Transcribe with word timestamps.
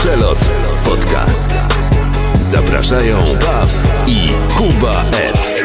Przelot 0.00 0.50
Podcast. 0.84 1.50
Zapraszają 2.40 3.18
Baw 3.18 3.68
i 4.06 4.28
Kuba 4.56 5.04
F. 5.04 5.62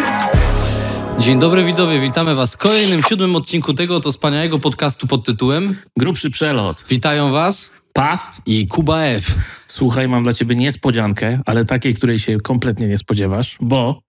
Dzień 1.19 1.39
dobry 1.39 1.63
widzowie, 1.63 1.99
witamy 1.99 2.35
was 2.35 2.53
w 2.53 2.57
kolejnym 2.57 3.03
siódmym 3.03 3.35
odcinku 3.35 3.73
tego 3.73 3.99
to 3.99 4.11
wspaniałego 4.11 4.59
podcastu 4.59 5.07
pod 5.07 5.25
tytułem 5.25 5.75
Grubszy 5.97 6.29
przelot. 6.29 6.85
Witają 6.89 7.31
was 7.31 7.69
Paw. 7.93 8.41
i 8.45 8.67
Kuba 8.67 9.01
F. 9.01 9.35
Słuchaj, 9.67 10.07
mam 10.07 10.23
dla 10.23 10.33
ciebie 10.33 10.55
niespodziankę, 10.55 11.39
ale 11.45 11.65
takiej, 11.65 11.95
której 11.95 12.19
się 12.19 12.37
kompletnie 12.37 12.87
nie 12.87 12.97
spodziewasz, 12.97 13.57
bo 13.61 13.99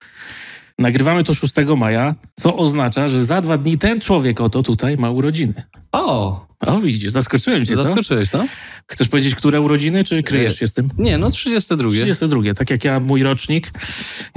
nagrywamy 0.78 1.24
to 1.24 1.34
6 1.34 1.54
maja, 1.76 2.14
co 2.34 2.56
oznacza, 2.56 3.08
że 3.08 3.24
za 3.24 3.40
dwa 3.40 3.58
dni 3.58 3.78
ten 3.78 4.00
człowiek 4.00 4.40
oto 4.40 4.62
tutaj 4.62 4.96
ma 4.96 5.10
urodziny. 5.10 5.62
O, 5.92 6.46
O, 6.66 6.80
widzisz, 6.80 7.10
zaskoczyłem 7.10 7.66
cię, 7.66 7.76
co? 7.76 7.82
zaskoczyłeś, 7.84 8.32
no? 8.32 8.46
Chcesz 8.86 9.08
powiedzieć, 9.08 9.34
które 9.34 9.60
urodziny, 9.60 10.04
czy 10.04 10.22
kryjesz 10.22 10.58
się 10.58 10.66
z 10.66 10.72
tym? 10.72 10.88
Nie, 10.98 11.18
no 11.18 11.30
32. 11.30 11.90
32, 11.90 12.54
tak 12.54 12.70
jak 12.70 12.84
ja, 12.84 13.00
mój 13.00 13.22
rocznik. 13.22 13.70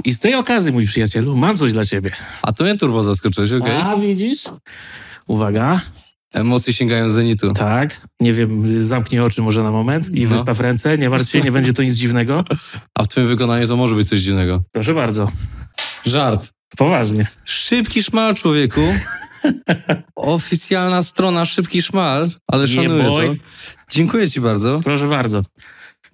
I 0.04 0.14
z 0.14 0.18
tej 0.20 0.34
okazji, 0.34 0.72
mój 0.72 0.86
przyjacielu, 0.86 1.36
mam 1.36 1.58
coś 1.58 1.72
dla 1.72 1.84
ciebie. 1.84 2.10
A 2.42 2.52
to 2.52 2.64
mnie 2.64 2.76
turbo 2.76 3.02
zaskoczyłeś, 3.02 3.52
okej. 3.52 3.76
A, 3.76 3.96
widzisz? 3.96 4.44
Uwaga, 5.26 5.80
Emocje 6.32 6.72
sięgają 6.74 7.08
zenitu. 7.08 7.52
tak, 7.52 8.00
nie 8.20 8.32
wiem, 8.32 8.82
zamknij 8.82 9.20
oczy 9.20 9.42
może 9.42 9.62
na 9.62 9.70
moment 9.70 10.14
i 10.14 10.22
No. 10.22 10.28
wystaw 10.28 10.60
ręce, 10.60 10.98
nie 10.98 11.10
martw 11.10 11.30
się, 11.30 11.40
nie 11.40 11.52
będzie 11.52 11.72
to 11.72 11.82
nic 11.82 11.94
dziwnego. 11.94 12.44
A 12.94 13.02
w 13.04 13.08
twoim 13.08 13.26
wykonaniu 13.26 13.66
to 13.66 13.76
może 13.76 13.94
być 13.94 14.08
coś 14.08 14.20
dziwnego. 14.20 14.62
Proszę 14.72 14.94
bardzo, 14.94 15.28
Żart. 16.06 16.50
poważnie. 16.76 17.26
Szybki 17.44 18.02
szmal, 18.02 18.34
człowieku. 18.34 18.80
Oficjalna 20.16 21.02
strona 21.02 21.44
Szybki 21.44 21.82
Szmal, 21.82 22.30
ale 22.48 22.64
Yeah, 22.68 22.82
szanuję 22.84 23.04
boy. 23.04 23.26
to. 23.28 23.34
Dziękuję 23.90 24.30
ci 24.30 24.40
bardzo. 24.40 24.80
Proszę 24.84 25.08
bardzo. 25.08 25.40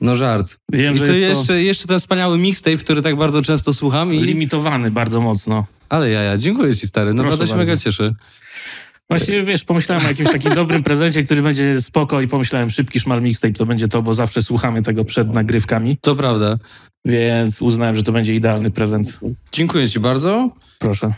No 0.00 0.16
żart. 0.16 0.56
Wiem, 0.72 0.94
I 0.94 0.98
że 0.98 1.06
to 1.06 1.12
jest 1.12 1.32
to- 1.32 1.38
jeszcze, 1.38 1.62
jeszcze 1.62 1.86
ten 1.86 2.00
wspaniały 2.00 2.38
mixtape, 2.38 2.76
który 2.76 3.02
tak 3.02 3.16
bardzo 3.16 3.42
często 3.42 3.74
słucham 3.74 4.14
i... 4.14 4.20
Limitowany 4.20 4.90
bardzo 4.90 5.20
mocno. 5.20 5.66
Ale 5.88 6.10
ja, 6.10 6.22
ja, 6.22 6.36
dziękuję 6.36 6.76
ci 6.76 6.86
stary, 6.86 7.14
naprawdę 7.14 7.36
Proszę 7.36 7.52
się 7.52 7.56
mega 7.56 7.76
cieszę. 7.76 8.14
Właśnie, 9.10 9.42
wiesz, 9.42 9.64
pomyślałem 9.64 10.04
o 10.04 10.08
jakimś 10.08 10.30
takim 10.32 10.54
dobrym 10.54 10.82
prezencie, 10.82 11.22
który 11.24 11.42
będzie 11.42 11.82
spoko 11.82 12.20
i 12.20 12.28
pomyślałem, 12.28 12.70
szybki 12.70 13.00
szmal 13.00 13.22
mixtape 13.22 13.54
to 13.54 13.66
będzie 13.66 13.88
to, 13.88 14.02
bo 14.02 14.14
zawsze 14.14 14.42
słuchamy 14.42 14.82
tego 14.82 15.04
przed 15.04 15.34
nagrywkami, 15.34 15.98
To 16.00 16.16
prawda. 16.16 16.56
Więc 17.06 17.62
uznałem, 17.62 17.96
że 17.96 18.02
to 18.02 18.12
będzie 18.12 18.34
idealny 18.34 18.70
prezent. 18.70 19.18
Dziękuję 19.52 19.88
ci 19.90 20.00
bardzo. 20.00 20.50
Proszę. 20.78 21.12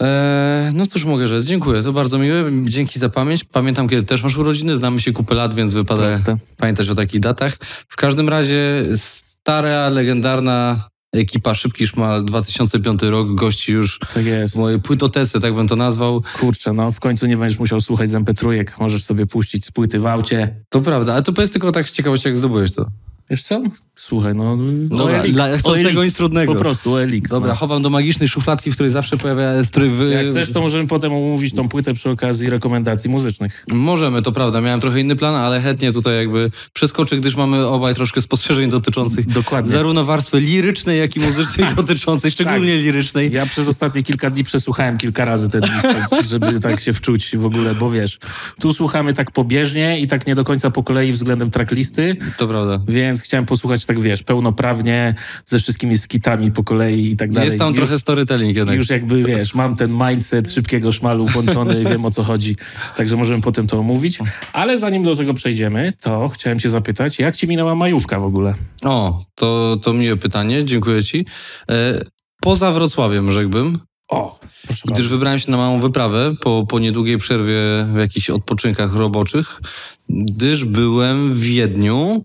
Eee, 0.00 0.74
no 0.74 0.86
cóż 0.86 1.04
mogę 1.04 1.28
rzec, 1.28 1.44
dziękuję, 1.44 1.82
to 1.82 1.92
bardzo 1.92 2.18
miłe, 2.18 2.44
dzięki 2.62 2.98
za 2.98 3.08
pamięć. 3.08 3.44
Pamiętam, 3.44 3.88
kiedy 3.88 4.02
też 4.02 4.22
masz 4.22 4.36
urodziny, 4.36 4.76
znamy 4.76 5.00
się 5.00 5.12
kupę 5.12 5.34
lat, 5.34 5.54
więc 5.54 5.72
wypada 5.72 6.02
Proste. 6.02 6.36
pamiętać 6.56 6.88
o 6.88 6.94
takich 6.94 7.20
datach. 7.20 7.56
W 7.88 7.96
każdym 7.96 8.28
razie 8.28 8.84
stara, 8.96 9.88
legendarna 9.88 10.88
ekipa 11.12 11.54
Szybki 11.54 11.86
Szmal 11.86 12.24
2005 12.24 13.02
rok 13.02 13.34
gości 13.34 13.72
już 13.72 13.98
Tak 14.14 14.24
jest. 14.24 14.56
moje 14.56 14.78
płytotesy, 14.78 15.40
tak 15.40 15.54
bym 15.54 15.68
to 15.68 15.76
nazwał. 15.76 16.22
Kurczę, 16.40 16.72
no 16.72 16.92
w 16.92 17.00
końcu 17.00 17.26
nie 17.26 17.36
będziesz 17.36 17.58
musiał 17.58 17.80
słuchać 17.80 18.10
z 18.10 18.14
MP3, 18.14 18.64
możesz 18.80 19.04
sobie 19.04 19.26
puścić 19.26 19.64
z 19.64 19.70
płyty 19.70 19.98
w 20.00 20.06
aucie. 20.06 20.56
To 20.68 20.80
prawda, 20.80 21.12
ale 21.12 21.22
to 21.22 21.32
powiedz 21.32 21.50
tylko 21.50 21.72
tak 21.72 21.88
z 21.88 21.92
ciekawości, 21.92 22.28
jak 22.28 22.36
zdobyłeś 22.36 22.72
to. 22.72 22.86
Wiesz 23.30 23.42
co? 23.42 23.62
Słuchaj, 23.96 24.34
no... 24.34 24.56
Dobra, 24.84 25.20
OLX, 25.20 25.30
dla- 25.32 25.48
ja 25.48 25.58
chcę 25.58 25.70
z 25.70 25.72
OLX, 25.72 25.82
tego 25.82 26.04
nic 26.04 26.16
trudnego. 26.16 26.54
Po 26.54 26.60
prostu 26.60 26.94
OLX. 26.94 27.30
Dobra, 27.30 27.48
no. 27.48 27.54
chowam 27.56 27.82
do 27.82 27.90
magicznej 27.90 28.28
szufladki, 28.28 28.70
w 28.70 28.74
której 28.74 28.92
zawsze 28.92 29.16
pojawia... 29.16 29.50
Której 29.72 29.90
wy... 29.90 30.08
Jak 30.10 30.26
chcesz, 30.26 30.52
to 30.52 30.60
możemy 30.60 30.86
potem 30.86 31.12
omówić 31.12 31.54
tą 31.54 31.68
płytę 31.68 31.94
przy 31.94 32.10
okazji 32.10 32.50
rekomendacji 32.50 33.10
muzycznych. 33.10 33.64
Możemy, 33.72 34.22
to 34.22 34.32
prawda. 34.32 34.60
Miałem 34.60 34.80
trochę 34.80 35.00
inny 35.00 35.16
plan, 35.16 35.34
ale 35.34 35.60
chętnie 35.60 35.92
tutaj 35.92 36.16
jakby 36.16 36.50
przeskoczę, 36.72 37.16
gdyż 37.16 37.36
mamy 37.36 37.66
obaj 37.66 37.94
troszkę 37.94 38.22
spostrzeżeń 38.22 38.70
dotyczących 38.70 39.26
Dokładnie. 39.26 39.72
zarówno 39.72 40.04
warstwy 40.04 40.40
lirycznej, 40.40 40.98
jak 40.98 41.16
i 41.16 41.20
muzycznej 41.20 41.66
dotyczącej, 41.76 42.30
szczególnie 42.30 42.76
lirycznej. 42.76 43.32
Ja 43.32 43.46
przez 43.46 43.68
ostatnie 43.68 44.02
kilka 44.02 44.30
dni 44.30 44.44
przesłuchałem 44.44 44.98
kilka 44.98 45.24
razy 45.24 45.48
ten 45.48 45.60
mixtape, 45.62 46.22
żeby 46.28 46.60
tak 46.60 46.80
się 46.80 46.92
wczuć 46.92 47.36
w 47.36 47.44
ogóle, 47.46 47.74
bo 47.74 47.90
wiesz, 47.90 48.18
tu 48.60 48.72
słuchamy 48.72 49.12
tak 49.14 49.30
pobieżnie 49.30 50.00
i 50.00 50.08
tak 50.08 50.26
nie 50.26 50.34
do 50.34 50.44
końca 50.44 50.70
po 50.70 50.82
kolei 50.82 51.12
względem 51.12 51.50
tracklisty, 51.50 52.16
To 52.38 52.48
prawda. 52.48 52.80
więc 52.88 53.19
chciałem 53.20 53.46
posłuchać 53.46 53.86
tak, 53.86 54.00
wiesz, 54.00 54.22
pełnoprawnie, 54.22 55.14
ze 55.44 55.58
wszystkimi 55.58 55.98
skitami 55.98 56.52
po 56.52 56.64
kolei 56.64 57.10
i 57.10 57.16
tak 57.16 57.32
dalej. 57.32 57.46
Jest 57.46 57.58
tam 57.58 57.68
już, 57.68 57.76
trochę 57.76 57.98
storytelling 57.98 58.56
jednak. 58.56 58.76
Już 58.76 58.90
jakby, 58.90 59.22
wiesz, 59.22 59.54
mam 59.54 59.76
ten 59.76 59.92
mindset 60.08 60.52
szybkiego 60.52 60.92
szmalu 60.92 61.26
włączony, 61.26 61.84
wiem 61.90 62.04
o 62.04 62.10
co 62.10 62.22
chodzi, 62.22 62.56
także 62.96 63.16
możemy 63.16 63.42
potem 63.42 63.66
to 63.66 63.78
omówić. 63.78 64.18
Ale 64.52 64.78
zanim 64.78 65.02
do 65.02 65.16
tego 65.16 65.34
przejdziemy, 65.34 65.92
to 66.00 66.28
chciałem 66.28 66.58
cię 66.60 66.70
zapytać, 66.70 67.18
jak 67.18 67.36
ci 67.36 67.48
minęła 67.48 67.74
majówka 67.74 68.20
w 68.20 68.24
ogóle? 68.24 68.54
O, 68.82 69.22
to, 69.34 69.76
to 69.82 69.92
miłe 69.92 70.16
pytanie, 70.16 70.64
dziękuję 70.64 71.02
ci. 71.02 71.26
E, 71.70 72.00
poza 72.40 72.72
Wrocławiem, 72.72 73.32
rzekłbym, 73.32 73.78
O, 74.08 74.38
proszę 74.66 74.82
gdyż 74.84 74.96
bardzo. 74.96 75.08
wybrałem 75.08 75.38
się 75.38 75.50
na 75.50 75.56
małą 75.56 75.80
wyprawę 75.80 76.34
po, 76.40 76.66
po 76.68 76.78
niedługiej 76.78 77.18
przerwie 77.18 77.86
w 77.94 77.98
jakichś 77.98 78.30
odpoczynkach 78.30 78.94
roboczych, 78.94 79.60
gdyż 80.08 80.64
byłem 80.64 81.32
w 81.32 81.40
Wiedniu 81.40 82.24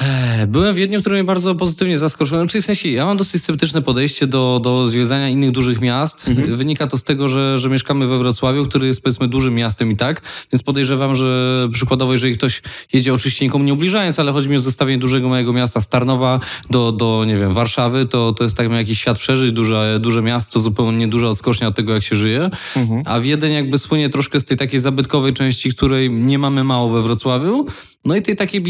E, 0.00 0.46
Byłem 0.46 0.74
w 0.74 0.76
Wiedniu, 0.76 1.00
który 1.00 1.16
mnie 1.16 1.24
bardzo 1.24 1.54
pozytywnie 1.54 1.98
zaskoczył. 1.98 2.38
Znaczy, 2.38 2.62
w 2.62 2.64
sensie, 2.64 2.88
ja 2.88 3.06
mam 3.06 3.16
dosyć 3.16 3.42
sceptyczne 3.42 3.82
podejście 3.82 4.26
do, 4.26 4.60
do 4.62 4.88
zwiedzania 4.88 5.28
innych 5.28 5.50
dużych 5.50 5.80
miast. 5.80 6.28
Mhm. 6.28 6.56
Wynika 6.56 6.86
to 6.86 6.98
z 6.98 7.04
tego, 7.04 7.28
że, 7.28 7.58
że 7.58 7.68
mieszkamy 7.68 8.06
we 8.06 8.18
Wrocławiu, 8.18 8.64
który 8.64 8.86
jest 8.86 9.02
powiedzmy 9.02 9.28
dużym 9.28 9.54
miastem 9.54 9.90
i 9.90 9.96
tak, 9.96 10.22
więc 10.52 10.62
podejrzewam, 10.62 11.16
że 11.16 11.68
przykładowo, 11.72 12.12
jeżeli 12.12 12.34
ktoś 12.34 12.62
jedzie, 12.92 13.14
oczywiście 13.14 13.44
nikomu 13.44 13.64
nie 13.64 13.72
ubliżając, 13.72 14.18
ale 14.18 14.32
chodzi 14.32 14.48
mi 14.48 14.56
o 14.56 14.60
zestawienie 14.60 14.98
dużego 14.98 15.28
mojego 15.28 15.52
miasta 15.52 15.80
z 15.80 15.88
Tarnowa 15.88 16.40
do, 16.70 16.92
do 16.92 17.24
nie 17.26 17.38
wiem, 17.38 17.52
Warszawy, 17.52 18.06
to, 18.06 18.32
to 18.32 18.44
jest 18.44 18.56
tak 18.56 18.70
jakiś 18.70 19.00
świat 19.00 19.18
przeżyć, 19.18 19.52
duże, 19.52 19.98
duże 20.00 20.22
miasto, 20.22 20.60
zupełnie 20.60 21.08
duża 21.08 21.28
odskocznia 21.28 21.68
od 21.68 21.76
tego, 21.76 21.94
jak 21.94 22.02
się 22.02 22.16
żyje. 22.16 22.50
Mhm. 22.76 23.02
A 23.04 23.20
Wiedeń 23.20 23.52
jakby 23.52 23.78
słynie 23.78 24.08
troszkę 24.08 24.40
z 24.40 24.44
tej 24.44 24.56
takiej 24.56 24.80
zabytkowej 24.80 25.34
części, 25.34 25.70
której 25.70 26.10
nie 26.10 26.38
mamy 26.38 26.64
mało 26.64 26.88
we 26.88 27.02
Wrocławiu. 27.02 27.66
No 28.04 28.16
i 28.16 28.22
tej 28.22 28.36
takiej 28.36 28.60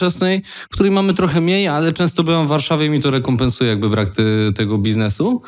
biznesowo-nowoczesnej, 0.00 0.42
której 0.70 0.92
mamy 0.92 1.14
trochę 1.14 1.40
mniej, 1.40 1.68
ale 1.68 1.92
często 1.92 2.22
byłam 2.22 2.46
w 2.46 2.48
Warszawie 2.48 2.86
i 2.86 2.90
mi 2.90 3.00
to 3.00 3.10
rekompensuje 3.10 3.70
jakby 3.70 3.90
brak 3.90 4.08
ty, 4.08 4.50
tego 4.56 4.78
biznesu. 4.78 5.42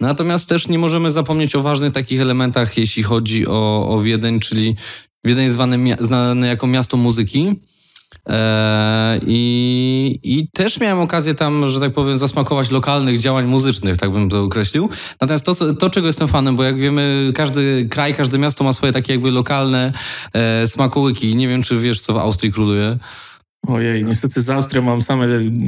Natomiast 0.00 0.48
też 0.48 0.68
nie 0.68 0.78
możemy 0.78 1.10
zapomnieć 1.10 1.54
o 1.54 1.62
ważnych 1.62 1.92
takich 1.92 2.20
elementach, 2.20 2.78
jeśli 2.78 3.02
chodzi 3.02 3.46
o, 3.46 3.88
o 3.88 4.00
Wiedeń, 4.02 4.40
czyli 4.40 4.76
Wiedeń 5.24 5.44
jest 5.44 5.54
zwany, 5.54 5.96
znany 6.00 6.46
jako 6.46 6.66
miasto 6.66 6.96
muzyki. 6.96 7.56
Eee, 8.26 9.20
i, 9.26 10.20
I 10.22 10.48
też 10.48 10.80
miałem 10.80 11.00
okazję 11.00 11.34
tam, 11.34 11.70
że 11.70 11.80
tak 11.80 11.92
powiem, 11.92 12.16
zasmakować 12.16 12.70
lokalnych 12.70 13.18
działań 13.18 13.46
muzycznych, 13.46 13.96
tak 13.96 14.10
bym 14.10 14.28
to 14.28 14.42
określił. 14.42 14.88
Natomiast 15.20 15.46
to, 15.46 15.74
to 15.74 15.90
czego 15.90 16.06
jestem 16.06 16.28
fanem, 16.28 16.56
bo 16.56 16.64
jak 16.64 16.78
wiemy, 16.78 17.32
każdy 17.34 17.88
kraj, 17.90 18.14
każde 18.14 18.38
miasto 18.38 18.64
ma 18.64 18.72
swoje 18.72 18.92
takie 18.92 19.12
jakby 19.12 19.30
lokalne 19.30 19.92
e, 20.32 20.66
smakołyki. 20.66 21.36
Nie 21.36 21.48
wiem, 21.48 21.62
czy 21.62 21.80
wiesz, 21.80 22.00
co 22.00 22.12
w 22.12 22.16
Austrii 22.16 22.52
króluje. 22.52 22.98
Ojej, 23.66 24.04
niestety 24.04 24.40
z 24.40 24.50
Austrią 24.50 24.82
mam 24.82 25.02
same 25.02 25.26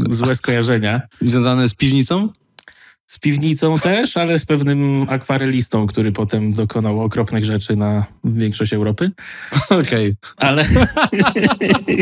złe 0.09 0.35
skojarzenia. 0.35 1.03
Związane 1.21 1.69
z 1.69 1.75
piwnicą? 1.75 2.29
Z 3.07 3.19
piwnicą 3.19 3.79
też, 3.79 4.17
ale 4.17 4.39
z 4.39 4.47
pewnym 4.47 5.07
akwarelistą, 5.09 5.87
który 5.87 6.13
potem 6.13 6.53
dokonał 6.53 7.01
okropnych 7.01 7.45
rzeczy 7.45 7.77
na 7.77 8.05
większość 8.25 8.73
Europy. 8.73 9.11
Okej. 9.81 10.15
Ale. 10.37 10.65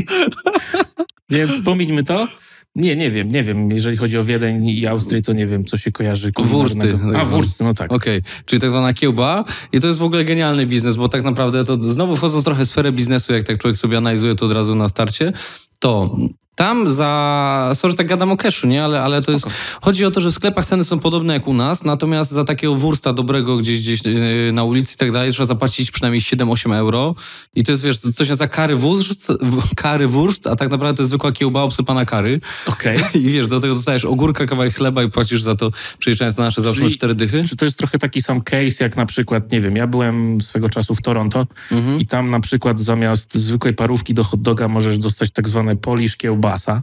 Więc 1.31 1.61
pomińmy 1.65 2.05
to. 2.05 2.29
Nie, 2.77 2.97
nie 2.97 3.11
wiem, 3.11 3.29
nie 3.29 3.43
wiem. 3.43 3.71
Jeżeli 3.71 3.97
chodzi 3.97 4.19
o 4.19 4.25
Wiedeń 4.25 4.69
i 4.69 4.87
Austrię, 4.87 5.23
to 5.23 5.33
nie 5.33 5.47
wiem, 5.47 5.65
co 5.65 5.79
się 5.79 5.93
kojarzy. 5.93 6.33
Wursty, 6.39 6.79
tak 6.79 6.95
A, 6.95 6.99
zwane. 6.99 7.25
wursty, 7.25 7.65
no 7.65 7.75
tak. 7.75 7.93
Okej, 7.93 8.23
czyli 8.47 8.61
tak 8.61 8.71
zwana 8.71 8.95
kiełba. 8.95 9.45
I 9.73 9.81
to 9.81 9.87
jest 9.87 9.99
w 9.99 10.03
ogóle 10.03 10.25
genialny 10.25 10.67
biznes, 10.67 10.97
bo 10.97 11.09
tak 11.09 11.23
naprawdę 11.23 11.65
to 11.65 11.83
znowu 11.83 12.17
wchodząc 12.17 12.45
trochę 12.45 12.65
w 12.65 12.69
sferę 12.69 12.93
biznesu, 12.93 13.33
jak 13.33 13.47
tak 13.47 13.59
człowiek 13.59 13.79
sobie 13.79 13.99
analizuje 13.99 14.35
to 14.35 14.47
od 14.47 14.53
razu 14.53 14.75
na 14.75 14.89
starcie, 14.89 15.33
to 15.79 16.17
tam 16.57 16.89
za... 16.89 17.71
Sorry, 17.75 17.91
że 17.91 17.97
tak 17.97 18.07
gadam 18.07 18.33
o 18.33 18.37
cashu, 18.37 18.67
nie? 18.67 18.85
Ale, 18.85 19.03
ale 19.03 19.23
to 19.23 19.33
jest... 19.33 19.47
Chodzi 19.83 20.05
o 20.05 20.11
to, 20.11 20.21
że 20.21 20.31
w 20.31 20.35
sklepach 20.35 20.67
ceny 20.67 20.85
są 20.85 20.99
podobne 20.99 21.35
jak 21.35 21.47
u 21.47 21.55
nas, 21.55 21.85
natomiast 21.85 22.31
za 22.31 22.45
takiego 22.45 22.75
wursta 22.75 23.13
dobrego 23.13 23.57
gdzieś, 23.57 23.81
gdzieś 23.81 24.05
yy, 24.05 24.51
na 24.53 24.65
ulicy 24.65 24.95
i 24.95 24.99
tak 24.99 25.13
dalej 25.13 25.33
trzeba 25.33 25.47
zapłacić 25.47 25.91
przynajmniej 25.91 26.21
7-8 26.21 26.75
euro. 26.75 27.15
I 27.55 27.65
to 27.65 27.73
jest, 27.73 27.85
wiesz, 27.85 27.99
coś 27.99 28.29
nazywa 28.29 28.49
kary 28.49 28.77
wurst, 28.77 29.33
kary 29.77 30.09
wurst, 30.09 30.47
a 30.47 30.57
tak 30.57 30.71
naprawdę 30.71 30.97
to 30.97 31.03
jest 31.03 31.11
zwykła 31.11 31.33
kiełba 31.33 31.63
obsypana 31.63 32.05
kary. 32.05 32.41
Okej. 32.67 32.99
I 33.15 33.21
wiesz, 33.21 33.47
do 33.49 33.61
tego 33.61 33.75
dostajesz 33.75 34.05
ogórka, 34.05 34.47
kawałek 34.47 34.75
chleba 34.77 35.03
i 35.03 35.11
płacisz 35.11 35.43
za 35.43 35.55
to, 35.57 35.71
przyjeżdżając 35.99 36.37
na 36.37 36.45
nasze 36.45 36.63
Czyli- 36.75 36.91
cztery 36.91 37.15
dychy. 37.15 37.45
Czy 37.49 37.57
to 37.57 37.65
jest 37.65 37.79
trochę 37.79 37.99
taki 37.99 38.23
sam 38.23 38.41
case, 38.41 38.85
jak 38.85 38.97
na 38.97 39.07
przykład, 39.07 39.53
nie 39.53 39.61
wiem, 39.61 39.77
ja 39.77 39.87
byłem 39.87 40.41
swego 40.41 40.69
czasu 40.69 40.95
w 40.95 41.03
Toronto 41.03 41.47
Mhm. 41.73 42.01
i 42.01 42.07
tam 42.07 42.31
na 42.31 42.41
przykład 42.41 42.81
zamiast 42.81 43.35
zwykłej 43.35 43.75
parówki 43.75 44.15
do 44.15 44.25
hot 44.25 44.43
doga 44.43 44.69
możesz 44.69 44.99
dostać 44.99 45.31
tak 45.31 45.49
zwane 45.49 45.77
polish 45.77 46.17
kiełbasa. 46.17 46.83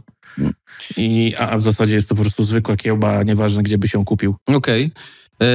I, 0.96 1.34
a 1.38 1.58
w 1.58 1.62
zasadzie 1.62 1.94
jest 1.96 2.08
to 2.08 2.14
po 2.14 2.22
prostu 2.22 2.44
zwykła 2.44 2.76
kiełba, 2.76 3.22
nieważne 3.22 3.62
gdzie 3.62 3.78
by 3.78 3.88
się 3.88 4.04
kupił. 4.04 4.36
Okej. 4.46 4.92
E, 5.40 5.46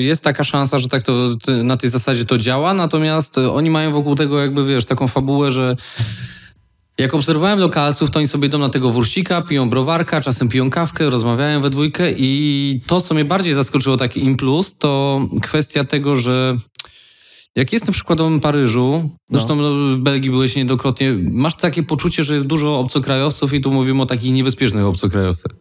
Jest 0.00 0.24
taka 0.24 0.44
szansa, 0.44 0.78
że 0.78 0.88
tak 0.88 1.02
to 1.02 1.28
na 1.64 1.76
tej 1.76 1.90
zasadzie 1.90 2.24
to 2.24 2.38
działa, 2.38 2.74
natomiast 2.74 3.38
e, 3.38 3.52
oni 3.52 3.70
mają 3.70 3.92
wokół 3.92 4.14
tego 4.14 4.40
jakby, 4.40 4.66
wiesz, 4.66 4.84
taką 4.84 5.08
fabułę, 5.08 5.50
że 5.50 5.76
Jak 6.98 7.14
obserwowałem 7.14 7.58
lokalców, 7.58 8.10
to 8.10 8.18
oni 8.18 8.28
sobie 8.28 8.48
idą 8.48 8.58
na 8.58 8.68
tego 8.68 8.90
wursika, 8.90 9.42
piją 9.42 9.70
browarka, 9.70 10.20
czasem 10.20 10.48
piją 10.48 10.70
kawkę, 10.70 11.10
rozmawiają 11.10 11.60
we 11.60 11.70
dwójkę 11.70 12.12
i 12.16 12.80
to, 12.86 13.00
co 13.00 13.14
mnie 13.14 13.24
bardziej 13.24 13.54
zaskoczyło, 13.54 13.96
taki 13.96 14.24
im 14.24 14.36
plus, 14.36 14.78
to 14.78 15.20
kwestia 15.42 15.84
tego, 15.84 16.16
że 16.16 16.56
jak 17.56 17.72
jestem 17.72 17.92
w 17.92 17.96
przykładowym 17.96 18.40
Paryżu, 18.40 19.10
zresztą 19.30 19.56
no. 19.56 19.94
w 19.94 19.98
Belgii 19.98 20.30
byłeś 20.30 20.56
niejednokrotnie, 20.56 21.12
masz 21.30 21.54
takie 21.54 21.82
poczucie, 21.82 22.24
że 22.24 22.34
jest 22.34 22.46
dużo 22.46 22.78
obcokrajowców 22.78 23.52
i 23.52 23.60
tu 23.60 23.72
mówimy 23.72 24.02
o 24.02 24.06
takich 24.06 24.32
niebezpiecznych 24.32 24.86
obcokrajowcach. 24.86 25.52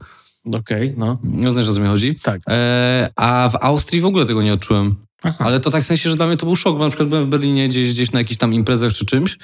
Okej, 0.54 0.94
no. 0.98 1.18
Nie 1.24 1.52
znasz, 1.52 1.68
o 1.68 1.74
co 1.74 1.80
mi 1.80 1.88
chodzi? 1.88 2.16
Tak. 2.24 2.42
E, 2.48 3.10
a 3.16 3.50
w 3.50 3.56
Austrii 3.62 4.02
w 4.02 4.06
ogóle 4.06 4.26
tego 4.26 4.42
nie 4.42 4.54
odczułem. 4.54 4.96
Aha. 5.25 5.45
Ale 5.45 5.60
to 5.60 5.69
tak 5.69 5.83
w 5.83 5.86
sensie, 5.86 6.10
że 6.10 6.16
dla 6.16 6.27
mnie 6.27 6.38
to 6.38 6.45
był 6.45 6.56
szok, 6.56 6.77
bo 6.77 6.83
na 6.83 6.89
przykład 6.89 7.10
byłem 7.10 7.24
w 7.24 7.27
Berlinie 7.27 7.68
gdzieś, 7.68 7.94
gdzieś 7.94 8.12
na 8.12 8.19
jakichś 8.19 8.38
tam 8.38 8.54
imprezach 8.54 8.94
czy 8.94 9.06
czymś 9.06 9.38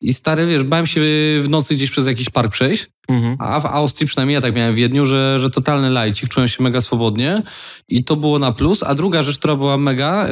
i 0.00 0.14
stary, 0.14 0.46
wiesz, 0.46 0.64
bałem 0.64 0.86
się 0.86 1.00
w 1.42 1.46
nocy 1.48 1.74
gdzieś 1.74 1.90
przez 1.90 2.06
jakiś 2.06 2.30
park 2.30 2.52
przejść, 2.52 2.86
Mhm. 3.08 3.36
a 3.38 3.60
w 3.60 3.66
Austrii, 3.66 4.06
przynajmniej 4.06 4.34
ja 4.34 4.40
tak 4.40 4.54
miałem 4.54 4.72
w 4.72 4.76
Wiedniu, 4.76 5.06
że, 5.06 5.38
że 5.38 5.50
totalny 5.50 5.90
lajcik, 5.90 6.28
czułem 6.28 6.48
się 6.48 6.62
mega 6.62 6.80
swobodnie 6.80 7.42
i 7.88 8.04
to 8.04 8.16
było 8.16 8.38
na 8.38 8.52
plus. 8.52 8.82
A 8.82 8.94
druga 8.94 9.22
rzecz, 9.22 9.38
która 9.38 9.56
była 9.56 9.76
mega, 9.76 10.26
e, 10.26 10.30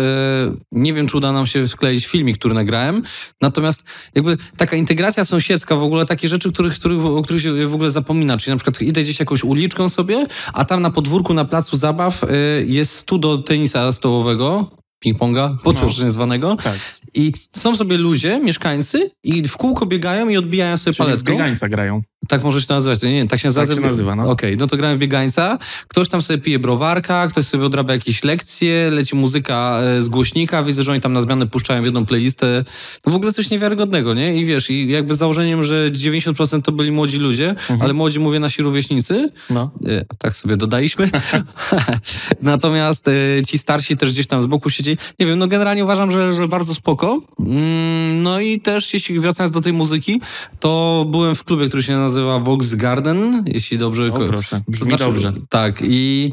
nie 0.72 0.92
wiem, 0.94 1.06
czy 1.06 1.16
uda 1.16 1.32
nam 1.32 1.46
się 1.46 1.68
wkleić 1.68 2.06
filmik, 2.06 2.38
który 2.38 2.54
nagrałem, 2.54 3.02
natomiast 3.40 3.84
jakby 4.14 4.36
taka 4.56 4.76
integracja 4.76 5.24
sąsiedzka, 5.24 5.76
w 5.76 5.82
ogóle 5.82 6.06
takie 6.06 6.28
rzeczy, 6.28 6.52
których, 6.52 6.74
których, 6.74 7.04
o 7.04 7.22
których 7.22 7.42
się 7.42 7.68
w 7.68 7.74
ogóle 7.74 7.90
zapomina, 7.90 8.36
czyli 8.36 8.50
na 8.50 8.56
przykład 8.56 8.82
idę 8.82 9.02
gdzieś 9.02 9.20
jakąś 9.20 9.44
uliczką 9.44 9.88
sobie, 9.88 10.26
a 10.52 10.64
tam 10.64 10.82
na 10.82 10.90
podwórku, 10.90 11.34
na 11.34 11.44
placu 11.44 11.76
zabaw 11.76 12.24
e, 12.24 12.28
jest 12.66 12.96
stu 12.96 13.18
do 13.18 13.38
tenisa 13.38 13.92
stołowego, 13.92 14.70
ping-ponga, 15.00 15.56
potocznie 15.62 16.10
zwanego. 16.10 16.56
Tak. 16.56 16.78
I 17.14 17.32
są 17.52 17.76
sobie 17.76 17.98
ludzie, 17.98 18.40
mieszkańcy 18.44 19.10
i 19.24 19.42
w 19.48 19.56
kółko 19.56 19.86
biegają 19.86 20.28
i 20.28 20.36
odbijają 20.36 20.76
sobie 20.76 20.94
Czyli 20.94 21.04
w 21.06 21.08
paletką. 21.08 21.32
biegańca 21.32 21.68
grają. 21.68 22.02
Tak 22.28 22.42
może 22.44 22.60
się 22.60 22.66
to 22.66 22.74
nazywać. 22.74 23.02
Nie, 23.02 23.12
nie, 23.12 23.28
tak 23.28 23.40
się 23.40 23.48
nazywa. 23.48 23.66
Tak 23.66 23.74
się 23.76 23.80
nazywa, 23.80 24.16
no. 24.16 24.30
Okej, 24.30 24.56
no 24.56 24.66
to 24.66 24.76
grałem 24.76 24.96
w 24.96 25.00
biegańca. 25.00 25.58
Ktoś 25.88 26.08
tam 26.08 26.22
sobie 26.22 26.38
pije 26.38 26.58
browarka, 26.58 27.28
ktoś 27.28 27.46
sobie 27.46 27.64
odrabia 27.64 27.94
jakieś 27.94 28.24
lekcje, 28.24 28.90
leci 28.90 29.16
muzyka 29.16 29.80
e, 29.82 30.02
z 30.02 30.08
głośnika, 30.08 30.62
widzę, 30.62 30.82
że 30.82 30.92
oni 30.92 31.00
tam 31.00 31.12
na 31.12 31.22
zmianę 31.22 31.46
puszczają 31.46 31.84
jedną 31.84 32.04
playlistę. 32.06 32.64
No 33.06 33.12
w 33.12 33.14
ogóle 33.14 33.32
coś 33.32 33.50
niewiarygodnego, 33.50 34.14
nie? 34.14 34.36
I 34.36 34.44
wiesz, 34.44 34.70
i 34.70 34.88
jakby 34.88 35.14
z 35.14 35.18
założeniem, 35.18 35.64
że 35.64 35.90
90% 35.90 36.62
to 36.62 36.72
byli 36.72 36.92
młodzi 36.92 37.18
ludzie, 37.18 37.54
ale 37.80 37.92
młodzi 37.92 38.18
mówię 38.20 38.40
nasi 38.40 38.62
rówieśnicy, 38.62 39.28
No. 39.50 39.70
E, 39.88 40.04
Tak 40.18 40.36
sobie 40.36 40.56
dodaliśmy. 40.56 41.10
Natomiast 42.42 43.08
e, 43.08 43.12
ci 43.46 43.58
starsi 43.58 43.96
też 43.96 44.12
gdzieś 44.12 44.26
tam 44.26 44.42
z 44.42 44.46
boku 44.46 44.70
siedzieli. 44.70 44.98
Nie 45.18 45.26
wiem, 45.26 45.38
no 45.38 45.46
generalnie 45.48 45.84
uważam, 45.84 46.10
że, 46.10 46.32
że 46.32 46.48
bardzo 46.48 46.74
spoko. 46.74 46.99
Mm, 47.40 48.22
No 48.22 48.40
i 48.40 48.60
też, 48.60 48.94
jeśli 48.94 49.20
wracając 49.20 49.52
do 49.52 49.60
tej 49.60 49.72
muzyki, 49.72 50.20
to 50.60 51.06
byłem 51.10 51.34
w 51.34 51.44
klubie, 51.44 51.68
który 51.68 51.82
się 51.82 51.92
nazywa 51.92 52.38
Vox 52.38 52.74
Garden, 52.74 53.44
jeśli 53.46 53.78
dobrze... 53.78 54.12
O 54.12 54.18
proszę, 54.26 54.60
brzmi 54.68 54.88
znaczy- 54.88 55.04
dobrze. 55.04 55.32
Tak 55.48 55.82
i... 55.84 56.32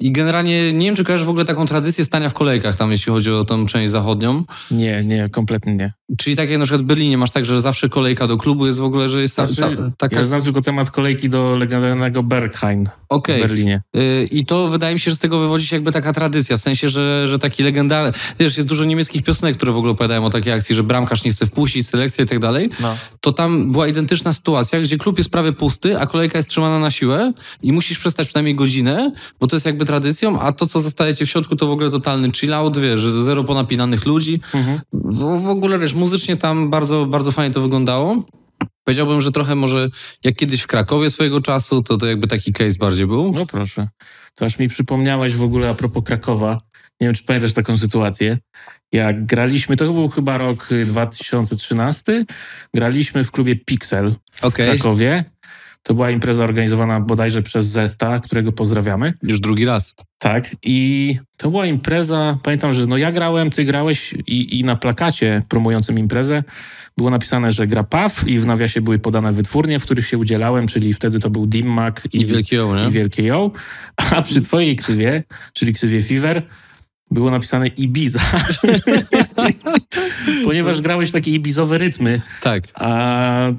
I 0.00 0.12
generalnie 0.12 0.72
nie 0.72 0.86
wiem, 0.86 0.96
czy 0.96 1.04
kojarzysz 1.04 1.26
w 1.26 1.30
ogóle 1.30 1.44
taką 1.44 1.66
tradycję 1.66 2.04
stania 2.04 2.28
w 2.28 2.34
kolejkach 2.34 2.76
tam, 2.76 2.90
jeśli 2.90 3.12
chodzi 3.12 3.32
o 3.32 3.44
tą 3.44 3.66
część 3.66 3.92
zachodnią. 3.92 4.44
Nie, 4.70 5.04
nie, 5.04 5.28
kompletnie 5.28 5.74
nie. 5.74 5.92
Czyli 6.18 6.36
tak 6.36 6.50
jak 6.50 6.58
na 6.58 6.64
przykład 6.64 6.82
w 6.82 6.84
Berlinie 6.84 7.18
masz 7.18 7.30
tak, 7.30 7.44
że 7.44 7.60
zawsze 7.60 7.88
kolejka 7.88 8.26
do 8.26 8.36
klubu 8.36 8.66
jest 8.66 8.78
w 8.78 8.84
ogóle, 8.84 9.08
że 9.08 9.22
jest 9.22 9.34
Znaczy, 9.34 9.54
ca- 9.54 9.68
taka... 9.98 10.18
Ja 10.18 10.24
znam 10.24 10.42
tylko 10.42 10.60
temat 10.60 10.90
kolejki 10.90 11.28
do 11.28 11.56
legendarnego 11.56 12.22
Berghain 12.22 12.88
Okej. 13.12 13.38
w 13.38 13.42
Berlinie. 13.42 13.82
Y, 13.96 14.28
I 14.30 14.46
to 14.46 14.68
wydaje 14.68 14.94
mi 14.94 15.00
się, 15.00 15.10
że 15.10 15.16
z 15.16 15.18
tego 15.18 15.38
wywodzi 15.38 15.66
się 15.66 15.76
jakby 15.76 15.92
taka 15.92 16.12
tradycja, 16.12 16.56
w 16.56 16.60
sensie, 16.60 16.88
że, 16.88 17.28
że 17.28 17.38
taki 17.38 17.62
legendarny, 17.62 18.12
wiesz, 18.38 18.56
jest 18.56 18.68
dużo 18.68 18.84
niemieckich 18.84 19.22
piosenek, 19.22 19.56
które 19.56 19.72
w 19.72 19.76
ogóle 19.76 19.92
opowiadają 19.92 20.24
o 20.24 20.30
takiej 20.30 20.52
akcji, 20.52 20.74
że 20.74 20.82
bramkarz 20.82 21.24
nie 21.24 21.30
chce 21.30 21.46
wpuścić, 21.46 21.86
selekcja 21.86 22.24
i 22.24 22.28
tak 22.28 22.38
dalej. 22.38 22.70
No. 22.80 22.96
To 23.20 23.32
tam 23.32 23.72
była 23.72 23.88
identyczna 23.88 24.32
sytuacja, 24.32 24.80
gdzie 24.80 24.98
klub 24.98 25.18
jest 25.18 25.30
prawie 25.30 25.52
pusty, 25.52 25.98
a 25.98 26.06
kolejka 26.06 26.38
jest 26.38 26.48
trzymana 26.48 26.78
na 26.78 26.90
siłę 26.90 27.32
i 27.62 27.72
musisz 27.72 27.98
przestać 27.98 28.28
przynajmniej 28.28 28.54
godzinę, 28.54 29.12
bo 29.40 29.46
to 29.46 29.56
jest 29.56 29.66
jakby 29.66 29.84
tradycją, 29.84 30.38
a 30.38 30.52
to, 30.52 30.66
co 30.66 30.80
zostajecie 30.80 31.26
w 31.26 31.30
środku, 31.30 31.56
to 31.56 31.66
w 31.66 31.70
ogóle 31.70 31.90
totalny 31.90 32.30
chill 32.30 32.54
out, 32.54 32.78
wiesz, 32.78 33.00
zero 33.00 33.44
ponapinanych 33.44 34.06
ludzi. 34.06 34.40
Mhm. 34.54 34.80
W, 34.92 35.42
w 35.42 35.48
ogóle, 35.48 35.78
wiesz, 35.78 35.94
muzycznie 35.94 36.36
tam 36.36 36.70
bardzo, 36.70 37.06
bardzo 37.06 37.32
fajnie 37.32 37.54
to 37.54 37.60
wyglądało. 37.60 38.16
Powiedziałbym, 38.84 39.20
że 39.20 39.32
trochę 39.32 39.54
może 39.54 39.88
jak 40.24 40.36
kiedyś 40.36 40.62
w 40.62 40.66
Krakowie 40.66 41.10
swojego 41.10 41.40
czasu, 41.40 41.82
to 41.82 41.96
to 41.96 42.06
jakby 42.06 42.26
taki 42.26 42.52
case 42.52 42.78
bardziej 42.78 43.06
był. 43.06 43.30
No 43.34 43.46
proszę. 43.46 43.88
To 44.34 44.44
aż 44.44 44.58
mi 44.58 44.68
przypomniałeś 44.68 45.36
w 45.36 45.42
ogóle 45.42 45.68
a 45.68 45.74
propos 45.74 46.04
Krakowa. 46.04 46.58
Nie 47.00 47.06
wiem, 47.06 47.14
czy 47.14 47.24
pamiętasz 47.24 47.52
taką 47.52 47.76
sytuację. 47.76 48.38
Jak 48.92 49.26
graliśmy, 49.26 49.76
to 49.76 49.92
był 49.92 50.08
chyba 50.08 50.38
rok 50.38 50.72
y, 50.72 50.86
2013, 50.86 52.24
graliśmy 52.74 53.24
w 53.24 53.30
klubie 53.30 53.56
Pixel 53.56 54.14
w. 54.32 54.44
Krakowie. 54.66 55.24
To 55.82 55.94
była 55.94 56.10
impreza 56.10 56.44
organizowana 56.44 57.00
bodajże 57.00 57.42
przez 57.42 57.66
Zesta, 57.66 58.20
którego 58.20 58.52
pozdrawiamy. 58.52 59.12
Już 59.22 59.40
drugi 59.40 59.64
raz. 59.64 59.94
Tak, 60.18 60.56
i 60.62 61.18
to 61.36 61.50
była 61.50 61.66
impreza, 61.66 62.38
pamiętam, 62.42 62.72
że 62.72 62.86
no 62.86 62.96
ja 62.96 63.12
grałem, 63.12 63.50
ty 63.50 63.64
grałeś 63.64 64.14
i, 64.26 64.58
i 64.58 64.64
na 64.64 64.76
plakacie 64.76 65.42
promującym 65.48 65.98
imprezę 65.98 66.44
było 66.96 67.10
napisane, 67.10 67.52
że 67.52 67.66
gra 67.66 67.84
PAW 67.84 68.24
i 68.26 68.38
w 68.38 68.46
nawiasie 68.46 68.80
były 68.80 68.98
podane 68.98 69.32
wytwórnie, 69.32 69.78
w 69.78 69.82
których 69.82 70.06
się 70.08 70.18
udzielałem, 70.18 70.66
czyli 70.66 70.94
wtedy 70.94 71.18
to 71.18 71.30
był 71.30 71.46
Dimmak 71.46 72.02
i, 72.12 72.20
I 72.20 72.26
wielki 72.26 72.54
ją, 72.54 72.76
nie? 72.76 72.88
i 72.88 72.90
Wielkie 72.90 73.22
Ją, 73.22 73.50
a 73.96 74.22
przy 74.22 74.40
twojej 74.40 74.76
ksywie, 74.76 75.22
czyli 75.52 75.72
ksywie 75.72 76.02
Fever, 76.02 76.42
było 77.10 77.30
napisane 77.30 77.66
Ibiza. 77.66 78.20
Ponieważ 80.44 80.80
grałeś 80.80 81.10
takie 81.10 81.30
ibizowe 81.30 81.78
rytmy, 81.78 82.20
Tak. 82.40 82.64
a, 82.74 83.52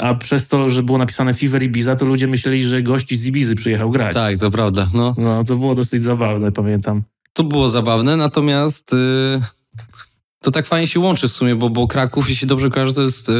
a 0.00 0.14
przez 0.14 0.48
to, 0.48 0.70
że 0.70 0.82
było 0.82 0.98
napisane 0.98 1.34
Fever 1.34 1.62
Ibiza, 1.62 1.96
to 1.96 2.04
ludzie 2.04 2.26
myśleli, 2.26 2.62
że 2.62 2.82
gość 2.82 3.14
z 3.18 3.26
Ibizy 3.26 3.54
przyjechał 3.54 3.90
grać. 3.90 4.14
Tak, 4.14 4.38
to 4.38 4.50
prawda. 4.50 4.88
No, 4.94 5.14
No, 5.18 5.44
to 5.44 5.56
było 5.56 5.74
dosyć 5.74 6.02
zabawne, 6.02 6.52
pamiętam. 6.52 7.02
to 7.32 7.44
było 7.44 7.68
zabawne, 7.68 8.16
natomiast 8.16 8.92
y, 8.92 8.96
to 10.42 10.50
tak 10.50 10.66
fajnie 10.66 10.86
się 10.86 11.00
łączy 11.00 11.28
w 11.28 11.32
sumie, 11.32 11.56
bo, 11.56 11.70
bo 11.70 11.86
Kraków, 11.86 12.28
jeśli 12.28 12.46
dobrze 12.48 12.70
kojarzę, 12.70 12.94
to 12.94 13.02
jest 13.02 13.28
y, 13.28 13.32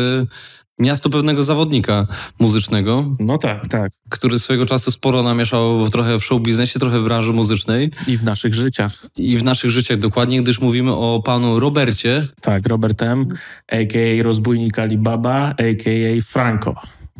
miasto 0.80 1.10
pewnego 1.10 1.42
zawodnika 1.42 2.06
muzycznego, 2.38 3.12
No 3.20 3.38
tak, 3.38 3.68
tak. 3.68 3.92
który 4.10 4.38
swojego 4.38 4.66
czasu 4.66 4.90
sporo 4.90 5.22
namieszał 5.22 5.84
w, 5.86 5.90
trochę 5.90 6.18
w 6.18 6.24
show 6.24 6.42
biznesie, 6.42 6.78
trochę 6.80 7.00
w 7.00 7.04
branży 7.04 7.32
muzycznej 7.32 7.90
I 8.06 8.16
w 8.16 8.24
naszych 8.24 8.54
życiach. 8.54 9.06
i 9.16 9.38
w 9.38 9.44
naszych 9.44 9.70
życiach 9.70 9.98
dokładnie, 9.98 10.42
gdyż 10.42 10.60
mówimy 10.60 10.92
o 10.94 11.22
panu 11.24 11.60
Robercie. 11.60 12.28
Tak, 12.40 12.66
Robert 12.66 13.02
M., 13.02 13.26
a.k.a. 13.72 14.22
rozbójnik 14.22 14.78
Alibaba, 14.78 15.38
a.k.a. 15.48 16.20
Franco. 16.26 16.74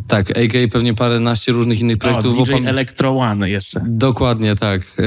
Tak, 0.09 0.31
a.k.a. 0.31 0.69
pewnie 0.73 0.95
paręnaście 0.95 1.53
różnych 1.53 1.81
innych 1.81 1.97
O, 1.97 2.01
projektów. 2.01 2.37
bo 2.37 2.45
DJ 2.45 2.53
Electro 2.67 3.17
One 3.17 3.51
jeszcze. 3.51 3.85
Dokładnie 3.89 4.55
tak. 4.57 4.81
E, 4.99 5.03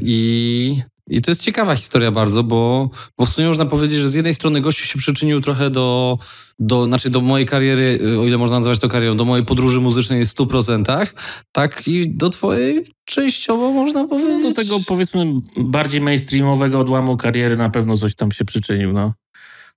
I, 0.00 0.82
I 1.08 1.20
to 1.20 1.30
jest 1.30 1.42
ciekawa 1.42 1.76
historia 1.76 2.10
bardzo, 2.10 2.42
bo, 2.42 2.90
bo 3.18 3.26
w 3.26 3.28
sumie 3.28 3.48
można 3.48 3.66
powiedzieć, 3.66 3.98
że 3.98 4.10
z 4.10 4.14
jednej 4.14 4.34
strony 4.34 4.60
gościu 4.60 4.86
się 4.86 4.98
przyczynił 4.98 5.40
trochę 5.40 5.70
do, 5.70 6.18
do, 6.58 6.86
znaczy 6.86 7.10
do 7.10 7.20
mojej 7.20 7.46
kariery, 7.46 8.00
o 8.20 8.24
ile 8.24 8.38
można 8.38 8.56
nazwać 8.56 8.78
to 8.78 8.88
karierą, 8.88 9.16
do 9.16 9.24
mojej 9.24 9.46
podróży 9.46 9.80
muzycznej 9.80 10.26
w 10.26 10.28
100%, 10.28 11.06
tak 11.52 11.88
i 11.88 12.16
do 12.16 12.28
twojej 12.28 12.86
częściowo 13.04 13.70
można 13.70 14.08
powiedzieć. 14.08 14.42
No, 14.42 14.48
do 14.48 14.54
tego 14.54 14.80
powiedzmy 14.86 15.32
bardziej 15.56 16.00
mainstreamowego 16.00 16.78
odłamu 16.78 17.16
kariery 17.16 17.56
na 17.56 17.70
pewno 17.70 17.96
coś 17.96 18.14
tam 18.14 18.32
się 18.32 18.44
przyczynił, 18.44 18.92
no. 18.92 19.14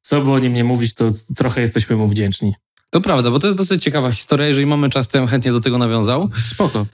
Co 0.02 0.22
by 0.22 0.32
o 0.32 0.40
nim 0.40 0.54
nie 0.54 0.64
mówić, 0.64 0.94
to 0.94 1.12
trochę 1.36 1.62
jesteśmy 1.62 1.96
mu 1.96 2.08
wdzięczni. 2.08 2.54
To 2.90 3.02
prawda, 3.02 3.32
bo 3.32 3.40
to 3.40 3.48
jest 3.48 3.60
dosyć 3.60 3.84
ciekawa 3.84 4.12
historia. 4.12 4.48
Jeżeli 4.48 4.66
mamy 4.66 4.90
czas, 4.90 5.08
to 5.08 5.18
ja 5.18 5.22
bym 5.22 5.30
chętnie 5.30 5.52
do 5.52 5.62
tego 5.62 5.78
nawiązał. 5.78 6.30
Spoko. 6.46 6.86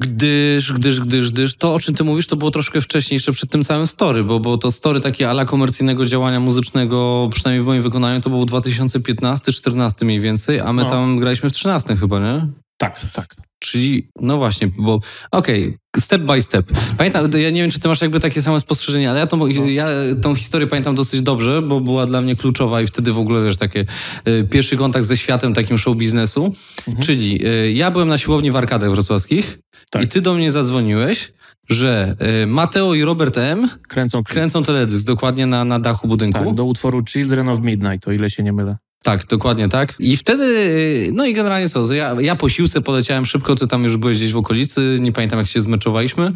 Gdyż, 0.00 0.72
gdyż, 0.72 1.00
gdyż, 1.00 1.32
gdyż 1.32 1.56
to, 1.56 1.74
o 1.74 1.80
czym 1.80 1.94
ty 1.94 2.04
mówisz, 2.04 2.26
to 2.26 2.36
było 2.36 2.50
troszkę 2.50 2.80
wcześniej, 2.80 3.16
jeszcze 3.16 3.32
przed 3.32 3.50
tym 3.50 3.64
całym 3.64 3.86
story, 3.86 4.24
bo, 4.24 4.40
bo 4.40 4.56
to 4.58 4.72
story 4.72 5.00
takie 5.00 5.30
ala 5.30 5.44
komercyjnego 5.44 6.06
działania 6.06 6.40
muzycznego, 6.40 7.28
przynajmniej 7.34 7.62
w 7.62 7.66
moim 7.66 7.82
wykonaniu, 7.82 8.20
to 8.20 8.30
było 8.30 8.44
2015-14 8.44 10.04
mniej 10.04 10.20
więcej, 10.20 10.60
a 10.60 10.72
my 10.72 10.82
No. 10.82 10.90
tam 10.90 11.18
graliśmy 11.18 11.50
w 11.50 11.52
13 11.52 11.96
chyba, 11.96 12.20
nie? 12.20 12.46
Tak, 12.76 13.00
tak. 13.12 13.34
Czyli, 13.60 14.08
no 14.20 14.36
właśnie, 14.36 14.70
bo 14.78 15.00
okej, 15.30 15.76
step 15.98 16.22
by 16.22 16.42
step. 16.42 16.66
Pamiętam, 16.96 17.30
ja 17.32 17.50
nie 17.50 17.62
wiem, 17.62 17.70
czy 17.70 17.80
ty 17.80 17.88
masz 17.88 18.00
jakby 18.00 18.20
takie 18.20 18.42
same 18.42 18.60
spostrzeżenia, 18.60 19.10
ale 19.10 19.20
ja 19.20 19.26
tą, 19.26 19.46
ja 19.46 19.86
tą 20.22 20.34
historię 20.34 20.66
pamiętam 20.66 20.94
dosyć 20.94 21.22
dobrze, 21.22 21.62
bo 21.62 21.80
była 21.80 22.06
dla 22.06 22.20
mnie 22.20 22.36
kluczowa 22.36 22.82
i 22.82 22.86
wtedy 22.86 23.12
w 23.12 23.18
ogóle, 23.18 23.44
wiesz, 23.44 23.56
takie 23.56 23.84
y, 24.28 24.44
pierwszy 24.50 24.76
kontakt 24.76 25.06
ze 25.06 25.16
światem 25.16 25.54
takim 25.54 25.78
show 25.78 25.96
biznesu. 25.96 26.54
Czyli 27.00 27.46
y, 27.46 27.72
ja 27.72 27.90
byłem 27.90 28.08
na 28.08 28.18
siłowni 28.18 28.50
w 28.50 28.56
Arkadach 28.56 28.90
Wrocławskich 28.90 29.58
Tak. 29.90 30.02
i 30.02 30.08
ty 30.08 30.20
do 30.20 30.34
mnie 30.34 30.52
zadzwoniłeś, 30.52 31.32
że 31.68 32.16
y, 32.42 32.46
Mateo 32.46 32.94
i 32.94 33.04
Robert 33.04 33.38
M. 33.38 33.68
Kręcą 33.88 34.24
kręcą 34.24 34.64
teledysk 34.64 35.06
dokładnie 35.06 35.46
na, 35.46 35.64
na 35.64 35.80
dachu 35.80 36.08
budynku. 36.08 36.44
tak, 36.44 36.54
do 36.54 36.64
utworu 36.64 37.04
Children 37.04 37.48
of 37.48 37.60
Midnight, 37.60 38.08
o 38.08 38.12
ile 38.12 38.30
się 38.30 38.42
nie 38.42 38.52
mylę. 38.52 38.76
Tak, 39.02 39.26
dokładnie 39.26 39.68
tak. 39.68 39.94
I 39.98 40.16
wtedy, 40.16 40.44
y, 40.44 41.10
no 41.12 41.26
i 41.26 41.34
generalnie 41.34 41.68
co, 41.68 41.94
ja, 41.94 42.16
ja 42.20 42.36
po 42.36 42.48
siłce 42.48 42.80
poleciałem 42.80 43.26
szybko, 43.26 43.54
ty 43.54 43.66
tam 43.66 43.84
już 43.84 43.96
byłeś 43.96 44.16
gdzieś 44.16 44.32
w 44.32 44.36
okolicy, 44.36 44.98
nie 45.00 45.12
pamiętam 45.12 45.38
jak 45.38 45.48
się 45.48 45.60
zmeczowaliśmy, 45.60 46.32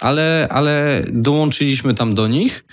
ale, 0.00 0.48
ale 0.50 1.04
dołączyliśmy 1.12 1.94
tam 1.94 2.14
do 2.14 2.28
nich 2.28 2.64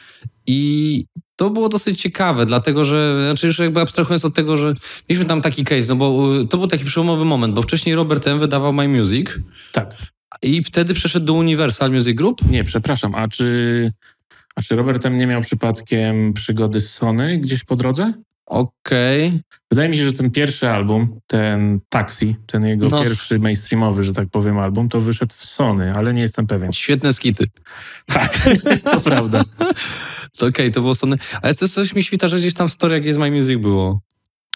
i 0.47 1.05
to 1.35 1.49
było 1.49 1.69
dosyć 1.69 2.01
ciekawe, 2.01 2.45
dlatego 2.45 2.83
że, 2.83 3.21
znaczy 3.25 3.47
już 3.47 3.59
jakby 3.59 3.81
abstrahując 3.81 4.25
od 4.25 4.33
tego, 4.35 4.57
że 4.57 4.73
mieliśmy 5.09 5.29
tam 5.29 5.41
taki 5.41 5.63
case, 5.63 5.87
no 5.89 5.95
bo 5.95 6.37
y, 6.39 6.47
to 6.47 6.57
był 6.57 6.67
taki 6.67 6.85
przełomowy 6.85 7.25
moment, 7.25 7.53
bo 7.53 7.61
wcześniej 7.61 7.95
Robert 7.95 8.27
M. 8.27 8.39
wydawał 8.39 8.73
My 8.73 8.87
Music 8.87 9.27
Tak. 9.71 9.95
I 10.41 10.63
wtedy 10.63 10.93
przeszedł 10.93 11.25
do 11.25 11.33
Universal 11.33 11.91
Music 11.91 12.17
Group. 12.17 12.49
Nie, 12.49 12.63
przepraszam, 12.63 13.15
a 13.15 13.27
czy, 13.27 13.91
a 14.55 14.61
czy 14.61 14.75
Robertem 14.75 15.17
nie 15.17 15.27
miał 15.27 15.41
przypadkiem 15.41 16.33
przygody 16.33 16.81
z 16.81 16.93
Sony 16.93 17.37
gdzieś 17.37 17.63
po 17.63 17.75
drodze? 17.75 18.13
Okej. 18.45 19.41
Wydaje 19.71 19.89
mi 19.89 19.97
się, 19.97 20.05
że 20.05 20.13
ten 20.13 20.31
pierwszy 20.31 20.69
album, 20.69 21.19
ten 21.27 21.79
Taxi, 21.89 22.35
ten 22.47 22.65
jego 22.65 22.89
No. 22.89 23.03
pierwszy 23.03 23.39
mainstreamowy, 23.39 24.03
że 24.03 24.13
tak 24.13 24.29
powiem, 24.29 24.57
album, 24.59 24.89
to 24.89 25.01
wyszedł 25.01 25.33
w 25.37 25.45
Sony, 25.45 25.93
ale 25.95 26.13
nie 26.13 26.21
jestem 26.21 26.47
pewien. 26.47 26.73
Świetne 26.73 27.13
skity. 27.13 27.45
Tak, 28.05 28.49
to 28.91 28.99
prawda. 29.01 29.43
To 30.37 30.45
okej, 30.45 30.71
to 30.71 30.81
było 30.81 30.95
Sony. 30.95 31.17
Ale 31.41 31.53
coś, 31.53 31.71
coś 31.71 31.95
mi 31.95 32.03
świta, 32.03 32.27
że 32.27 32.37
gdzieś 32.37 32.53
tam 32.53 32.67
w 32.67 32.71
story 32.73 33.01
jak 33.01 33.17
My 33.17 33.31
Music 33.31 33.59
było. 33.59 34.01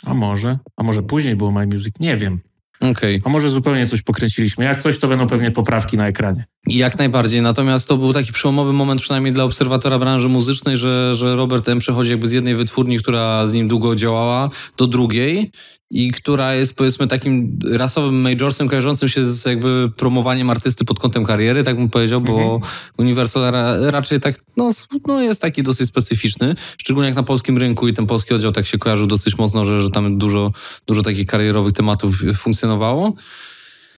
A 0.06 0.14
może? 0.14 0.60
A 0.78 0.84
może 0.84 1.04
później 1.04 1.36
było 1.36 1.52
My 1.52 1.68
Music? 1.68 1.96
Nie 2.00 2.18
wiem. 2.18 2.40
Okej. 2.82 3.22
A 3.26 3.30
może 3.30 3.50
zupełnie 3.50 3.88
coś 3.88 4.02
pokręciliśmy. 4.02 4.66
Jak 4.66 4.82
coś, 4.82 5.00
to 5.00 5.08
będą 5.08 5.28
pewnie 5.28 5.52
poprawki 5.52 5.98
na 5.98 6.08
ekranie. 6.08 6.46
Jak 6.68 6.98
najbardziej, 6.98 7.42
natomiast 7.42 7.88
to 7.88 7.98
był 7.98 8.14
taki 8.14 8.32
przełomowy 8.32 8.74
moment 8.74 9.02
przynajmniej 9.02 9.34
dla 9.34 9.44
obserwatora 9.44 10.00
branży 10.00 10.30
muzycznej, 10.30 10.78
że, 10.78 11.16
że 11.16 11.36
Robert 11.36 11.70
M. 11.70 11.80
przechodzi 11.80 12.12
jakby 12.12 12.28
z 12.28 12.32
jednej 12.32 12.56
wytwórni, 12.56 13.00
która 13.00 13.48
z 13.48 13.54
nim 13.54 13.68
długo 13.68 13.96
działała, 13.96 14.50
do 14.78 14.88
drugiej 14.88 15.52
i 15.96 16.12
która 16.12 16.54
jest 16.54 16.76
powiedzmy 16.76 17.08
takim 17.08 17.60
rasowym 17.72 18.22
majorsem 18.22 18.68
kojarzącym 18.68 19.10
się 19.10 19.24
z 19.24 19.46
jakby 19.46 19.92
promowaniem 19.98 20.50
artysty 20.50 20.86
pod 20.86 21.00
kątem 21.00 21.26
kariery, 21.26 21.64
tak 21.64 21.76
bym 21.76 21.90
powiedział, 21.90 22.22
bo 22.22 22.60
Universal 22.98 23.52
ra, 23.52 23.78
raczej 23.92 24.20
tak, 24.20 24.36
no, 24.58 24.72
no 25.08 25.22
jest 25.22 25.42
taki 25.42 25.64
dosyć 25.64 25.88
specyficzny, 25.88 26.56
szczególnie 26.78 27.10
jak 27.10 27.16
na 27.16 27.24
polskim 27.24 27.58
rynku 27.58 27.88
i 27.88 27.94
ten 27.94 28.06
polski 28.06 28.34
oddział 28.34 28.52
tak 28.52 28.66
się 28.66 28.78
kojarzył 28.78 29.08
dosyć 29.08 29.38
mocno, 29.38 29.66
że, 29.66 29.82
że 29.82 29.90
tam 29.90 30.18
dużo, 30.18 30.52
dużo 30.88 31.02
takich 31.02 31.28
karierowych 31.28 31.74
tematów 31.74 32.22
funkcjonowało. 32.38 33.14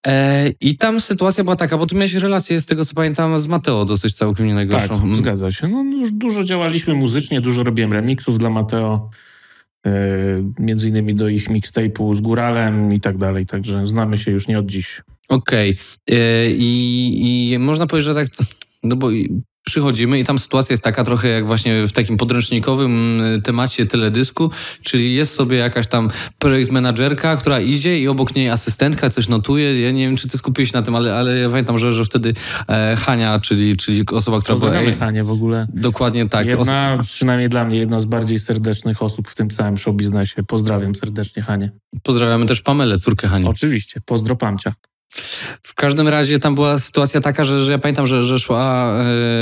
E, 0.07 0.49
I 0.61 0.77
tam 0.77 1.01
sytuacja 1.01 1.43
była 1.43 1.55
taka, 1.55 1.77
bo 1.77 1.85
tu 1.85 1.95
miałeś 1.95 2.13
relację 2.13 2.61
z 2.61 2.65
tego, 2.65 2.85
co 2.85 2.93
pamiętam, 2.95 3.39
z 3.39 3.47
Mateo 3.47 3.85
dosyć 3.85 4.15
całkiem 4.15 4.45
nie 4.45 4.55
Tak, 4.55 4.69
najgorszą. 4.69 5.03
Mm. 5.03 5.15
zgadza 5.15 5.51
się. 5.51 5.67
No, 5.67 5.83
już 5.83 6.11
dużo 6.11 6.43
działaliśmy 6.43 6.93
muzycznie, 6.93 7.41
dużo 7.41 7.63
robiłem 7.63 7.93
remixów 7.93 8.37
dla 8.37 8.49
Mateo, 8.49 9.09
między 10.59 10.89
innymi 10.89 11.15
do 11.15 11.29
ich 11.29 11.49
mixtape'u 11.49 12.15
z 12.15 12.21
Góralem 12.21 12.93
i 12.93 12.99
tak 12.99 13.17
dalej, 13.17 13.45
także 13.45 13.87
znamy 13.87 14.17
się 14.17 14.31
już 14.31 14.47
nie 14.47 14.59
od 14.59 14.65
dziś. 14.65 15.01
Okej. 15.29 15.77
E, 16.11 16.51
I, 16.51 17.51
I 17.53 17.59
można 17.59 17.87
powiedzieć, 17.87 18.05
że 18.05 18.15
tak, 18.15 18.27
no 18.83 18.95
bo 18.95 19.09
przychodzimy 19.67 20.19
i 20.19 20.23
tam 20.23 20.39
sytuacja 20.39 20.73
jest 20.73 20.83
taka 20.83 21.03
trochę 21.03 21.27
jak 21.27 21.47
właśnie 21.47 21.87
w 21.87 21.91
takim 21.91 22.17
podręcznikowym 22.17 23.21
y, 23.21 23.41
temacie 23.41 23.85
teledysku, 23.85 24.51
czyli 24.83 25.15
jest 25.15 25.33
sobie 25.33 25.57
jakaś 25.57 25.87
tam 25.87 26.09
projekt 26.39 26.71
menadżerka, 26.71 27.37
która 27.37 27.59
idzie 27.59 27.99
i 27.99 28.07
obok 28.07 28.35
niej 28.35 28.49
asystentka 28.49 29.09
coś 29.09 29.27
notuje. 29.27 29.81
Ja 29.81 29.91
nie 29.91 30.07
wiem, 30.07 30.17
czy 30.17 30.27
ty 30.27 30.37
skupiłeś 30.37 30.71
się 30.71 30.77
na 30.77 30.83
tym, 30.83 30.95
ale, 30.95 31.15
ale 31.15 31.37
ja 31.37 31.49
pamiętam, 31.49 31.77
że, 31.77 31.93
że 31.93 32.05
wtedy 32.05 32.33
e, 32.69 32.95
Hania, 32.95 33.39
czyli, 33.39 33.77
czyli 33.77 34.03
osoba, 34.11 34.41
która 34.41 34.57
była... 34.57 34.69
Pozdrawiamy 34.69 34.97
Hanie 34.97 35.23
w 35.23 35.31
ogóle. 35.31 35.67
Dokładnie 35.73 36.29
tak. 36.29 36.47
Jedna, 36.47 36.99
przynajmniej 37.03 37.49
dla 37.49 37.65
mnie, 37.65 37.77
jedna 37.77 38.01
z 38.01 38.05
bardziej 38.05 38.39
serdecznych 38.39 39.03
osób 39.03 39.27
w 39.27 39.35
tym 39.35 39.49
całym 39.49 39.77
show 39.77 39.95
biznesie. 39.95 40.43
Pozdrawiam 40.43 40.95
serdecznie 40.95 41.43
Hanie. 41.43 41.71
Pozdrawiamy 42.03 42.45
też 42.45 42.61
Pamelę, 42.61 42.97
córkę 42.97 43.27
Hani. 43.27 43.45
Oczywiście, 43.45 44.01
pozdro 44.05 44.35
Pamcia. 44.35 44.73
W 45.63 45.73
każdym 45.75 46.07
razie 46.07 46.39
tam 46.39 46.55
była 46.55 46.79
sytuacja 46.79 47.21
taka, 47.21 47.43
że, 47.43 47.63
że 47.63 47.71
ja 47.71 47.77
pamiętam, 47.77 48.07
że, 48.07 48.23
że 48.23 48.39
szła 48.39 48.93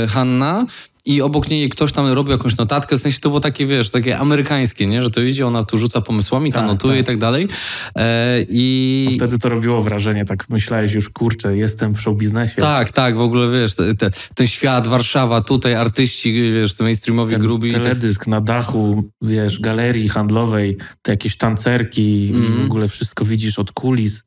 e, 0.04 0.06
Hanna 0.06 0.66
i 1.04 1.22
obok 1.22 1.48
niej 1.50 1.68
ktoś 1.70 1.92
tam 1.92 2.06
robił 2.12 2.32
jakąś 2.32 2.56
notatkę, 2.56 2.98
w 2.98 3.00
sensie 3.00 3.20
to 3.20 3.28
było 3.28 3.40
takie, 3.40 3.66
wiesz, 3.66 3.90
takie 3.90 4.18
amerykańskie, 4.18 4.86
nie? 4.86 5.02
Że 5.02 5.10
to 5.10 5.20
idzie, 5.20 5.46
ona 5.46 5.64
tu 5.64 5.78
rzuca 5.78 6.00
pomysłami, 6.00 6.52
tam 6.52 6.62
Tak, 6.62 6.72
notuje 6.72 6.94
tak. 6.94 7.02
i 7.02 7.06
tak 7.06 7.18
dalej. 7.18 7.48
E, 7.96 8.36
I... 8.48 9.12
Wtedy 9.16 9.38
to 9.38 9.48
robiło 9.48 9.82
wrażenie, 9.82 10.24
tak 10.24 10.48
myślałeś 10.48 10.92
już, 10.92 11.08
kurczę, 11.10 11.56
jestem 11.56 11.94
w 11.94 12.00
show 12.00 12.16
biznesie. 12.16 12.54
Tak, 12.62 12.92
tak, 12.92 13.16
w 13.16 13.20
ogóle 13.20 13.60
wiesz, 13.60 13.74
te, 13.74 13.94
te, 13.94 14.10
ten 14.34 14.46
świat, 14.48 14.86
Warszawa, 14.86 15.40
tutaj 15.40 15.74
artyści, 15.74 16.52
wiesz, 16.52 16.74
te 16.74 16.84
mainstreamowi 16.84 17.32
Ten 17.32 17.40
grubi. 17.42 17.72
teledysk 17.72 18.26
na 18.26 18.40
dachu, 18.40 19.04
wiesz, 19.22 19.60
galerii 19.60 20.08
handlowej, 20.08 20.76
te 21.02 21.12
jakieś 21.12 21.36
tancerki, 21.36 22.32
Mhm. 22.34 22.62
w 22.62 22.64
ogóle 22.64 22.88
wszystko 22.88 23.24
widzisz 23.24 23.58
od 23.58 23.72
kulis. 23.72 24.22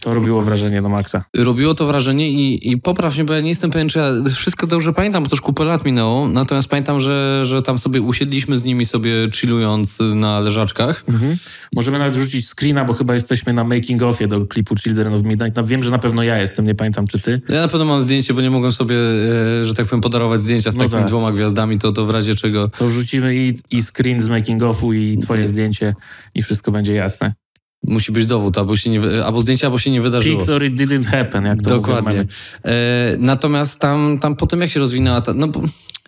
To 0.00 0.14
robiło 0.14 0.42
wrażenie 0.42 0.82
na 0.82 0.88
maksa. 0.88 1.24
Robiło 1.36 1.74
to 1.74 1.86
wrażenie 1.86 2.30
i, 2.30 2.70
i 2.70 2.80
popraw 2.80 3.14
mnie, 3.14 3.24
bo 3.24 3.32
ja 3.32 3.40
nie 3.40 3.48
jestem 3.48 3.70
pewien, 3.70 3.88
czy 3.88 3.98
ja 3.98 4.12
wszystko 4.34 4.66
dobrze 4.66 4.92
pamiętam, 4.92 5.22
bo 5.22 5.28
to 5.28 5.36
już 5.36 5.40
kupę 5.40 5.64
lat 5.64 5.84
minęło, 5.84 6.28
natomiast 6.28 6.68
pamiętam, 6.68 7.00
że, 7.00 7.40
że 7.44 7.62
tam 7.62 7.78
sobie 7.78 8.00
usiedliśmy 8.00 8.58
z 8.58 8.64
nimi 8.64 8.86
sobie 8.86 9.10
chillując 9.34 9.98
na 10.14 10.40
leżaczkach. 10.40 11.04
Mhm. 11.08 11.36
Możemy 11.74 11.98
nawet 11.98 12.16
wrzucić 12.16 12.48
screena, 12.48 12.84
bo 12.84 12.94
chyba 12.94 13.14
jesteśmy 13.14 13.52
na 13.52 13.64
making 13.64 14.02
offie 14.02 14.28
do 14.28 14.46
klipu 14.46 14.76
Children 14.76 15.14
of 15.14 15.22
Midnight. 15.22 15.56
No, 15.56 15.64
wiem, 15.64 15.82
że 15.82 15.90
na 15.90 15.98
pewno 15.98 16.22
ja 16.22 16.38
jestem, 16.38 16.66
nie 16.66 16.74
pamiętam 16.74 17.06
czy 17.06 17.20
ty. 17.20 17.40
Ja 17.48 17.60
na 17.60 17.68
pewno 17.68 17.84
mam 17.84 18.02
zdjęcie, 18.02 18.34
bo 18.34 18.40
nie 18.40 18.50
mogłem 18.50 18.72
sobie, 18.72 18.96
e, 19.60 19.64
że 19.64 19.74
tak 19.74 19.86
powiem, 19.86 20.00
podarować 20.00 20.40
zdjęcia 20.40 20.70
z 20.70 20.74
No 20.74 20.84
takimi 20.84 20.98
tak. 21.00 21.08
dwoma 21.08 21.32
gwiazdami, 21.32 21.78
to, 21.78 21.92
to 21.92 22.06
w 22.06 22.10
razie 22.10 22.34
czego. 22.34 22.68
To 22.68 22.88
wrzucimy 22.88 23.36
i, 23.36 23.54
i 23.70 23.82
screen 23.82 24.20
z 24.20 24.28
making 24.28 24.62
offu 24.62 24.92
i 24.92 25.18
twoje 25.18 25.48
zdjęcie 25.48 25.94
i 26.34 26.42
wszystko 26.42 26.72
będzie 26.72 26.94
jasne. 26.94 27.34
Musi 27.82 28.12
być 28.12 28.26
dowód, 28.26 28.58
albo, 28.58 28.76
się 28.76 28.90
nie, 28.90 29.24
albo 29.24 29.40
zdjęcie, 29.40 29.66
albo 29.66 29.78
się 29.78 29.90
nie 29.90 30.00
wydarzyło. 30.00 30.36
Pics 30.36 30.48
or 30.48 30.64
it 30.64 30.74
didn't 30.74 31.06
happen, 31.06 31.44
jak 31.44 31.62
to 31.62 31.70
Dokładnie. 31.70 32.24
E, 32.64 33.16
natomiast 33.18 33.80
tam, 33.80 34.18
tam 34.18 34.36
potem 34.36 34.60
jak 34.60 34.70
się 34.70 34.80
rozwinęła 34.80 35.20
ta, 35.20 35.32
no 35.34 35.48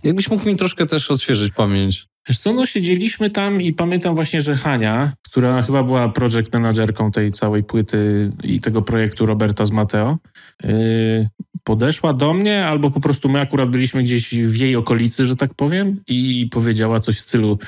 jakbyś 0.05 0.31
mógł 0.31 0.47
mi 0.47 0.57
troszkę 0.57 0.87
też 0.87 1.11
odświeżyć 1.11 1.53
pamięć. 1.53 2.11
Wiesz 2.29 2.39
co, 2.39 2.53
no 2.53 2.67
siedzieliśmy 2.67 3.31
tam 3.31 3.63
i 3.63 3.73
pamiętam 3.73 4.15
właśnie, 4.15 4.43
że 4.43 4.57
Hania, 4.57 5.13
która 5.27 5.63
chyba 5.63 5.83
była 5.83 6.09
project 6.09 6.55
managerką 6.55 7.11
tej 7.11 7.33
całej 7.33 7.65
płyty 7.65 8.33
i 8.45 8.61
tego 8.61 8.83
projektu 8.83 9.27
Roberta 9.27 9.67
z 9.67 9.71
Mateo, 9.71 10.19
yy, 10.65 11.29
podeszła 11.65 12.13
do 12.13 12.33
mnie, 12.33 12.67
albo 12.67 12.91
po 12.91 13.01
prostu 13.01 13.29
my 13.29 13.41
akurat 13.41 13.71
byliśmy 13.71 14.03
gdzieś 14.03 14.35
w 14.35 14.57
jej 14.57 14.77
okolicy, 14.77 15.25
że 15.25 15.37
tak 15.37 15.55
powiem, 15.55 16.01
i 16.09 16.49
powiedziała 16.53 17.01
coś 17.01 17.17
w 17.17 17.21
stylu, 17.21 17.59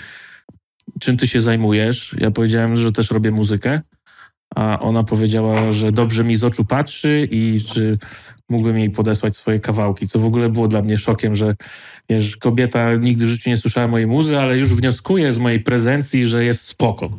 czym 1.01 1.17
ty 1.17 1.29
się 1.29 1.41
zajmujesz? 1.41 2.17
Ja 2.21 2.31
powiedziałem, 2.31 2.77
że 2.77 2.93
też 2.93 3.11
robię 3.11 3.31
muzykę, 3.31 3.81
a 4.55 4.79
ona 4.81 5.05
powiedziała, 5.05 5.73
że 5.73 5.93
dobrze 5.93 6.25
mi 6.25 6.37
z 6.37 6.45
oczu 6.45 6.65
patrzy 6.65 7.29
i 7.31 7.61
czy 7.75 7.99
mógłbym 8.49 8.79
jej 8.79 8.91
podesłać 8.91 9.37
swoje 9.37 9.61
kawałki, 9.61 10.09
co 10.09 10.19
w 10.19 10.25
ogóle 10.25 10.49
było 10.49 10.69
dla 10.69 10.83
mnie 10.83 10.99
szokiem, 10.99 11.37
że 11.37 11.57
wiesz, 12.11 12.37
kobieta 12.37 12.95
nigdy 12.95 13.27
w 13.27 13.29
życiu 13.29 13.51
nie 13.51 13.57
słyszała 13.57 13.89
mojej 13.89 14.07
muzy, 14.07 14.39
ale 14.39 14.59
już 14.59 14.75
wnioskuje 14.75 15.33
z 15.33 15.39
mojej 15.39 15.61
prezencji, 15.61 16.27
że 16.27 16.45
jest 16.45 16.65
spoko. 16.65 17.11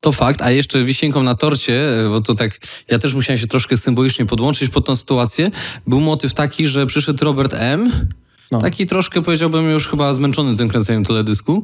To 0.00 0.12
fakt, 0.12 0.42
a 0.42 0.50
jeszcze 0.50 0.84
wisienką 0.84 1.22
na 1.22 1.34
torcie, 1.34 2.04
e, 2.06 2.08
bo 2.08 2.20
to 2.20 2.34
tak, 2.34 2.58
ja 2.88 2.98
też 2.98 3.14
musiałem 3.14 3.38
się 3.38 3.46
troszkę 3.46 3.76
symbolicznie 3.76 4.26
podłączyć 4.26 4.70
pod 4.70 4.86
tą 4.86 4.96
sytuację, 4.96 5.50
był 5.86 6.00
motyw 6.00 6.34
taki, 6.34 6.66
że 6.66 6.86
przyszedł 6.86 7.24
Robert 7.24 7.54
M., 7.54 8.08
No. 8.50 8.58
Taki 8.58 8.86
troszkę 8.86 9.22
powiedziałbym 9.22 9.70
już 9.70 9.88
chyba 9.88 10.14
zmęczony 10.14 10.56
tym 10.56 10.68
kręceniem 10.68 11.04
teledysku. 11.04 11.62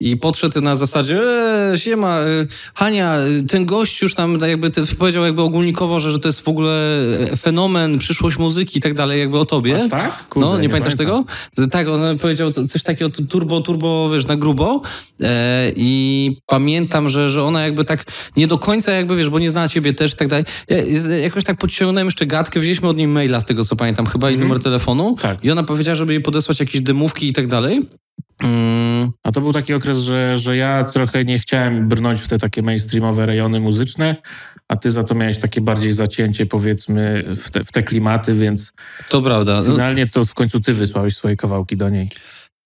I 0.00 0.16
podszedł 0.16 0.60
na 0.60 0.76
zasadzie, 0.76 1.20
eee, 1.22 1.78
siema, 1.78 2.18
e, 2.18 2.24
Hania, 2.74 3.14
e, 3.16 3.42
ten 3.42 3.66
gość 3.66 4.02
już 4.02 4.14
tam 4.14 4.38
tak 4.38 4.48
jakby 4.50 4.70
te, 4.70 4.82
powiedział 4.98 5.24
jakby 5.24 5.42
ogólnikowo, 5.42 6.00
że, 6.00 6.10
że 6.10 6.18
to 6.18 6.28
jest 6.28 6.40
w 6.40 6.48
ogóle 6.48 6.96
e, 7.32 7.36
fenomen, 7.36 7.98
przyszłość 7.98 8.38
muzyki 8.38 8.78
i 8.78 8.82
tak 8.82 8.94
dalej, 8.94 9.20
jakby 9.20 9.38
o 9.38 9.44
tobie. 9.44 9.76
Aż 9.76 9.90
tak? 9.90 10.28
Kurde, 10.28 10.48
no, 10.48 10.56
nie, 10.56 10.62
nie 10.62 10.68
pamiętasz 10.68 10.96
pamiętam. 10.96 11.24
tego? 11.56 11.68
Tak, 11.70 11.88
on 11.88 12.18
powiedział 12.18 12.52
co- 12.52 12.68
coś 12.68 12.82
takiego 12.82 13.10
tu- 13.10 13.26
turbo, 13.26 13.60
turbo, 13.60 14.10
wiesz, 14.14 14.26
na 14.26 14.36
grubo. 14.36 14.82
E, 15.20 15.72
I 15.76 16.30
pamiętam, 16.46 17.08
że, 17.08 17.30
że 17.30 17.44
ona 17.44 17.62
jakby 17.64 17.84
tak 17.84 18.04
nie 18.36 18.46
do 18.46 18.58
końca 18.58 18.92
jakby, 18.92 19.16
wiesz, 19.16 19.30
bo 19.30 19.38
nie 19.38 19.50
zna 19.50 19.68
ciebie 19.68 19.94
też 19.94 20.12
i 20.12 20.16
tak 20.16 20.28
dalej. 20.28 20.44
Ja, 20.68 20.76
jakoś 21.16 21.44
tak 21.44 21.58
podciągnąłem 21.58 22.06
jeszcze 22.06 22.26
gadkę, 22.26 22.60
wzięliśmy 22.60 22.88
od 22.88 22.96
niej 22.96 23.06
maila 23.08 23.40
z 23.40 23.44
tego, 23.44 23.64
co 23.64 23.76
pamiętam, 23.76 24.06
chyba 24.06 24.30
i 24.30 24.38
numer 24.38 24.58
telefonu. 24.58 25.16
Tak. 25.22 25.44
I 25.44 25.50
ona 25.50 25.62
powiedziała, 25.62 25.94
żeby 25.94 26.12
jej 26.12 26.22
podesłać 26.22 26.60
jakieś 26.60 26.80
demówki 26.80 27.28
i 27.28 27.32
tak 27.32 27.46
dalej. 27.46 27.82
Mm, 28.42 29.12
A 29.22 29.32
to 29.32 29.40
był 29.40 29.52
taki 29.52 29.74
okres, 29.74 29.98
że, 29.98 30.36
że 30.36 30.56
ja 30.56 30.84
trochę 30.84 31.24
nie 31.24 31.38
chciałem 31.38 31.88
brnąć 31.88 32.20
w 32.20 32.28
te 32.28 32.38
takie 32.38 32.62
mainstreamowe 32.62 33.26
rejony 33.26 33.60
muzyczne, 33.60 34.16
a 34.68 34.76
ty 34.76 34.90
za 34.90 35.04
to 35.04 35.14
miałeś 35.14 35.38
takie 35.38 35.60
bardziej 35.60 35.92
zacięcie, 35.92 36.46
powiedzmy, 36.46 37.24
w 37.36 37.50
te, 37.50 37.64
w 37.64 37.72
te 37.72 37.82
klimaty, 37.82 38.34
więc 38.34 38.72
to 39.08 39.22
prawda. 39.22 39.62
Finalnie 39.64 40.06
to 40.06 40.24
w 40.24 40.34
końcu 40.34 40.60
ty 40.60 40.72
wysłałeś 40.72 41.16
swoje 41.16 41.36
kawałki 41.36 41.76
do 41.76 41.88
niej. 41.88 42.10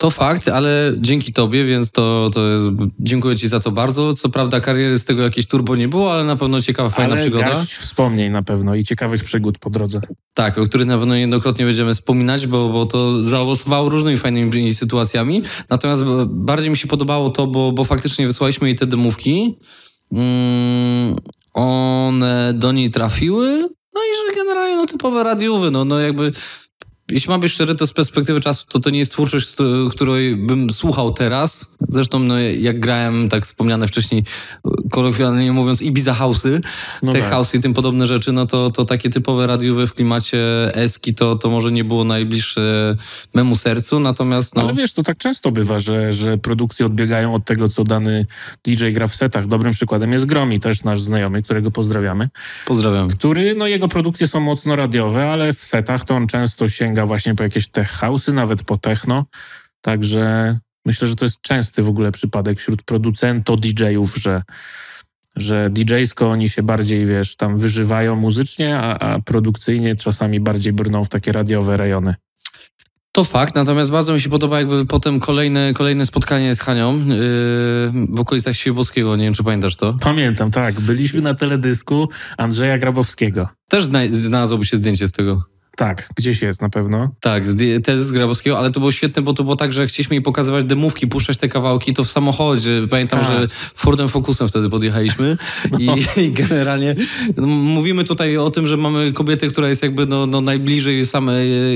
To 0.00 0.10
fakt, 0.10 0.48
ale 0.48 0.92
dzięki 0.98 1.32
tobie, 1.32 1.64
więc 1.64 1.90
to, 1.90 2.30
to 2.34 2.48
jest. 2.48 2.66
Dziękuję 3.00 3.36
ci 3.36 3.48
za 3.48 3.60
to 3.60 3.70
bardzo. 3.70 4.12
Co 4.12 4.28
prawda, 4.28 4.60
kariery 4.60 4.98
z 4.98 5.04
tego 5.04 5.22
jakieś 5.22 5.46
turbo 5.46 5.76
nie 5.76 5.88
było, 5.88 6.12
ale 6.12 6.24
na 6.24 6.36
pewno 6.36 6.62
ciekawa, 6.62 6.88
fajna 6.88 7.12
Ale 7.12 7.20
przygoda. 7.20 7.44
garść 7.44 7.74
wspomnień 7.74 8.32
na 8.32 8.42
pewno 8.42 8.74
i 8.74 8.84
ciekawych 8.84 9.24
przygód 9.24 9.58
po 9.58 9.70
drodze. 9.70 10.00
Tak, 10.34 10.58
o 10.58 10.62
których 10.64 10.86
na 10.86 10.98
pewno 10.98 11.14
niejednokrotnie 11.14 11.64
będziemy 11.64 11.94
wspominać, 11.94 12.46
bo, 12.46 12.68
bo 12.68 12.86
to 12.86 13.22
zaowocowało 13.22 13.88
różnymi 13.88 14.18
fajnymi 14.18 14.74
sytuacjami. 14.74 15.42
Natomiast 15.70 16.04
b- 16.04 16.26
bardziej 16.28 16.70
mi 16.70 16.76
się 16.76 16.88
podobało 16.88 17.30
to, 17.30 17.46
bo, 17.46 17.72
bo 17.72 17.84
faktycznie 17.84 18.26
wysłaliśmy 18.26 18.68
jej 18.68 18.76
te 18.76 18.86
demówki. 18.86 19.58
Mm, 20.12 21.16
one 21.54 22.52
do 22.54 22.72
niej 22.72 22.90
trafiły. 22.90 23.68
No 23.94 24.00
i 24.00 24.28
że 24.28 24.36
generalnie 24.36 24.76
no, 24.76 24.86
typowe 24.86 25.24
radiowy, 25.24 25.70
no, 25.70 25.84
no 25.84 26.00
jakby 26.00 26.32
jeśli 27.10 27.30
mam 27.30 27.40
być 27.40 27.52
szczery, 27.52 27.74
to 27.74 27.86
z 27.86 27.92
perspektywy 27.92 28.40
czasu 28.40 28.64
to 28.68 28.78
to 28.78 28.90
nie 28.90 28.98
jest 28.98 29.12
twórczość, 29.12 29.56
której 29.90 30.36
bym 30.36 30.70
słuchał 30.70 31.12
teraz. 31.12 31.66
Zresztą 31.88 32.18
no, 32.18 32.38
jak 32.38 32.80
grałem, 32.80 33.28
tak 33.28 33.44
wspomniane 33.44 33.88
wcześniej, 33.88 34.24
kolokwialnie 34.90 35.52
mówiąc, 35.52 35.82
Ibiza 35.82 36.12
House'y, 36.12 36.60
no 37.02 37.12
Tech 37.12 37.22
tak. 37.22 37.30
House 37.30 37.54
i 37.54 37.60
tym 37.60 37.74
podobne 37.74 38.06
rzeczy, 38.06 38.32
no 38.32 38.46
to, 38.46 38.70
to 38.70 38.84
takie 38.84 39.10
typowe 39.10 39.46
radiowe 39.46 39.86
w 39.86 39.92
klimacie 39.92 40.38
eski 40.74 41.14
to, 41.14 41.36
to 41.36 41.50
może 41.50 41.72
nie 41.72 41.84
było 41.84 42.04
najbliższe 42.04 42.96
memu 43.34 43.56
sercu, 43.56 44.00
natomiast 44.00 44.54
no... 44.54 44.62
Ale 44.62 44.74
wiesz, 44.74 44.92
to 44.92 45.02
tak 45.02 45.18
często 45.18 45.50
bywa, 45.50 45.78
że, 45.78 46.12
że 46.12 46.38
produkcje 46.38 46.86
odbiegają 46.86 47.34
od 47.34 47.44
tego, 47.44 47.68
co 47.68 47.84
dany 47.84 48.26
DJ 48.64 48.90
gra 48.90 49.06
w 49.06 49.14
setach. 49.14 49.46
Dobrym 49.46 49.72
przykładem 49.72 50.12
jest 50.12 50.24
Gromi, 50.24 50.60
też 50.60 50.84
nasz 50.84 51.02
znajomy, 51.02 51.42
którego 51.42 51.70
pozdrawiamy. 51.70 52.28
Pozdrawiam. 52.66 53.08
Który, 53.08 53.54
no 53.54 53.66
jego 53.66 53.88
produkcje 53.88 54.28
są 54.28 54.40
mocno 54.40 54.76
radiowe, 54.76 55.30
ale 55.30 55.52
w 55.52 55.60
setach 55.60 56.04
to 56.04 56.14
on 56.14 56.26
często 56.26 56.68
sięga 56.68 56.97
właśnie 57.06 57.34
po 57.34 57.42
jakieś 57.42 57.68
tech 57.68 57.92
house'y, 57.92 58.32
nawet 58.32 58.62
po 58.62 58.78
techno. 58.78 59.24
Także 59.80 60.58
myślę, 60.86 61.08
że 61.08 61.16
to 61.16 61.24
jest 61.24 61.40
częsty 61.40 61.82
w 61.82 61.88
ogóle 61.88 62.12
przypadek 62.12 62.58
wśród 62.58 62.82
producentów, 62.82 63.60
DJ-ów, 63.60 64.16
że 64.16 64.42
że 65.36 65.70
DJ-sko 65.70 66.30
oni 66.30 66.48
się 66.48 66.62
bardziej, 66.62 67.06
wiesz, 67.06 67.36
tam 67.36 67.58
wyżywają 67.58 68.16
muzycznie, 68.16 68.78
a, 68.78 68.98
a 68.98 69.20
produkcyjnie 69.20 69.96
czasami 69.96 70.40
bardziej 70.40 70.72
brną 70.72 71.04
w 71.04 71.08
takie 71.08 71.32
radiowe 71.32 71.76
rejony. 71.76 72.14
To 73.12 73.24
fakt, 73.24 73.54
natomiast 73.54 73.90
bardzo 73.90 74.14
mi 74.14 74.20
się 74.20 74.30
podoba 74.30 74.58
jakby 74.58 74.86
potem 74.86 75.20
kolejne, 75.20 75.72
kolejne 75.74 76.06
spotkanie 76.06 76.54
z 76.54 76.60
Hanią 76.60 76.98
yy, 76.98 77.04
w 78.08 78.20
okolicach 78.20 78.56
Siebowskiego, 78.56 79.16
nie 79.16 79.24
wiem 79.24 79.34
czy 79.34 79.44
pamiętasz 79.44 79.76
to? 79.76 79.96
Pamiętam, 80.00 80.50
tak. 80.50 80.80
Byliśmy 80.80 81.20
na 81.20 81.34
teledysku 81.34 82.08
Andrzeja 82.36 82.78
Grabowskiego. 82.78 83.48
Też 83.68 83.84
znalazłoby 84.10 84.66
się 84.66 84.76
zdjęcie 84.76 85.08
z 85.08 85.12
tego. 85.12 85.57
Tak, 85.78 86.08
gdzieś 86.16 86.42
jest 86.42 86.62
na 86.62 86.68
pewno. 86.68 87.10
Tak, 87.20 87.46
z, 87.46 87.86
z 87.98 88.12
Grabowskiego, 88.12 88.58
ale 88.58 88.70
to 88.70 88.80
było 88.80 88.92
świetne, 88.92 89.22
bo 89.22 89.32
to 89.32 89.44
było 89.44 89.56
tak, 89.56 89.72
że 89.72 89.86
chcieliśmy 89.86 90.16
jej 90.16 90.22
pokazywać 90.22 90.64
demówki, 90.64 91.06
puszczać 91.06 91.36
te 91.36 91.48
kawałki, 91.48 91.94
to 91.94 92.04
w 92.04 92.10
samochodzie. 92.10 92.86
Pamiętam, 92.90 93.20
tak. 93.20 93.28
że 93.28 93.46
Fordem 93.74 94.08
Focusem 94.08 94.48
wtedy 94.48 94.68
podjechaliśmy 94.68 95.36
no. 95.70 95.78
i, 95.78 96.20
i, 96.20 96.32
generalnie 96.32 96.94
no, 97.36 97.46
mówimy 97.46 98.04
tutaj 98.04 98.36
o 98.36 98.50
tym, 98.50 98.66
że 98.66 98.76
mamy 98.76 99.12
kobietę, 99.12 99.48
która 99.48 99.68
jest 99.68 99.82
jakby 99.82 100.06
no, 100.06 100.26
no 100.26 100.40
najbliżej 100.40 101.06
same, 101.06 101.32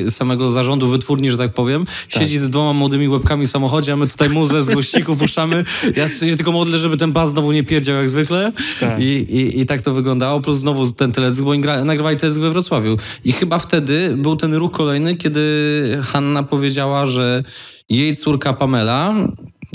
samego 0.09 0.51
zarządu 0.51 0.89
wytwórni, 0.89 1.31
że 1.31 1.39
tak 1.39 1.55
powiem. 1.55 1.85
Tak. 1.85 2.23
Siedzi 2.23 2.39
z 2.39 2.51
dwoma 2.51 2.73
młodymi 2.73 3.09
łebkami 3.09 3.47
w 3.47 3.51
samochodzie, 3.51 3.93
a 3.93 3.97
my 3.97 4.07
tutaj 4.07 4.31
muzę 4.31 4.63
z 4.63 4.67
gościków 4.67 5.19
puszczamy. 5.19 5.65
Ja 5.97 6.09
się 6.09 6.37
tylko 6.37 6.53
modlę, 6.53 6.79
żeby 6.79 6.97
ten 6.97 7.13
bas 7.13 7.31
znowu 7.31 7.53
nie 7.53 7.65
pierdział 7.65 7.97
jak 7.97 8.09
zwykle. 8.09 8.53
Tak. 8.81 9.01
I, 9.01 9.05
i, 9.05 9.61
I 9.61 9.67
tak 9.67 9.81
to 9.81 9.93
wyglądało. 9.93 10.41
Plus 10.41 10.59
znowu 10.59 10.93
ten 10.93 11.13
teledysk, 11.13 11.43
bo 11.43 11.55
nagrywali 11.85 12.17
teledysk 12.17 12.41
we 12.41 12.51
Wrocławiu. 12.51 12.97
I 13.25 13.33
chyba 13.33 13.59
wtedy 13.59 13.92
wtedy 13.93 14.17
był 14.17 14.37
ten 14.37 14.55
ruch 14.55 14.73
kolejny, 14.73 15.17
kiedy 15.17 16.01
Hanna 16.03 16.43
powiedziała, 16.43 17.07
że 17.07 17.43
jej 17.89 18.17
córka 18.17 18.53
Pamela 18.53 19.15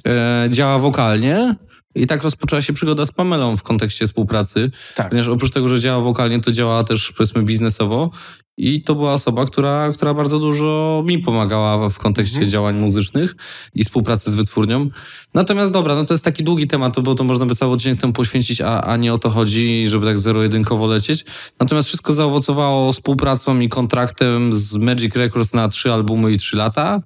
e, 0.07 0.47
działa 0.49 0.79
wokalnie. 0.79 1.55
I 1.95 2.07
tak 2.07 2.23
rozpoczęła 2.23 2.61
się 2.61 2.73
przygoda 2.73 3.05
z 3.05 3.11
Pamelą 3.11 3.57
w 3.57 3.63
kontekście 3.63 4.07
współpracy. 4.07 4.71
Tak. 4.95 5.09
Ponieważ 5.09 5.29
oprócz 5.29 5.51
tego, 5.51 5.67
że 5.67 5.79
działa 5.79 6.01
wokalnie, 6.01 6.39
to 6.39 6.51
działa 6.51 6.83
też 6.83 7.13
powiedzmy 7.17 7.43
biznesowo. 7.43 8.11
I 8.57 8.83
to 8.83 8.95
była 8.95 9.13
osoba, 9.13 9.45
która, 9.45 9.91
która 9.93 10.13
bardzo 10.13 10.39
dużo 10.39 11.03
mi 11.05 11.19
pomagała 11.19 11.89
w 11.89 11.97
kontekście 11.97 12.37
mhm. 12.37 12.51
działań 12.51 12.77
muzycznych 12.77 13.35
i 13.73 13.83
współpracy 13.83 14.31
z 14.31 14.35
wytwórnią. 14.35 14.89
Natomiast 15.37 15.73
dobra, 15.73 15.95
no 15.95 16.05
to 16.05 16.13
jest 16.13 16.25
taki 16.25 16.43
długi 16.43 16.67
temat, 16.67 16.99
bo 16.99 17.15
to 17.15 17.23
można 17.23 17.45
by 17.45 17.55
cały 17.55 17.73
odcinek 17.73 18.01
temu 18.01 18.13
poświęcić, 18.13 18.61
a, 18.61 18.81
a 18.81 18.97
nie 18.97 19.13
o 19.13 19.17
to 19.17 19.29
chodzi, 19.29 19.87
żeby 19.87 20.05
tak 20.05 20.17
zero-jedynkowo 20.17 20.87
lecieć. 20.87 21.25
Natomiast 21.59 21.87
wszystko 21.87 22.13
zaowocowało 22.13 22.93
współpracą 22.93 23.59
i 23.59 23.69
kontraktem 23.69 24.55
z 24.55 24.75
Magic 24.75 25.15
Records 25.15 25.53
na 25.53 25.69
trzy 25.69 25.93
albumy 25.93 26.31
i 26.31 26.37
trzy 26.37 26.57
lata. 26.57 27.01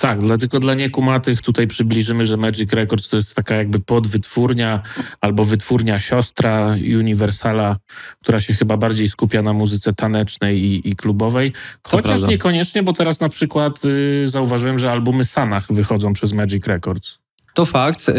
Tak, 0.00 0.20
dlatego 0.20 0.60
dla 0.60 0.74
niekumatych 0.74 1.42
tutaj 1.42 1.66
przybliżymy, 1.66 2.24
że 2.24 2.36
Magic 2.36 2.72
Records 2.72 3.08
to 3.08 3.16
jest 3.16 3.34
taka 3.34 3.54
jakby 3.54 3.80
podwytwórnia 3.80 4.82
albo 5.20 5.44
wytwórnia 5.44 5.98
siostra 5.98 6.76
Universala, 6.98 7.76
która 8.22 8.40
się 8.40 8.54
chyba 8.54 8.76
bardziej 8.76 9.08
skupia 9.08 9.42
na 9.42 9.52
muzyce 9.52 9.92
tanecznej 9.92 10.58
i, 10.58 10.90
i 10.90 10.96
klubowej. 10.96 11.52
Chociaż 11.82 12.22
niekoniecznie, 12.22 12.82
bo 12.82 12.92
teraz 12.92 13.20
na 13.20 13.28
przykład 13.28 13.84
y, 13.84 14.28
zauważyłem, 14.28 14.78
że 14.78 14.90
albumy 14.90 15.24
Sanach 15.24 15.66
wychodzą 15.70 16.12
przez 16.12 16.32
Magic 16.32 16.66
Records. 16.66 17.23
To 17.54 17.64
fakt. 17.64 18.08
Y, 18.08 18.12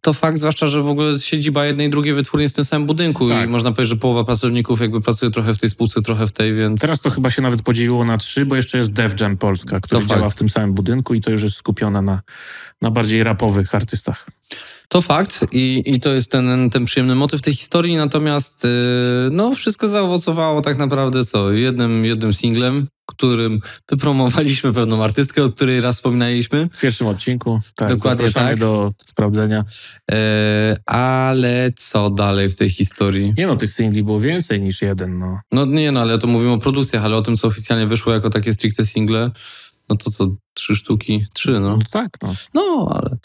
to 0.00 0.12
fakt, 0.12 0.38
zwłaszcza, 0.38 0.68
że 0.68 0.82
w 0.82 0.88
ogóle 0.88 1.20
siedziba 1.20 1.66
jednej 1.66 1.86
i 1.86 1.90
drugiej 1.90 2.14
wytwórni 2.14 2.42
jest 2.42 2.54
w 2.54 2.56
tym 2.56 2.64
samym 2.64 2.86
budynku 2.86 3.28
tak. 3.28 3.48
i 3.48 3.50
można 3.50 3.72
powiedzieć, 3.72 3.90
że 3.90 3.96
połowa 3.96 4.24
pracowników 4.24 4.80
jakby 4.80 5.00
pracuje 5.00 5.30
trochę 5.30 5.54
w 5.54 5.58
tej 5.58 5.70
spółce, 5.70 6.02
trochę 6.02 6.26
w 6.26 6.32
tej, 6.32 6.54
więc... 6.54 6.80
Teraz 6.80 7.00
to 7.00 7.10
chyba 7.10 7.30
się 7.30 7.42
nawet 7.42 7.62
podzieliło 7.62 8.04
na 8.04 8.18
trzy, 8.18 8.46
bo 8.46 8.56
jeszcze 8.56 8.78
jest 8.78 8.92
Def 8.92 9.20
Jam 9.20 9.36
Polska, 9.36 9.80
który 9.80 10.06
działa 10.06 10.22
fakt. 10.22 10.34
w 10.34 10.38
tym 10.38 10.48
samym 10.48 10.72
budynku 10.72 11.14
i 11.14 11.20
to 11.20 11.30
już 11.30 11.42
jest 11.42 11.56
skupione 11.56 12.02
na, 12.02 12.22
na 12.82 12.90
bardziej 12.90 13.22
rapowych 13.22 13.74
artystach. 13.74 14.26
To 14.92 15.02
fakt 15.02 15.46
i, 15.52 15.82
i 15.86 16.00
to 16.00 16.14
jest 16.14 16.30
ten, 16.30 16.70
ten 16.70 16.84
przyjemny 16.84 17.14
motyw 17.14 17.40
tej 17.40 17.54
historii, 17.54 17.96
natomiast 17.96 18.64
yy, 18.64 18.70
no 19.32 19.54
wszystko 19.54 19.88
zaowocowało 19.88 20.60
tak 20.60 20.78
naprawdę 20.78 21.24
co? 21.24 21.52
Jednym, 21.52 22.04
jednym 22.04 22.32
singlem, 22.32 22.86
którym 23.06 23.60
wypromowaliśmy 23.88 24.72
pewną 24.72 25.04
artystkę, 25.04 25.44
o 25.44 25.48
której 25.48 25.80
raz 25.80 25.96
wspominaliśmy. 25.96 26.68
W 26.72 26.80
pierwszym 26.80 27.06
odcinku. 27.06 27.60
Tak, 27.74 27.88
Dokładnie 27.88 28.32
tak. 28.32 28.58
do 28.58 28.92
sprawdzenia. 29.04 29.64
Yy, 30.10 30.16
ale 30.86 31.70
co 31.76 32.10
dalej 32.10 32.50
w 32.50 32.56
tej 32.56 32.70
historii? 32.70 33.34
Nie 33.38 33.46
no, 33.46 33.56
tych 33.56 33.72
singli 33.72 34.02
było 34.02 34.20
więcej 34.20 34.60
niż 34.60 34.82
jeden, 34.82 35.18
no. 35.18 35.40
No 35.52 35.64
nie 35.64 35.92
no, 35.92 36.00
ale 36.00 36.18
to 36.18 36.26
mówimy 36.26 36.52
o 36.52 36.58
produkcjach, 36.58 37.04
ale 37.04 37.16
o 37.16 37.22
tym, 37.22 37.36
co 37.36 37.48
oficjalnie 37.48 37.86
wyszło 37.86 38.12
jako 38.12 38.30
takie 38.30 38.52
stricte 38.52 38.84
single, 38.84 39.30
no 39.88 39.96
to 39.96 40.10
co, 40.10 40.26
trzy 40.54 40.76
sztuki? 40.76 41.26
Trzy, 41.32 41.50
no. 41.52 41.60
no 41.60 41.78
tak, 41.90 42.08
no. 42.22 42.34
No, 42.54 42.88
ale... 42.94 43.18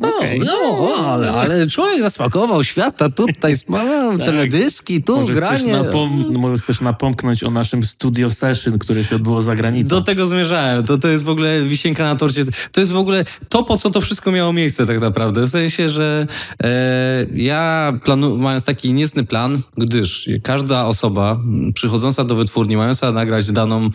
No, 0.00 0.08
okay. 0.08 0.38
no, 0.38 0.94
ale, 1.06 1.32
ale 1.32 1.66
człowiek 1.66 2.02
zasmakował 2.02 2.64
świata, 2.64 3.10
tutaj 3.10 3.56
smawiał 3.56 4.16
tak. 4.16 4.26
teledyski, 4.26 5.02
tu 5.02 5.16
może 5.16 5.34
granie. 5.34 5.58
Chcesz 5.58 5.72
napom- 5.72 6.38
może 6.38 6.58
chcesz 6.58 6.80
napomknąć 6.80 7.44
o 7.44 7.50
naszym 7.50 7.84
studio 7.84 8.30
session, 8.30 8.78
które 8.78 9.04
się 9.04 9.16
odbyło 9.16 9.42
za 9.42 9.56
granicą. 9.56 9.88
Do 9.88 10.00
tego 10.00 10.26
zmierzałem. 10.26 10.84
To, 10.84 10.98
to 10.98 11.08
jest 11.08 11.24
w 11.24 11.28
ogóle 11.28 11.62
wisienka 11.62 12.04
na 12.04 12.16
torcie. 12.16 12.44
To 12.72 12.80
jest 12.80 12.92
w 12.92 12.96
ogóle 12.96 13.24
to, 13.48 13.64
po 13.64 13.78
co 13.78 13.90
to 13.90 14.00
wszystko 14.00 14.32
miało 14.32 14.52
miejsce 14.52 14.86
tak 14.86 15.00
naprawdę. 15.00 15.46
W 15.46 15.50
sensie, 15.50 15.88
że 15.88 16.26
e, 16.62 17.26
ja 17.34 17.92
planu, 18.04 18.36
mając 18.36 18.64
taki 18.64 18.92
niecny 18.92 19.24
plan, 19.24 19.60
gdyż 19.76 20.28
każda 20.42 20.84
osoba 20.84 21.40
przychodząca 21.74 22.24
do 22.24 22.34
wytwórni, 22.34 22.76
mająca 22.76 23.12
nagrać 23.12 23.52
daną 23.52 23.90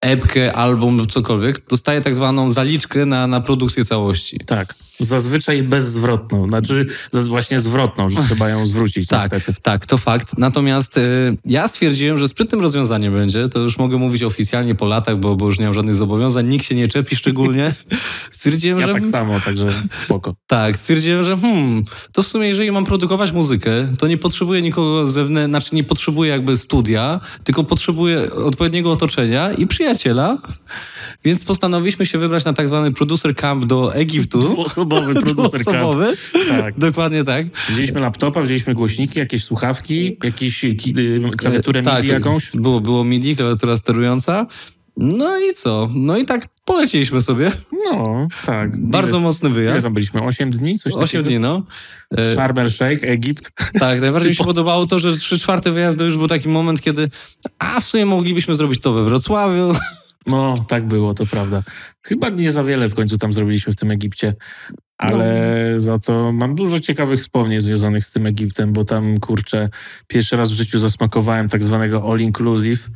epkę, 0.00 0.52
album 0.52 0.98
lub 0.98 1.12
cokolwiek, 1.12 1.68
dostaje 1.68 2.00
tak 2.00 2.14
zwaną 2.14 2.50
zaliczkę 2.50 3.06
na, 3.06 3.26
na 3.26 3.40
produkcję 3.40 3.84
całości. 3.84 4.38
Tak. 4.46 4.74
Zazwyczaj 5.00 5.62
bezzwrotną, 5.62 6.48
znaczy 6.48 6.86
właśnie 7.12 7.60
zwrotną, 7.60 8.10
że 8.10 8.22
trzeba 8.22 8.48
ją 8.48 8.66
zwrócić. 8.66 9.08
tak, 9.08 9.32
niestety. 9.32 9.60
tak, 9.62 9.86
to 9.86 9.98
fakt. 9.98 10.38
Natomiast 10.38 10.98
y, 10.98 11.36
ja 11.44 11.68
stwierdziłem, 11.68 12.18
że 12.18 12.28
sprytnym 12.28 12.60
rozwiązaniem 12.60 13.12
będzie, 13.12 13.48
to 13.48 13.58
już 13.58 13.78
mogę 13.78 13.96
mówić 13.96 14.22
oficjalnie 14.22 14.74
po 14.74 14.86
latach, 14.86 15.16
bo, 15.16 15.36
bo 15.36 15.46
już 15.46 15.58
nie 15.58 15.64
mam 15.64 15.74
żadnych 15.74 15.94
zobowiązań, 15.94 16.48
nikt 16.48 16.64
się 16.64 16.74
nie 16.74 16.88
czepi 16.88 17.16
szczególnie. 17.16 17.74
Stwierdziłem, 18.30 18.80
ja 18.80 18.86
że... 18.86 18.92
tak 18.92 19.06
samo, 19.06 19.40
także 19.40 19.66
spoko. 20.04 20.34
Tak, 20.50 20.78
stwierdziłem, 20.78 21.24
że 21.24 21.36
hmm, 21.36 21.84
to 22.12 22.22
w 22.22 22.26
sumie 22.26 22.48
jeżeli 22.48 22.72
mam 22.72 22.84
produkować 22.84 23.32
muzykę, 23.32 23.70
to 23.98 24.08
nie 24.08 24.18
potrzebuję 24.18 24.62
nikogo 24.62 25.06
zewnętrznego, 25.06 25.48
znaczy 25.48 25.74
nie 25.74 25.84
potrzebuję 25.84 26.30
jakby 26.30 26.56
studia, 26.56 27.20
tylko 27.44 27.64
potrzebuję 27.64 28.32
odpowiedniego 28.32 28.92
otoczenia 28.92 29.52
i 29.52 29.66
przyjaciela, 29.66 30.38
więc 31.24 31.44
postanowiliśmy 31.44 32.06
się 32.06 32.18
wybrać 32.18 32.44
na 32.44 32.52
tak 32.52 32.68
zwany 32.68 32.92
producer 32.92 33.36
camp 33.36 33.66
do 33.66 33.94
Egiptu. 33.94 34.40
Dwuosobowy 34.40 35.14
producer 35.24 35.64
camp. 35.64 35.96
Tak. 36.48 36.78
Dokładnie 36.78 37.24
tak. 37.24 37.46
Wzięliśmy 37.68 38.00
laptopa, 38.00 38.42
wzięliśmy 38.42 38.74
głośniki, 38.74 39.18
jakieś 39.18 39.44
słuchawki, 39.44 40.16
jakieś 40.24 40.64
y, 40.64 40.76
klawiaturę 41.38 41.82
tak, 41.82 42.02
MIDI 42.02 42.12
jakąś. 42.12 42.50
Było, 42.54 42.80
było 42.80 43.04
MIDI, 43.04 43.36
klawiatura 43.36 43.76
sterująca. 43.76 44.46
No 45.02 45.38
i 45.38 45.54
co? 45.54 45.88
No 45.94 46.18
i 46.18 46.24
tak 46.24 46.46
poleciliśmy 46.64 47.20
sobie. 47.20 47.52
No, 47.90 48.28
tak. 48.46 48.78
Bardzo 48.78 49.10
ile, 49.10 49.20
mocny 49.20 49.50
wyjazd. 49.50 49.74
Ile 49.74 49.82
tam 49.82 49.94
byliśmy? 49.94 50.22
8 50.22 50.50
dni? 50.50 50.78
Coś 50.78 50.92
8 50.92 51.06
takiego? 51.06 51.24
dni, 51.24 51.38
no. 51.38 51.62
E, 52.16 52.34
Sharm 52.34 52.58
el 52.58 52.70
Sheikh, 52.70 53.04
Egipt. 53.04 53.50
Tak, 53.78 54.00
najbardziej 54.00 54.30
mi 54.30 54.36
się 54.36 54.44
podobało 54.54 54.86
to, 54.86 54.98
że 54.98 55.16
3 55.16 55.38
czwarte 55.38 55.72
wyjazdu 55.72 56.04
już 56.04 56.16
był 56.16 56.28
taki 56.28 56.48
moment, 56.48 56.80
kiedy 56.80 57.10
a 57.58 57.80
w 57.80 57.84
sumie 57.84 58.06
moglibyśmy 58.06 58.54
zrobić 58.54 58.80
to 58.80 58.92
we 58.92 59.04
Wrocławiu. 59.04 59.74
No, 60.26 60.64
tak 60.68 60.86
było, 60.86 61.14
to 61.14 61.26
prawda. 61.26 61.62
Chyba 62.02 62.28
nie 62.28 62.52
za 62.52 62.64
wiele 62.64 62.88
w 62.88 62.94
końcu 62.94 63.18
tam 63.18 63.32
zrobiliśmy 63.32 63.72
w 63.72 63.76
tym 63.76 63.90
Egipcie, 63.90 64.34
ale 65.00 65.70
no. 65.74 65.80
za 65.80 65.98
to 65.98 66.32
mam 66.32 66.54
dużo 66.54 66.80
ciekawych 66.80 67.20
wspomnień 67.20 67.60
związanych 67.60 68.06
z 68.06 68.10
tym 68.10 68.26
Egiptem, 68.26 68.72
bo 68.72 68.84
tam, 68.84 69.18
kurczę, 69.18 69.68
pierwszy 70.06 70.36
raz 70.36 70.50
w 70.50 70.54
życiu 70.54 70.78
zasmakowałem 70.78 71.48
tak 71.48 71.64
zwanego 71.64 72.12
all 72.12 72.20
inclusive, 72.20 72.90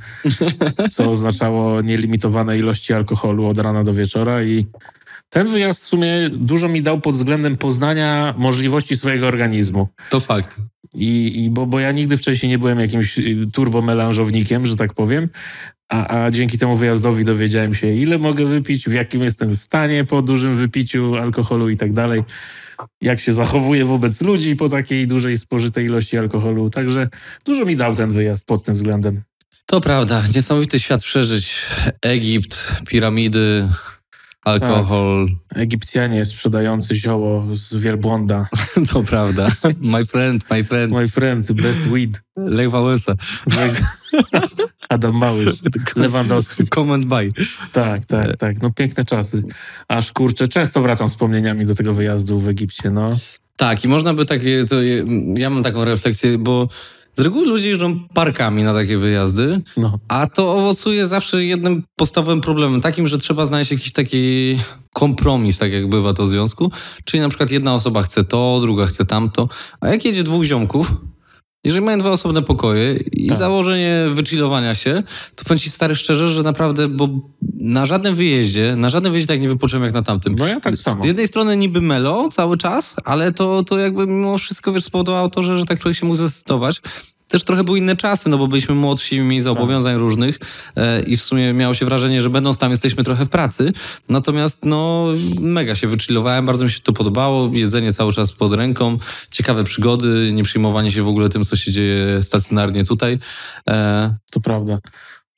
co 0.91 1.11
oznaczało 1.15 1.81
nielimitowane 1.81 2.59
ilości 2.59 2.93
alkoholu 2.93 3.47
od 3.47 3.59
rana 3.59 3.85
do 3.85 3.95
wieczora 3.95 4.43
i 4.43 4.67
ten 5.29 5.49
wyjazd 5.49 5.83
w 5.83 5.87
sumie 5.87 6.31
dużo 6.33 6.69
mi 6.69 6.83
dał 6.83 7.01
pod 7.01 7.15
względem 7.15 7.57
poznania 7.57 8.35
możliwości 8.37 8.97
swojego 8.97 9.27
organizmu. 9.27 9.89
To 10.11 10.21
fakt. 10.21 10.57
I, 10.95 11.45
i 11.45 11.51
bo, 11.51 11.67
bo 11.67 11.81
ja 11.81 11.93
nigdy 11.93 12.17
wcześniej 12.17 12.51
nie 12.51 12.59
byłem 12.59 12.81
jakimś 12.81 13.21
turbomelanżownikiem, 13.53 14.67
że 14.67 14.77
tak 14.77 14.95
powiem, 14.95 15.29
A, 15.95 16.25
a 16.25 16.31
dzięki 16.31 16.59
temu 16.59 16.77
wyjazdowi 16.77 17.25
dowiedziałem 17.25 17.75
się, 17.75 17.93
ile 17.95 18.19
mogę 18.19 18.47
wypić, 18.47 18.89
w 18.89 18.93
jakim 18.93 19.23
jestem 19.23 19.57
stanie 19.57 20.05
po 20.05 20.23
dużym 20.23 20.57
wypiciu 20.57 21.15
alkoholu 21.17 21.71
i 21.71 21.77
tak 21.77 21.93
dalej. 21.93 22.23
Jak 23.01 23.21
się 23.21 23.33
zachowuję 23.33 23.85
wobec 23.85 24.23
ludzi 24.23 24.57
po 24.57 24.69
takiej 24.69 25.07
dużej 25.07 25.39
spożytej 25.39 25.85
ilości 25.85 26.19
alkoholu. 26.19 26.71
Także 26.71 27.09
dużo 27.45 27.65
mi 27.65 27.77
dał 27.77 27.97
ten 27.97 28.11
wyjazd 28.11 28.47
pod 28.47 28.65
tym 28.65 28.75
względem. 28.75 29.23
To 29.67 29.81
prawda, 29.81 30.23
niesamowity 30.35 30.81
świat 30.81 31.03
przeżyć. 31.03 31.57
Egipt, 32.03 32.73
piramidy, 32.87 33.69
alkohol. 34.45 35.27
Egipcjanie 35.55 36.25
sprzedający 36.25 36.97
zioło 36.97 37.47
z 37.53 37.75
wielbłąda. 37.75 38.49
To 38.93 39.03
prawda. 39.03 39.49
My 39.81 40.07
friend, 40.07 40.51
my 40.51 40.65
friend. 40.65 40.93
My 40.93 41.09
friend, 41.09 41.53
best 41.53 41.81
weed. 41.81 42.21
Lech 42.37 42.71
Wałęsa. 42.71 43.15
Adam 44.89 45.15
Małysz, 45.15 45.63
Lewandowski. 45.97 46.67
Comment 46.67 47.07
by. 47.07 47.29
Tak, 47.73 48.05
tak, 48.07 48.37
tak. 48.37 48.63
No 48.63 48.71
piękne 48.71 49.05
czasy. 49.05 49.43
Aż 49.89 50.13
kurczę, 50.13 50.49
często 50.49 50.81
wracam 50.81 51.09
wspomnieniami 51.09 51.67
do 51.67 51.75
tego 51.75 51.95
wyjazdu 51.95 52.41
w 52.41 52.49
Egipcie, 52.49 52.91
no. 52.91 53.19
Tak, 53.57 53.85
i 53.85 53.89
można 53.89 54.15
by 54.15 54.25
takie, 54.25 54.67
to 54.67 54.77
ja 55.35 55.51
mam 55.51 55.63
taką 55.63 55.85
refleksję, 55.85 56.39
bo 56.39 56.69
z 57.15 57.21
reguły 57.21 57.47
ludzie 57.47 57.69
jeżdżą 57.69 58.09
parkami 58.09 58.63
na 58.63 58.75
takie 58.75 58.99
wyjazdy, 58.99 59.61
no. 59.77 59.99
a 60.09 60.27
to 60.27 60.57
owocuje 60.57 61.07
zawsze 61.07 61.45
jednym 61.45 61.83
podstawowym 61.97 62.41
problemem, 62.41 62.81
takim, 62.81 63.07
że 63.07 63.19
trzeba 63.19 63.47
znaleźć 63.47 63.71
jakiś 63.71 63.93
taki 63.93 64.57
kompromis, 64.93 65.59
tak 65.59 65.73
jak 65.73 65.89
bywa 65.89 66.15
to 66.15 66.25
w 66.25 66.29
związku. 66.29 66.71
Czyli 67.05 67.21
na 67.21 67.29
przykład 67.29 67.51
jedna 67.51 67.75
osoba 67.75 68.03
chce 68.03 68.25
to, 68.25 68.59
druga 68.61 68.87
chce 68.87 69.05
tamto, 69.05 69.49
a 69.81 69.89
jak 69.89 70.05
jedzie 70.05 70.23
dwóch 70.23 70.45
ziomków, 70.45 70.93
jeżeli 71.65 71.85
mają 71.85 71.99
dwa 71.99 72.11
osobne 72.11 72.43
pokoje 72.43 72.95
i 73.13 73.29
Tak. 73.29 73.39
założenie 73.39 74.07
wychillowania 74.11 74.75
się, 74.75 75.03
to 75.37 75.45
powiem 75.45 75.59
ci 75.59 75.71
stary 75.71 75.95
szczerze, 75.95 76.29
że 76.29 76.43
naprawdę, 76.43 76.89
bo 76.89 77.09
na 77.55 77.87
żadnym 77.87 78.15
wyjeździe, 78.15 78.75
na 78.77 78.91
żadnym 78.91 79.13
wyjeździe 79.13 79.29
tak 79.35 79.41
nie 79.41 79.49
wypocząłem 79.49 79.85
jak 79.85 79.95
na 79.95 80.03
tamtym. 80.03 80.35
No 80.39 80.47
ja 80.47 80.61
tak 80.61 80.77
samo. 80.79 81.03
Z 81.03 81.07
jednej 81.07 81.29
strony 81.29 81.57
niby 81.57 81.81
melo 81.81 82.29
cały 82.29 82.57
czas, 82.57 82.97
ale 83.05 83.33
to, 83.33 83.63
to 83.63 83.79
jakby 83.79 84.07
mimo 84.07 84.39
wszystko 84.39 84.73
wiesz, 84.73 84.85
spowodowało 84.85 85.29
to, 85.31 85.43
że, 85.43 85.59
że 85.59 85.65
tak 85.65 85.79
człowiek 85.79 85.99
się 85.99 86.07
mógł 86.07 86.17
zdecydować. 86.17 86.83
Też 87.29 87.45
trochę 87.45 87.65
były 87.65 87.79
inne 87.79 87.97
czasy, 87.97 88.29
no 88.29 88.39
bo 88.39 88.49
byliśmy 88.49 88.75
młodsi, 88.75 89.21
mieli 89.21 89.41
zobowiązań 89.41 89.97
różnych 89.97 90.39
e, 90.77 91.01
i 91.01 91.17
w 91.17 91.23
sumie 91.23 91.53
miało 91.53 91.75
się 91.75 91.87
wrażenie, 91.87 92.23
że 92.23 92.31
będąc 92.31 92.59
tam 92.59 92.71
jesteśmy 92.71 93.05
trochę 93.05 93.25
w 93.25 93.29
pracy. 93.29 93.73
Natomiast 94.09 94.65
no 94.65 95.07
mega 95.41 95.75
się 95.75 95.87
wychillowałem, 95.89 96.47
bardzo 96.47 96.65
mi 96.65 96.71
się 96.71 96.81
to 96.81 96.93
podobało, 96.93 97.51
jedzenie 97.53 97.93
cały 97.93 98.13
czas 98.13 98.33
pod 98.33 98.53
ręką, 98.53 98.99
ciekawe 99.31 99.65
przygody, 99.65 100.31
nie 100.33 100.45
przejmowanie 100.45 100.93
się 100.93 101.03
w 101.03 101.09
ogóle 101.09 101.29
tym, 101.29 101.45
co 101.45 101.57
się 101.57 101.73
dzieje 101.73 102.23
stacjonarnie 102.23 102.85
tutaj, 102.85 103.19
e, 103.71 104.17
To 104.31 104.41
prawda. 104.41 104.79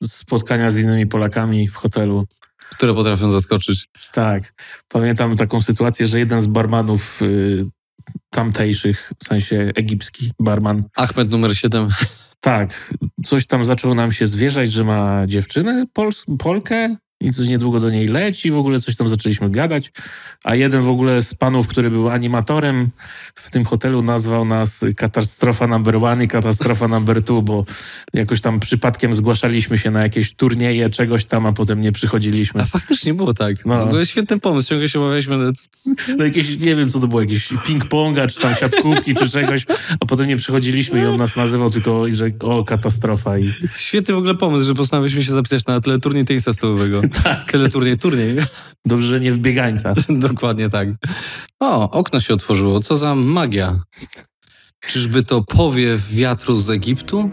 Spotkania 0.07 0.71
z 0.71 0.77
innymi 0.77 1.07
Polakami 1.07 1.67
w 1.67 1.75
hotelu. 1.75 2.25
które 2.71 2.93
potrafią 2.93 3.31
zaskoczyć. 3.31 3.87
Tak. 4.13 4.53
Pamiętam 4.87 5.35
taką 5.35 5.61
sytuację, 5.61 6.07
że 6.07 6.19
jeden 6.19 6.41
z 6.41 6.47
barmanów 6.47 7.21
y, 7.21 7.65
tamtejszych, 8.29 9.13
w 9.23 9.27
sensie 9.27 9.71
egipski 9.75 10.31
barman, 10.39 10.83
Ahmed 10.95 11.31
numer 11.31 11.57
7. 11.57 11.89
tak, 12.39 12.93
coś 13.25 13.45
tam 13.45 13.65
zaczął 13.65 13.95
nam 13.95 14.11
się 14.11 14.25
zwierzać, 14.25 14.71
że 14.71 14.83
ma 14.83 15.27
dziewczynę 15.27 15.85
Pols 15.93 16.25
Polkę 16.39 16.97
i 17.21 17.31
coś 17.33 17.47
niedługo 17.47 17.79
do 17.79 17.89
niej 17.89 18.07
leci, 18.07 18.51
w 18.51 18.57
ogóle 18.57 18.79
coś 18.79 18.95
tam 18.95 19.09
zaczęliśmy 19.09 19.49
gadać, 19.49 19.91
a 20.43 20.55
jeden 20.55 20.83
w 20.83 20.89
ogóle 20.89 21.21
z 21.21 21.33
panów, 21.33 21.67
który 21.67 21.89
był 21.89 22.09
animatorem 22.09 22.89
w 23.35 23.51
tym 23.51 23.65
hotelu 23.65 24.01
nazwał 24.01 24.45
nas 24.45 24.85
katastrofa 24.97 25.67
number 25.67 25.95
one 25.97 26.23
i 26.23 26.27
katastrofa 26.27 26.87
number 26.87 27.23
two, 27.23 27.41
bo 27.41 27.65
jakoś 28.13 28.41
tam 28.41 28.59
przypadkiem 28.59 29.13
zgłaszaliśmy 29.13 29.77
się 29.77 29.91
na 29.91 30.01
jakieś 30.03 30.33
turnieje, 30.33 30.89
czegoś 30.89 31.25
tam, 31.25 31.45
a 31.45 31.53
potem 31.53 31.81
nie 31.81 31.91
przychodziliśmy. 31.91 32.61
A 32.61 32.65
faktycznie 32.65 33.13
było 33.13 33.33
tak. 33.33 33.65
No. 33.65 33.85
No. 33.85 34.05
świetny 34.05 34.39
pomysł, 34.39 34.69
ciągle 34.69 34.89
się 34.89 34.99
omawialiśmy. 34.99 35.37
no, 35.37 35.51
c- 35.51 36.15
No 36.17 36.23
jakieś, 36.25 36.59
nie 36.59 36.75
wiem 36.75 36.89
co 36.89 36.99
to 36.99 37.07
było, 37.07 37.21
jakieś 37.21 37.49
ping-ponga, 37.53 38.27
czy 38.27 38.39
tam 38.41 38.55
siatkówki, 38.55 39.15
czy 39.15 39.29
czegoś, 39.29 39.65
a 39.99 40.05
potem 40.05 40.27
nie 40.27 40.37
przychodziliśmy 40.37 41.01
i 41.01 41.05
on 41.05 41.17
nas 41.17 41.35
nazywał 41.35 41.69
tylko, 41.69 42.11
że 42.11 42.29
o, 42.39 42.63
katastrofa 42.63 43.37
i 43.39 43.53
Świetny 43.77 44.13
w 44.13 44.17
ogóle 44.17 44.35
pomysł, 44.35 44.65
że 44.67 44.73
postanowiliśmy 44.75 45.23
się 45.23 45.31
zapisać 45.31 45.65
na 45.65 45.81
teleturniej 45.81 46.25
tenisa 46.25 46.53
stołowego. 46.53 47.01
tak. 47.23 47.51
Teleturniej, 47.51 47.97
turniej. 47.97 48.37
dobrze, 48.85 49.07
że 49.07 49.19
nie 49.19 49.31
w 49.31 49.37
biegańca. 49.37 49.93
Dokładnie 50.09 50.69
tak. 50.69 50.87
O, 51.59 51.91
okno 51.91 52.19
się 52.19 52.33
otworzyło. 52.33 52.79
Co 52.79 52.95
za 52.95 53.15
magia. 53.15 53.81
Czyżby 54.79 55.23
to 55.23 55.43
powiew 55.43 56.09
wiatru 56.09 56.57
z 56.57 56.69
Egiptu? 56.69 57.29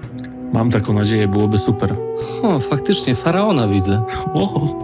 Mam 0.52 0.70
taką 0.70 0.92
nadzieję, 0.92 1.28
byłoby 1.28 1.58
super. 1.58 1.96
O, 2.42 2.60
faktycznie, 2.60 3.14
faraona 3.14 3.68
widzę. 3.68 4.04
O, 4.34 4.74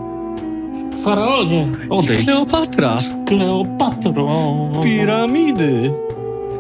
faraonie, 1.05 1.73
odejdź. 1.91 2.25
Kleopatra! 2.25 3.03
Kleopatro. 3.27 4.29
Piramidy! 4.83 5.93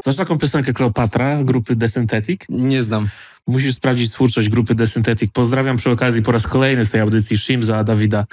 Znasz 0.04 0.16
taką 0.16 0.38
piosenkę 0.38 0.72
Kleopatra 0.72 1.44
grupy 1.44 1.76
The 1.76 1.88
Synthetic? 1.88 2.40
Nie 2.48 2.82
znam. 2.82 3.08
Musisz 3.46 3.74
sprawdzić 3.74 4.12
twórczość 4.12 4.48
grupy 4.48 4.74
The 4.74 4.86
Synthetic. 4.86 5.30
Pozdrawiam 5.32 5.76
przy 5.76 5.90
okazji 5.90 6.22
po 6.22 6.32
raz 6.32 6.46
kolejny 6.46 6.84
w 6.84 6.90
tej 6.90 7.00
audycji 7.00 7.38
Shimza 7.38 7.84
Dawida, 7.84 8.24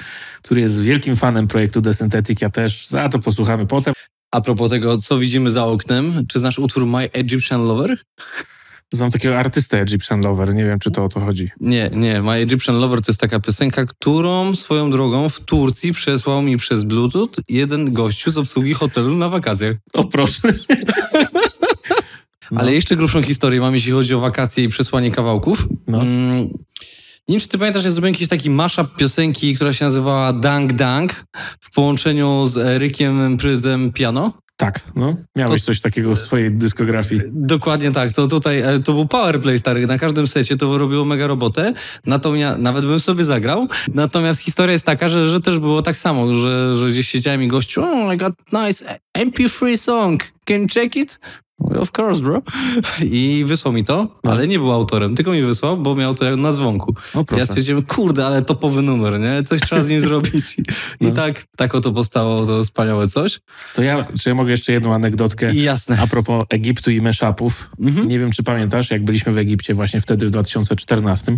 który 0.42 0.62
jest 0.62 0.82
wielkim 0.82 1.16
fanem 1.16 1.48
projektu 1.48 1.82
The 1.82 1.94
Synthetic. 1.94 2.42
Ja 2.42 2.50
też, 2.50 2.88
za 2.88 3.10
to 3.10 3.20
posłuchamy 3.20 3.66
potem. 3.66 3.94
A 4.32 4.42
propos 4.42 4.70
tego, 4.70 4.98
co 4.98 5.20
widzimy 5.20 5.52
za 5.52 5.66
oknem, 5.66 6.26
czy 6.28 6.40
znasz 6.40 6.60
utwór 6.60 6.86
My 6.86 7.10
Egyptian 7.12 7.66
Lover? 7.66 7.98
Znam 8.92 9.12
takiego 9.12 9.40
artystę 9.40 9.82
Egyptian 9.82 10.22
Lover, 10.22 10.56
nie 10.56 10.66
wiem 10.66 10.80
czy 10.80 10.92
to 10.92 11.06
o 11.06 11.10
to 11.10 11.20
chodzi. 11.20 11.50
Nie, 11.60 11.90
nie. 11.94 12.22
My 12.22 12.32
Egyptian 12.32 12.76
Lover 12.76 13.02
to 13.02 13.12
jest 13.12 13.22
taka 13.22 13.40
piosenka, 13.40 13.86
którą 13.86 14.56
swoją 14.56 14.92
drogą 14.92 15.30
w 15.30 15.40
Turcji 15.40 15.94
przesłał 15.94 16.42
mi 16.42 16.58
przez 16.58 16.84
Bluetooth 16.84 17.30
jeden 17.50 17.92
gościu 17.92 18.32
z 18.32 18.38
obsługi 18.38 18.74
hotelu 18.74 19.16
na 19.16 19.30
wakacjach. 19.30 19.76
O 19.94 20.04
proszę. 20.04 20.42
No. 22.52 22.62
Ale 22.62 22.74
jeszcze 22.74 22.96
grubszą 22.96 23.22
historię 23.22 23.62
mam, 23.62 23.74
jeśli 23.74 23.92
chodzi 23.92 24.16
o 24.16 24.20
wakacje 24.20 24.64
i 24.64 24.70
przesłanie 24.70 25.12
kawałków. 25.12 25.68
No. 25.88 26.02
Mm, 26.02 26.38
nie 27.28 27.34
wiem, 27.34 27.40
czy 27.40 27.48
ty 27.48 27.58
pamiętasz, 27.58 27.84
ja 27.84 27.90
zrobiłem 27.90 28.14
jakiś 28.14 28.28
taki 28.28 28.50
mashup 28.50 28.96
piosenki, 28.96 29.56
która 29.56 29.74
się 29.74 29.86
nazywała 29.86 30.34
Dang 30.34 30.74
Dang 30.74 31.26
w 31.60 31.72
połączeniu 31.72 32.48
z 32.48 32.58
Erykiem 32.58 33.38
Pryzem 33.38 33.92
Piano. 33.92 34.34
Tak, 34.58 34.82
no. 34.96 35.16
Miałeś 35.36 35.64
coś 35.64 35.82
takiego 35.82 36.16
w 36.16 36.20
swojej 36.20 36.52
dyskografii. 36.52 37.22
Dokładnie 37.32 37.92
tak. 37.92 38.12
To 38.12 38.28
tutaj, 38.28 38.60
e, 38.60 38.80
to 38.80 38.94
był 38.94 39.08
powerplay 39.08 39.60
stary. 39.60 39.88
Na 39.88 39.98
każdym 39.98 40.28
secie 40.28 40.58
to 40.58 40.78
robiło 40.78 41.06
mega 41.06 41.28
robotę. 41.28 41.74
Natomiast, 42.06 42.60
nawet 42.60 42.86
bym 42.86 43.00
sobie 43.00 43.24
zagrał. 43.24 43.68
Natomiast 43.94 44.42
historia 44.42 44.74
jest 44.74 44.86
taka, 44.86 45.10
że, 45.10 45.28
że 45.28 45.40
też 45.40 45.60
było 45.60 45.82
tak 45.82 45.98
samo, 45.98 46.34
że, 46.34 46.76
że 46.76 46.88
gdzieś 46.88 47.08
siedziałem 47.10 47.44
i 47.44 47.48
gościu, 47.48 47.84
oh, 47.84 48.14
I 48.14 48.18
got 48.18 48.34
nice 48.54 49.00
MP3 49.18 49.78
song. 49.78 50.24
Can 50.46 50.62
you 50.62 50.68
check 50.74 50.96
it? 50.96 51.20
Of 51.60 51.92
course, 52.00 52.22
bro. 52.22 52.42
I 53.04 53.44
wysłał 53.48 53.74
mi 53.74 53.84
to, 53.84 54.08
No. 54.24 54.32
ale 54.32 54.48
nie 54.48 54.60
był 54.60 54.72
autorem, 54.72 55.16
tylko 55.16 55.32
mi 55.32 55.42
wysłał, 55.42 55.78
bo 55.78 55.96
miał 55.96 56.14
to 56.14 56.36
na 56.36 56.54
dzwonku. 56.54 56.96
O 57.16 57.38
Ja 57.38 57.46
stwierdziłem, 57.46 57.86
kurde, 57.86 58.26
ale 58.26 58.42
topowy 58.42 58.82
numer, 58.82 59.20
nie? 59.20 59.44
Coś 59.44 59.62
trzeba 59.62 59.84
z 59.84 59.90
nim 59.90 60.02
zrobić. 60.08 60.58
I 61.00 61.06
No. 61.06 61.12
tak, 61.12 61.46
tak 61.58 61.76
oto 61.76 61.92
powstało 61.92 62.46
to 62.46 62.64
wspaniałe 62.64 63.08
coś. 63.08 63.40
To 63.76 63.82
ja, 63.84 64.06
czy 64.22 64.30
ja 64.30 64.36
mogę 64.36 64.52
jeszcze 64.52 64.72
jedną 64.72 64.94
anegdotkę? 64.94 65.54
Jasne. 65.56 65.98
A 66.00 66.08
propos 66.08 66.46
Egiptu 66.50 66.92
i 66.92 67.02
mashupów. 67.02 67.70
Mhm. 67.80 68.08
Nie 68.08 68.20
wiem, 68.20 68.32
czy 68.32 68.44
pamiętasz, 68.44 68.92
jak 68.92 69.04
byliśmy 69.06 69.32
w 69.32 69.38
Egipcie 69.38 69.74
właśnie 69.74 70.02
wtedy 70.02 70.28
w 70.28 70.30
2014, 70.30 71.38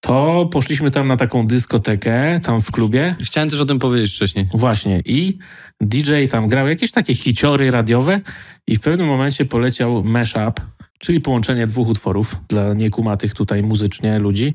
to 0.00 0.48
poszliśmy 0.52 0.90
tam 0.90 1.08
na 1.08 1.16
taką 1.16 1.46
dyskotekę, 1.46 2.40
tam 2.40 2.60
w 2.60 2.70
klubie. 2.70 3.16
Chciałem 3.20 3.50
też 3.50 3.60
o 3.60 3.64
tym 3.64 3.78
powiedzieć 3.78 4.12
wcześniej. 4.12 4.46
Właśnie. 4.54 5.02
I 5.04 5.38
DJ 5.80 6.26
tam 6.30 6.48
grał 6.48 6.68
jakieś 6.68 6.90
takie 6.90 7.14
hiciory 7.14 7.70
radiowe 7.70 8.20
i 8.66 8.76
w 8.76 8.80
pewnym 8.80 9.06
momencie 9.06 9.44
poleciał 9.44 10.04
mashup, 10.04 10.60
czyli 10.98 11.20
połączenie 11.20 11.66
dwóch 11.66 11.88
utworów 11.88 12.36
dla 12.48 12.74
niekumatych 12.74 13.34
tutaj 13.34 13.62
muzycznie 13.62 14.18
ludzi. 14.18 14.54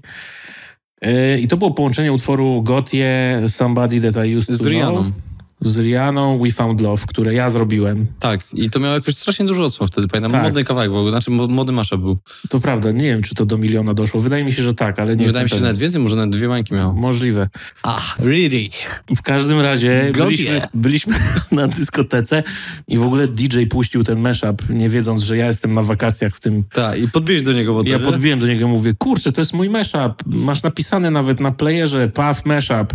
Yy, 1.02 1.40
I 1.40 1.48
to 1.48 1.58
było 1.58 1.72
połączenie 1.72 2.14
utworu 2.14 2.62
Gotie, 2.62 3.42
Somebody 3.48 4.12
That 4.12 4.26
I 4.26 4.36
Used 4.36 4.48
to 4.48 4.64
Z 4.64 4.68
Rihanną. 4.68 5.02
Know, 5.02 5.14
z 5.62 5.80
Rihanną 5.80 6.40
We 6.44 6.52
Found 6.52 6.82
Love, 6.82 7.04
które 7.08 7.34
ja 7.34 7.50
zrobiłem. 7.50 8.08
Tak, 8.20 8.40
i 8.54 8.70
to 8.70 8.80
miało 8.80 8.94
jakoś 8.94 9.16
strasznie 9.18 9.46
dużo 9.46 9.64
odsłon 9.64 9.88
wtedy, 9.88 10.08
pamiętam. 10.08 10.32
Tak. 10.32 10.44
Modny 10.44 10.64
kawałek 10.64 10.92
był, 10.92 11.10
znaczy 11.10 11.32
mo- 11.32 11.48
młody 11.48 11.72
masza 11.72 11.98
był. 11.98 12.18
To 12.50 12.60
prawda, 12.60 12.92
nie 12.92 13.04
wiem, 13.04 13.22
czy 13.24 13.36
to 13.36 13.46
do 13.46 13.58
miliona 13.58 13.94
doszło. 13.94 14.22
Wydaje 14.22 14.44
mi 14.46 14.54
się, 14.54 14.64
że 14.64 14.74
tak, 14.74 15.00
ale 15.00 15.16
nie 15.16 15.28
Wydaje 15.28 15.44
mi 15.44 15.50
się, 15.50 15.56
że 15.56 15.62
nawet 15.62 15.78
więcej, 15.78 16.02
może 16.02 16.16
nawet 16.16 16.32
dwie 16.32 16.48
mańki 16.48 16.74
miało. 16.74 16.90
pewien. 16.90 17.02
Możliwe. 17.02 17.50
Ah, 17.84 18.16
really? 18.20 18.70
W 19.16 19.22
każdym 19.22 19.60
razie 19.60 20.12
byliśmy, 20.26 20.62
byliśmy 20.74 21.16
na 21.52 21.68
dyskotece 21.68 22.44
i 22.88 22.98
w 22.98 23.04
ogóle 23.04 23.28
DJ 23.28 23.64
puścił 23.66 24.04
ten 24.04 24.20
mashup, 24.20 24.70
nie 24.70 24.90
wiedząc, 24.90 25.22
że 25.22 25.38
ja 25.38 25.48
jestem 25.48 25.74
na 25.74 25.82
wakacjach 25.84 26.36
w 26.36 26.40
tym. 26.40 26.64
Tak, 26.74 27.00
i 27.00 27.08
podbiłeś 27.08 27.42
do 27.42 27.54
niego 27.54 27.74
wodę, 27.74 27.90
Ja 27.90 27.98
nie? 27.98 28.04
podbiłem 28.04 28.40
do 28.40 28.48
niego 28.48 28.66
i 28.68 28.70
mówię, 28.70 28.94
kurczę, 28.98 29.32
to 29.32 29.42
jest 29.42 29.54
mój 29.54 29.70
mashup. 29.70 30.24
Masz 30.26 30.64
napisane 30.64 31.12
nawet 31.12 31.40
na 31.40 31.52
playerze 31.52 32.08
PAF 32.08 32.46
mashup. 32.46 32.94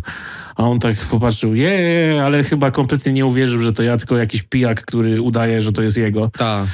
A 0.56 0.62
on 0.62 0.80
tak 0.80 0.96
popatrzył, 0.96 1.54
je, 1.54 2.22
ale 2.24 2.44
chyba 2.44 2.70
kompletnie 2.70 3.12
nie 3.12 3.26
uwierzył, 3.26 3.60
że 3.60 3.72
to 3.72 3.82
ja, 3.82 3.96
tylko 3.96 4.16
jakiś 4.16 4.42
pijak, 4.42 4.84
który 4.84 5.22
udaje, 5.22 5.60
że 5.60 5.72
to 5.72 5.82
jest 5.82 5.96
jego. 5.96 6.30
Tak. 6.38 6.66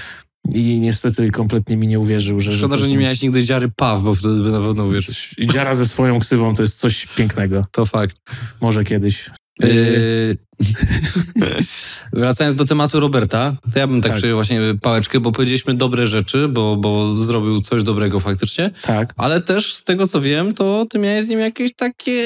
I 0.54 0.80
niestety 0.80 1.30
kompletnie 1.30 1.76
mi 1.76 1.86
nie 1.86 1.98
uwierzył, 1.98 2.40
że... 2.40 2.52
Szkoda, 2.52 2.76
to 2.76 2.82
że 2.82 2.88
nie 2.88 2.98
miałeś 2.98 3.22
nigdy 3.22 3.42
dziary 3.42 3.70
PAW, 3.76 4.02
bo 4.02 4.14
wtedy 4.14 4.42
by 4.42 4.50
na 4.50 4.60
pewno 4.60 4.88
wiesz. 4.88 5.34
Dziara 5.52 5.74
ze 5.74 5.88
swoją 5.88 6.20
ksywą 6.20 6.54
to 6.54 6.62
jest 6.62 6.78
coś 6.78 7.06
pięknego. 7.06 7.66
To 7.70 7.86
fakt. 7.86 8.16
Może 8.60 8.84
kiedyś. 8.84 9.30
Yy... 9.60 10.36
Wracając 12.12 12.56
do 12.56 12.64
tematu 12.64 13.00
Roberta, 13.00 13.56
to 13.72 13.78
ja 13.78 13.86
bym 13.86 14.02
tak, 14.02 14.10
Tak. 14.10 14.18
przyjął 14.18 14.36
właśnie 14.36 14.60
pałeczkę, 14.82 15.20
bo 15.20 15.32
powiedzieliśmy 15.32 15.74
dobre 15.74 16.06
rzeczy, 16.06 16.48
bo, 16.48 16.76
bo 16.76 17.16
zrobił 17.16 17.60
coś 17.60 17.82
dobrego 17.82 18.20
faktycznie, 18.20 18.70
Tak. 18.82 19.14
ale 19.16 19.40
też 19.40 19.74
z 19.74 19.84
tego 19.84 20.06
co 20.06 20.20
wiem, 20.20 20.54
to 20.54 20.86
ty 20.90 20.98
miałeś 20.98 21.24
z 21.24 21.28
nim 21.28 21.40
jakieś 21.40 21.74
takie 21.74 22.22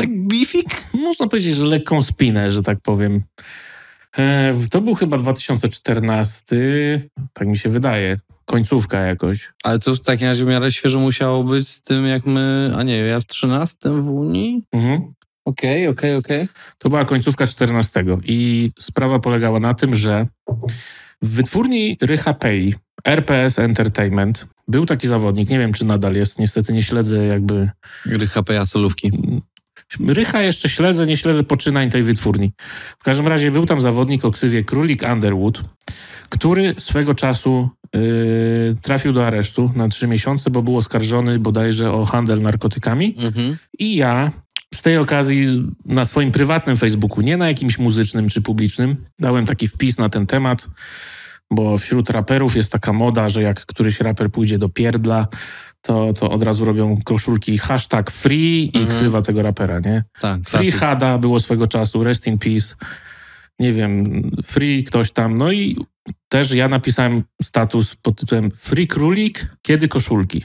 like 0.00 0.12
beefik? 0.16 0.82
Można 0.94 1.28
powiedzieć, 1.28 1.56
że 1.56 1.64
lekką 1.64 2.02
spinę, 2.02 2.52
że 2.52 2.62
tak 2.62 2.80
powiem. 2.80 3.22
E, 4.18 4.54
to 4.70 4.80
był 4.80 4.94
chyba 4.94 5.18
2014, 5.18 6.56
tak 7.32 7.48
mi 7.48 7.58
się 7.58 7.68
wydaje. 7.68 8.18
Końcówka 8.44 9.00
jakoś. 9.00 9.52
Ale 9.62 9.78
to 9.78 9.94
w 9.94 10.00
takim 10.00 10.28
razie 10.28 10.44
w 10.44 10.48
miarę 10.48 10.72
świeżo 10.72 11.00
musiało 11.00 11.44
być 11.44 11.68
z 11.68 11.82
tym, 11.82 12.06
jak 12.06 12.26
my, 12.26 12.72
a 12.76 12.82
nie, 12.82 12.96
ja 12.96 13.20
w 13.20 13.26
13 13.26 13.90
w 13.90 14.08
Unii? 14.10 14.64
Mhm. 14.72 15.12
Okej, 15.44 15.88
okej, 15.88 16.16
okej. 16.16 16.48
To 16.78 16.88
była 16.88 17.04
końcówka 17.04 17.46
14 17.46 18.04
i 18.24 18.70
sprawa 18.80 19.18
polegała 19.18 19.60
na 19.60 19.74
tym, 19.74 19.94
że 19.94 20.26
w 21.22 21.34
wytwórni 21.34 21.98
Rycha 22.00 22.34
Pay, 22.34 22.72
RPS 23.04 23.58
Entertainment, 23.58 24.46
był 24.68 24.86
taki 24.86 25.08
zawodnik, 25.08 25.50
nie 25.50 25.58
wiem 25.58 25.72
czy 25.72 25.84
nadal 25.84 26.14
jest, 26.14 26.38
niestety 26.38 26.72
nie 26.72 26.82
śledzę 26.82 27.26
jakby... 27.26 27.70
Gry 28.06 28.26
HPA 28.26 28.66
solówki. 28.66 29.10
Rycha 30.08 30.42
jeszcze 30.42 30.68
śledzę, 30.68 31.06
nie 31.06 31.16
śledzę 31.16 31.44
poczynań 31.44 31.90
tej 31.90 32.02
wytwórni. 32.02 32.52
W 32.98 33.04
każdym 33.04 33.26
razie 33.26 33.50
był 33.50 33.66
tam 33.66 33.80
zawodnik 33.80 34.24
o 34.24 34.30
ksywie 34.30 34.64
Królik 34.64 35.02
Underwood, 35.12 35.62
który 36.28 36.74
swego 36.78 37.14
czasu 37.14 37.68
yy, 37.94 38.76
trafił 38.82 39.12
do 39.12 39.26
aresztu 39.26 39.70
na 39.76 39.88
trzy 39.88 40.06
miesiące, 40.06 40.50
bo 40.50 40.62
był 40.62 40.76
oskarżony 40.76 41.38
bodajże 41.38 41.92
o 41.92 42.04
handel 42.04 42.42
narkotykami. 42.42 43.14
Mhm. 43.18 43.56
I 43.78 43.96
ja 43.96 44.30
z 44.74 44.82
tej 44.82 44.96
okazji 44.98 45.72
na 45.84 46.04
swoim 46.04 46.32
prywatnym 46.32 46.76
Facebooku, 46.76 47.20
nie 47.20 47.36
na 47.36 47.48
jakimś 47.48 47.78
muzycznym 47.78 48.28
czy 48.28 48.42
publicznym, 48.42 48.96
dałem 49.18 49.46
taki 49.46 49.68
wpis 49.68 49.98
na 49.98 50.08
ten 50.08 50.26
temat, 50.26 50.68
bo 51.50 51.78
wśród 51.78 52.10
raperów 52.10 52.56
jest 52.56 52.72
taka 52.72 52.92
moda, 52.92 53.28
że 53.28 53.42
jak 53.42 53.66
któryś 53.66 54.00
raper 54.00 54.30
pójdzie 54.30 54.58
do 54.58 54.68
pierdla, 54.68 55.26
to, 55.80 56.12
to 56.12 56.30
od 56.30 56.42
razu 56.42 56.64
robią 56.64 56.98
koszulki 57.04 57.58
hashtag 57.58 58.10
free 58.10 58.64
i 58.74 58.78
Mhm. 58.78 58.96
ksywa 58.96 59.22
tego 59.22 59.42
rapera, 59.42 59.80
nie? 59.80 60.04
Tak, 60.20 60.40
Free 60.48 60.50
klasyk. 60.70 60.74
Hada 60.74 61.18
było 61.18 61.40
swego 61.40 61.66
czasu, 61.66 62.04
Rest 62.04 62.26
in 62.26 62.38
Peace, 62.38 62.74
nie 63.58 63.72
wiem, 63.72 64.22
Free 64.44 64.84
ktoś 64.84 65.10
tam. 65.12 65.38
No 65.38 65.52
i 65.52 65.76
też 66.28 66.50
ja 66.50 66.68
napisałem 66.68 67.22
status 67.42 67.96
pod 68.02 68.20
tytułem 68.20 68.50
Free 68.50 68.86
Królik, 68.86 69.46
kiedy 69.62 69.88
koszulki. 69.88 70.44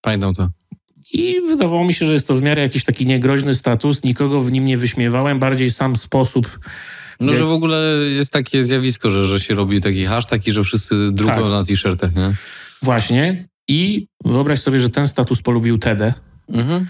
Pamiętam 0.00 0.34
to. 0.34 0.48
I 1.12 1.40
wydawało 1.48 1.84
mi 1.84 1.94
się, 1.94 2.06
że 2.06 2.12
jest 2.12 2.28
to 2.28 2.34
w 2.34 2.42
miarę 2.42 2.62
jakiś 2.62 2.84
taki 2.84 3.06
niegroźny 3.06 3.54
status, 3.54 4.04
nikogo 4.04 4.40
w 4.40 4.52
nim 4.52 4.64
nie 4.64 4.76
wyśmiewałem, 4.76 5.38
bardziej 5.38 5.70
sam 5.70 5.96
sposób. 5.96 6.58
No, 7.20 7.34
że 7.34 7.44
w 7.44 7.50
ogóle 7.50 7.96
jest 8.16 8.32
takie 8.32 8.64
zjawisko, 8.64 9.10
że, 9.10 9.24
że 9.24 9.40
się 9.40 9.54
robi 9.54 9.80
taki 9.80 10.04
hashtag 10.06 10.46
i 10.46 10.52
że 10.52 10.64
wszyscy 10.64 11.12
drukują 11.12 11.42
Tak. 11.42 11.50
na 11.50 11.64
t-shirtach, 11.64 12.14
nie? 12.14 12.34
Właśnie. 12.82 13.48
I 13.68 14.06
wyobraź 14.24 14.60
sobie, 14.60 14.80
że 14.80 14.90
ten 14.90 15.08
status 15.08 15.42
polubił 15.42 15.78
Tedę. 15.78 16.14
Mhm. 16.48 16.86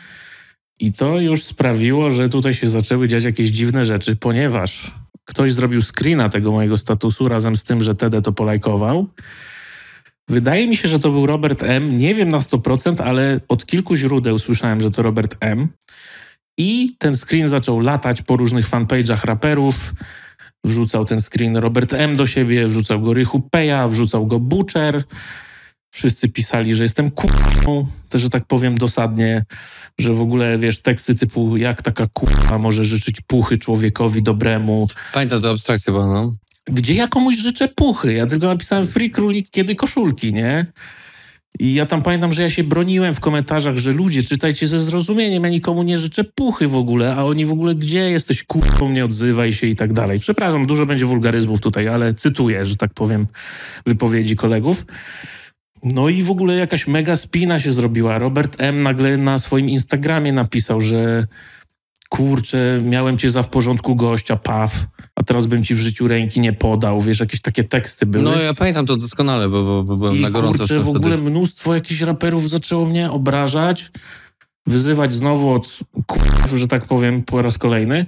I 0.80 0.92
to 0.92 1.20
już 1.20 1.42
sprawiło, 1.44 2.10
że 2.10 2.28
tutaj 2.28 2.54
się 2.54 2.66
zaczęły 2.66 3.08
dziać 3.08 3.24
jakieś 3.24 3.50
dziwne 3.50 3.84
rzeczy, 3.84 4.16
ponieważ 4.16 4.90
ktoś 5.24 5.52
zrobił 5.52 5.82
screena 5.82 6.28
tego 6.28 6.52
mojego 6.52 6.78
statusu 6.78 7.28
razem 7.28 7.56
z 7.56 7.64
tym, 7.64 7.82
że 7.82 7.94
Tedę 7.94 8.22
to 8.22 8.32
polajkował. 8.32 9.06
Wydaje 10.28 10.66
mi 10.66 10.76
się, 10.76 10.88
że 10.88 10.98
to 10.98 11.10
był 11.10 11.26
Robert 11.26 11.62
M. 11.62 11.98
Nie 11.98 12.14
wiem 12.14 12.28
na 12.28 12.38
100%, 12.38 13.02
ale 13.02 13.40
od 13.48 13.66
kilku 13.66 13.96
źródeł 13.96 14.38
słyszałem, 14.38 14.80
że 14.80 14.90
to 14.90 15.02
Robert 15.02 15.36
M. 15.40 15.68
I 16.58 16.96
ten 16.98 17.14
screen 17.14 17.48
zaczął 17.48 17.80
latać 17.80 18.22
po 18.22 18.36
różnych 18.36 18.70
fanpage'ach 18.70 19.24
raperów. 19.24 19.94
Wrzucał 20.64 21.04
ten 21.04 21.20
screen 21.20 21.56
Robert 21.56 21.92
M. 21.92 22.16
do 22.16 22.26
siebie, 22.26 22.68
wrzucał 22.68 23.00
go 23.00 23.14
Rychu 23.14 23.40
Peja, 23.40 23.88
wrzucał 23.88 24.26
go 24.26 24.40
Butcher. 24.40 25.04
Wszyscy 25.94 26.28
pisali, 26.28 26.74
że 26.74 26.82
jestem 26.82 27.10
kurwą, 27.10 27.86
też, 28.08 28.22
że 28.22 28.30
tak 28.30 28.44
powiem 28.46 28.78
dosadnie, 28.78 29.44
że 29.98 30.12
w 30.12 30.20
ogóle, 30.20 30.58
wiesz, 30.58 30.82
teksty 30.82 31.14
typu 31.14 31.56
jak 31.56 31.82
taka 31.82 32.06
kurwa 32.12 32.58
może 32.58 32.84
życzyć 32.84 33.20
puchy 33.20 33.58
człowiekowi 33.58 34.22
dobremu. 34.22 34.88
Pamiętam 35.12 35.42
tę 35.42 35.50
abstrakcję, 35.50 35.92
bo 35.92 36.06
no. 36.06 36.34
Gdzie 36.70 36.94
ja 36.94 37.08
komuś 37.08 37.36
życzę 37.36 37.68
puchy? 37.68 38.12
Ja 38.12 38.26
tylko 38.26 38.46
napisałem 38.46 38.86
free 38.86 39.10
królik, 39.10 39.50
kiedy 39.50 39.74
koszulki, 39.74 40.32
nie? 40.32 40.66
I 41.58 41.74
ja 41.74 41.86
tam 41.86 42.02
pamiętam, 42.02 42.32
że 42.32 42.42
ja 42.42 42.50
się 42.50 42.64
broniłem 42.64 43.14
w 43.14 43.20
komentarzach, 43.20 43.76
że 43.76 43.92
ludzie, 43.92 44.22
czytajcie 44.22 44.68
ze 44.68 44.82
zrozumieniem, 44.82 45.44
ja 45.44 45.48
nikomu 45.50 45.82
nie 45.82 45.96
życzę 45.96 46.24
puchy 46.24 46.68
w 46.68 46.76
ogóle, 46.76 47.14
a 47.14 47.24
oni 47.24 47.46
w 47.46 47.52
ogóle, 47.52 47.74
gdzie 47.74 48.10
jesteś 48.10 48.44
kurwą, 48.44 48.90
nie 48.90 49.04
odzywaj 49.04 49.52
się 49.52 49.66
i 49.66 49.76
tak 49.76 49.92
dalej. 49.92 50.20
Przepraszam, 50.20 50.66
dużo 50.66 50.86
będzie 50.86 51.06
wulgaryzmów 51.06 51.60
tutaj, 51.60 51.88
ale 51.88 52.14
cytuję, 52.14 52.66
że 52.66 52.76
tak 52.76 52.94
powiem, 52.94 53.26
wypowiedzi 53.86 54.36
kolegów. 54.36 54.86
No 55.84 56.08
i 56.08 56.22
w 56.22 56.30
ogóle 56.30 56.54
jakaś 56.56 56.86
mega 56.86 57.16
spina 57.16 57.58
się 57.58 57.72
zrobiła. 57.72 58.18
Robert 58.18 58.56
M. 58.58 58.82
nagle 58.82 59.16
na 59.16 59.38
swoim 59.38 59.68
Instagramie 59.68 60.32
napisał, 60.32 60.80
że 60.80 61.26
kurczę, 62.08 62.80
miałem 62.84 63.18
cię 63.18 63.30
za 63.30 63.42
w 63.42 63.48
porządku 63.48 63.96
gościa, 63.96 64.36
paw, 64.36 64.86
a 65.22 65.24
teraz 65.24 65.46
bym 65.46 65.64
ci 65.64 65.74
w 65.74 65.78
życiu 65.78 66.08
ręki 66.08 66.40
nie 66.40 66.52
podał. 66.52 67.00
Wiesz, 67.00 67.20
jakieś 67.20 67.40
takie 67.40 67.64
teksty 67.64 68.06
były. 68.06 68.24
No 68.24 68.42
ja 68.42 68.54
pamiętam 68.54 68.86
to 68.86 68.96
doskonale, 68.96 69.48
bo, 69.48 69.64
bo, 69.64 69.82
bo 69.82 69.96
byłem 69.96 70.16
I 70.16 70.20
na 70.20 70.30
gorąco 70.30 70.58
kurczę, 70.58 70.74
wtedy. 70.74 70.92
w 70.92 70.96
ogóle 70.96 71.18
mnóstwo 71.18 71.74
jakichś 71.74 72.00
raperów 72.00 72.50
zaczęło 72.50 72.86
mnie 72.86 73.10
obrażać, 73.10 73.90
wyzywać 74.66 75.12
znowu 75.12 75.50
od 75.50 75.78
kurw, 76.06 76.54
że 76.54 76.68
tak 76.68 76.86
powiem, 76.86 77.22
po 77.22 77.42
raz 77.42 77.58
kolejny. 77.58 78.06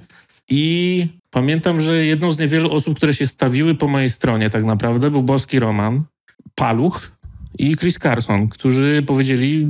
I 0.49 1.07
pamiętam, 1.31 1.81
że 1.81 2.05
jedną 2.05 2.33
z 2.33 2.39
niewielu 2.39 2.73
osób, 2.73 2.97
które 2.97 3.15
się 3.15 3.27
stawiły 3.27 3.75
po 3.75 3.89
mojej 3.89 4.11
stronie 4.11 4.51
tak 4.51 4.65
naprawdę 4.65 5.11
był 5.11 5.23
Boski 5.23 5.59
Roman, 5.59 6.03
Paluch 6.55 7.13
i 7.59 7.77
Chris 7.77 7.99
Carson, 7.99 8.49
którzy 8.49 9.03
powiedzieli, 9.07 9.69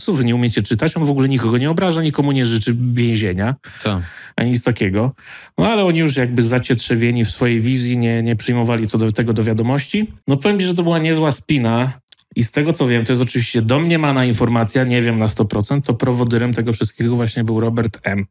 co 0.00 0.12
wy 0.12 0.24
nie 0.24 0.34
umiecie 0.34 0.62
czytać, 0.62 0.96
on 0.96 1.04
w 1.04 1.10
ogóle 1.10 1.28
nikogo 1.28 1.58
nie 1.58 1.70
obraża, 1.70 2.02
nikomu 2.02 2.32
nie 2.32 2.46
życzy 2.46 2.76
więzienia 2.92 3.54
Tak. 3.82 4.02
ani 4.36 4.50
nic 4.50 4.62
takiego. 4.62 5.14
No 5.58 5.66
ale 5.68 5.84
oni 5.84 5.98
już 5.98 6.16
jakby 6.16 6.42
zacietrzewieni 6.42 7.24
w 7.24 7.30
swojej 7.30 7.60
wizji 7.60 7.98
nie, 7.98 8.22
nie 8.22 8.36
przyjmowali 8.36 8.88
to 8.88 8.98
do, 8.98 9.12
tego 9.12 9.32
do 9.32 9.42
wiadomości. 9.42 10.06
No 10.28 10.36
powiem 10.36 10.58
ci, 10.58 10.66
że 10.66 10.74
to 10.74 10.82
była 10.82 10.98
niezła 10.98 11.32
spina 11.32 11.92
i 12.36 12.44
z 12.44 12.50
tego 12.50 12.72
co 12.72 12.86
wiem, 12.86 13.04
to 13.04 13.12
jest 13.12 13.22
oczywiście 13.22 13.62
domniemana 13.62 14.24
informacja, 14.24 14.84
nie 14.84 15.02
wiem 15.02 15.18
na 15.18 15.26
100%, 15.26 15.80
to 15.82 15.94
prowodyrem 15.94 16.54
tego 16.54 16.72
wszystkiego 16.72 17.16
właśnie 17.16 17.44
był 17.44 17.60
Robert 17.60 17.98
M. 18.02 18.26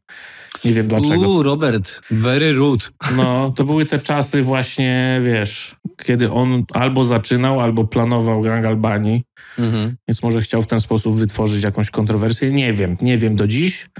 Nie 0.64 0.72
wiem 0.72 0.88
dlaczego. 0.88 1.28
Uuu, 1.28 1.42
Robert, 1.42 2.00
very 2.10 2.52
rude. 2.52 2.84
No, 3.16 3.50
to 3.56 3.64
były 3.64 3.86
te 3.86 3.98
czasy 3.98 4.42
właśnie, 4.42 5.20
wiesz, 5.24 5.76
kiedy 6.04 6.32
on 6.32 6.64
albo 6.72 7.04
zaczynał, 7.04 7.60
albo 7.60 7.84
planował 7.84 8.42
gang 8.42 8.66
Albanii, 8.66 9.22
Mhm. 9.58 9.96
więc 10.08 10.22
może 10.22 10.40
chciał 10.42 10.62
w 10.62 10.66
ten 10.66 10.80
sposób 10.80 11.18
wytworzyć 11.18 11.64
jakąś 11.64 11.90
kontrowersję. 11.90 12.50
Nie 12.50 12.72
wiem, 12.72 12.96
nie 13.00 13.18
wiem 13.18 13.36
do 13.36 13.46
dziś. 13.46 13.90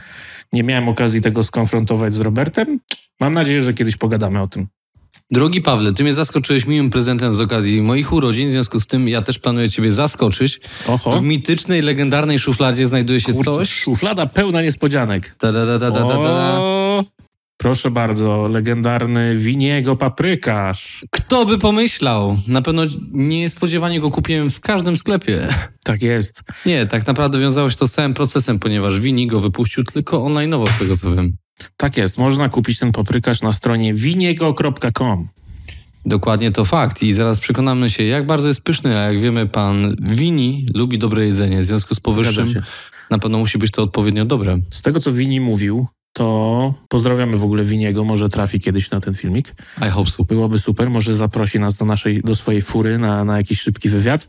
Nie 0.53 0.63
miałem 0.63 0.89
okazji 0.89 1.21
tego 1.21 1.43
skonfrontować 1.43 2.13
z 2.15 2.21
Robertem. 2.21 2.81
Mam 3.21 3.35
nadzieję, 3.35 3.63
że 3.63 3.75
kiedyś 3.75 3.97
pogadamy 3.97 4.41
o 4.43 4.49
tym. 4.49 4.67
Drogi 5.33 5.63
Pawle, 5.63 5.93
ty 5.93 6.03
mnie 6.03 6.13
zaskoczyłeś 6.13 6.67
miłym 6.67 6.91
prezentem 6.91 7.35
z 7.35 7.41
okazji 7.41 7.83
moich 7.83 8.13
urodzin, 8.13 8.49
w 8.49 8.51
związku 8.51 8.81
z 8.81 8.87
tym 8.87 9.09
ja 9.09 9.23
też 9.23 9.39
planuję 9.39 9.71
ciebie 9.71 9.93
zaskoczyć. 9.93 10.61
Oho. 10.89 11.21
W 11.21 11.23
mitycznej, 11.23 11.83
legendarnej 11.83 12.39
szufladzie 12.39 12.87
znajduje 12.87 13.21
się 13.21 13.33
Kurczę, 13.33 13.51
coś. 13.51 13.75
Szuflada 13.75 14.27
pełna 14.27 14.63
niespodzianek. 14.63 15.35
Ta, 15.39 15.53
proszę 17.57 17.91
bardzo, 17.91 18.49
legendarny 18.49 19.37
winiego 19.37 19.97
paprykarz. 19.97 21.05
Kto 21.11 21.47
by 21.47 21.59
pomyślał? 21.59 22.37
Na 22.49 22.63
pewno 22.63 22.83
niespodziewanie 23.13 24.01
go 24.01 24.11
kupiłem 24.11 24.51
w 24.51 24.61
każdym 24.61 24.97
sklepie. 24.97 25.49
Tak 25.85 26.03
jest. 26.03 26.43
Nie, 26.67 26.87
tak 26.87 27.07
naprawdę 27.07 27.41
wiązało 27.41 27.71
się 27.71 27.77
to 27.77 27.89
z 27.89 27.93
całym 27.93 28.15
procesem, 28.15 28.59
ponieważ 28.59 29.01
Wini 29.01 29.27
go 29.27 29.41
wypuścił 29.41 29.85
tylko 29.85 30.19
online'owo, 30.19 30.73
z 30.73 30.79
tego 30.79 30.97
co 30.97 31.11
wiem. 31.11 31.37
Tak 31.77 31.97
jest. 31.97 32.19
Można 32.19 32.49
kupić 32.49 32.79
ten 32.79 32.93
paprykarz 32.93 33.43
na 33.43 33.53
stronie 33.53 33.95
winiego.com. 33.95 35.29
Dokładnie 36.07 36.53
to 36.53 36.65
fakt 36.65 37.03
i 37.03 37.13
zaraz 37.13 37.41
przekonamy 37.41 37.91
się, 37.91 38.05
jak 38.05 38.27
bardzo 38.27 38.49
jest 38.49 38.63
pyszny, 38.63 38.99
a 38.99 39.01
jak 39.01 39.21
wiemy, 39.21 39.47
pan 39.47 39.97
Wini 40.01 40.67
lubi 40.75 40.99
dobre 40.99 41.27
jedzenie. 41.27 41.61
W 41.61 41.65
związku 41.65 41.95
z 41.95 42.01
powyższym 42.01 42.55
na 43.11 43.19
pewno 43.19 43.39
musi 43.39 43.59
być 43.59 43.71
to 43.71 43.83
odpowiednio 43.83 44.25
dobre. 44.25 44.59
Z 44.71 44.83
tego, 44.83 45.01
co 45.01 45.13
Wini 45.13 45.41
mówił, 45.41 45.87
to 46.13 46.75
pozdrawiamy 46.89 47.37
w 47.37 47.45
ogóle 47.45 47.65
Winiego, 47.65 48.05
może 48.05 48.29
trafi 48.29 48.61
kiedyś 48.61 48.91
na 48.91 49.01
ten 49.01 49.15
filmik. 49.15 49.55
I 49.89 49.91
hope 49.91 50.11
so. 50.11 50.25
Byłoby 50.25 50.59
super, 50.59 50.91
może 50.91 51.15
zaprosi 51.15 51.61
nas 51.61 51.75
do 51.75 51.85
naszej, 51.85 52.23
do 52.23 52.35
swojej 52.35 52.63
fury 52.63 52.99
na, 52.99 53.25
na 53.25 53.37
jakiś 53.37 53.61
szybki 53.61 53.89
wywiad. 53.89 54.29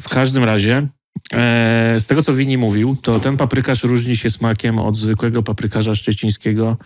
W 0.00 0.08
każdym 0.08 0.44
razie 0.44 0.88
E, 1.32 1.96
z 2.00 2.06
tego, 2.06 2.22
co 2.22 2.34
Wini 2.34 2.58
mówił, 2.58 2.96
to 3.02 3.20
ten 3.20 3.36
paprykarz 3.36 3.84
różni 3.84 4.16
się 4.16 4.30
smakiem 4.30 4.78
od 4.78 4.96
zwykłego 4.96 5.42
paprykarza 5.42 5.94
szczecińskiego 5.94 6.76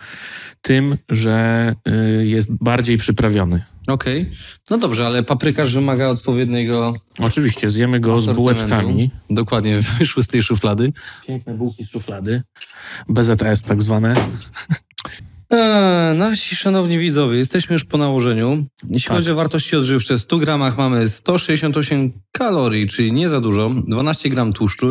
tym, 0.61 0.97
że 1.09 1.75
y, 2.19 2.25
jest 2.27 2.63
bardziej 2.63 2.97
przyprawiony. 2.97 3.63
Okej. 3.87 4.31
No 4.69 4.77
dobrze, 4.77 5.07
ale 5.07 5.23
paprykarz 5.23 5.73
wymaga 5.73 6.07
odpowiedniego 6.07 6.93
Oczywiście, 7.19 7.69
zjemy 7.69 7.99
go 7.99 8.21
z 8.21 8.35
bułeczkami. 8.35 9.11
Dokładnie, 9.29 9.81
wyszły 9.99 10.23
z 10.23 10.27
tej 10.27 10.43
szuflady. 10.43 10.93
Piękne 11.27 11.53
bułki 11.53 11.85
z 11.85 11.89
szuflady. 11.89 12.41
BZS 13.09 13.61
tak 13.61 13.81
zwane. 13.81 14.13
Eee, 15.49 16.17
nasi 16.17 16.55
szanowni 16.55 16.97
widzowie, 16.99 17.37
jesteśmy 17.37 17.73
już 17.73 17.85
po 17.85 17.97
nałożeniu. 17.97 18.65
Jeśli 18.89 19.07
Tak. 19.07 19.17
chodzi 19.17 19.31
o 19.31 19.35
wartości 19.35 19.75
odżywcze, 19.75 20.17
w 20.17 20.21
100 20.21 20.37
gramach 20.37 20.77
mamy 20.77 21.09
168 21.09 22.11
kalorii, 22.31 22.87
czyli 22.87 23.11
nie 23.11 23.29
za 23.29 23.39
dużo, 23.41 23.69
12 23.87 24.29
gram 24.29 24.53
tłuszczu, 24.53 24.87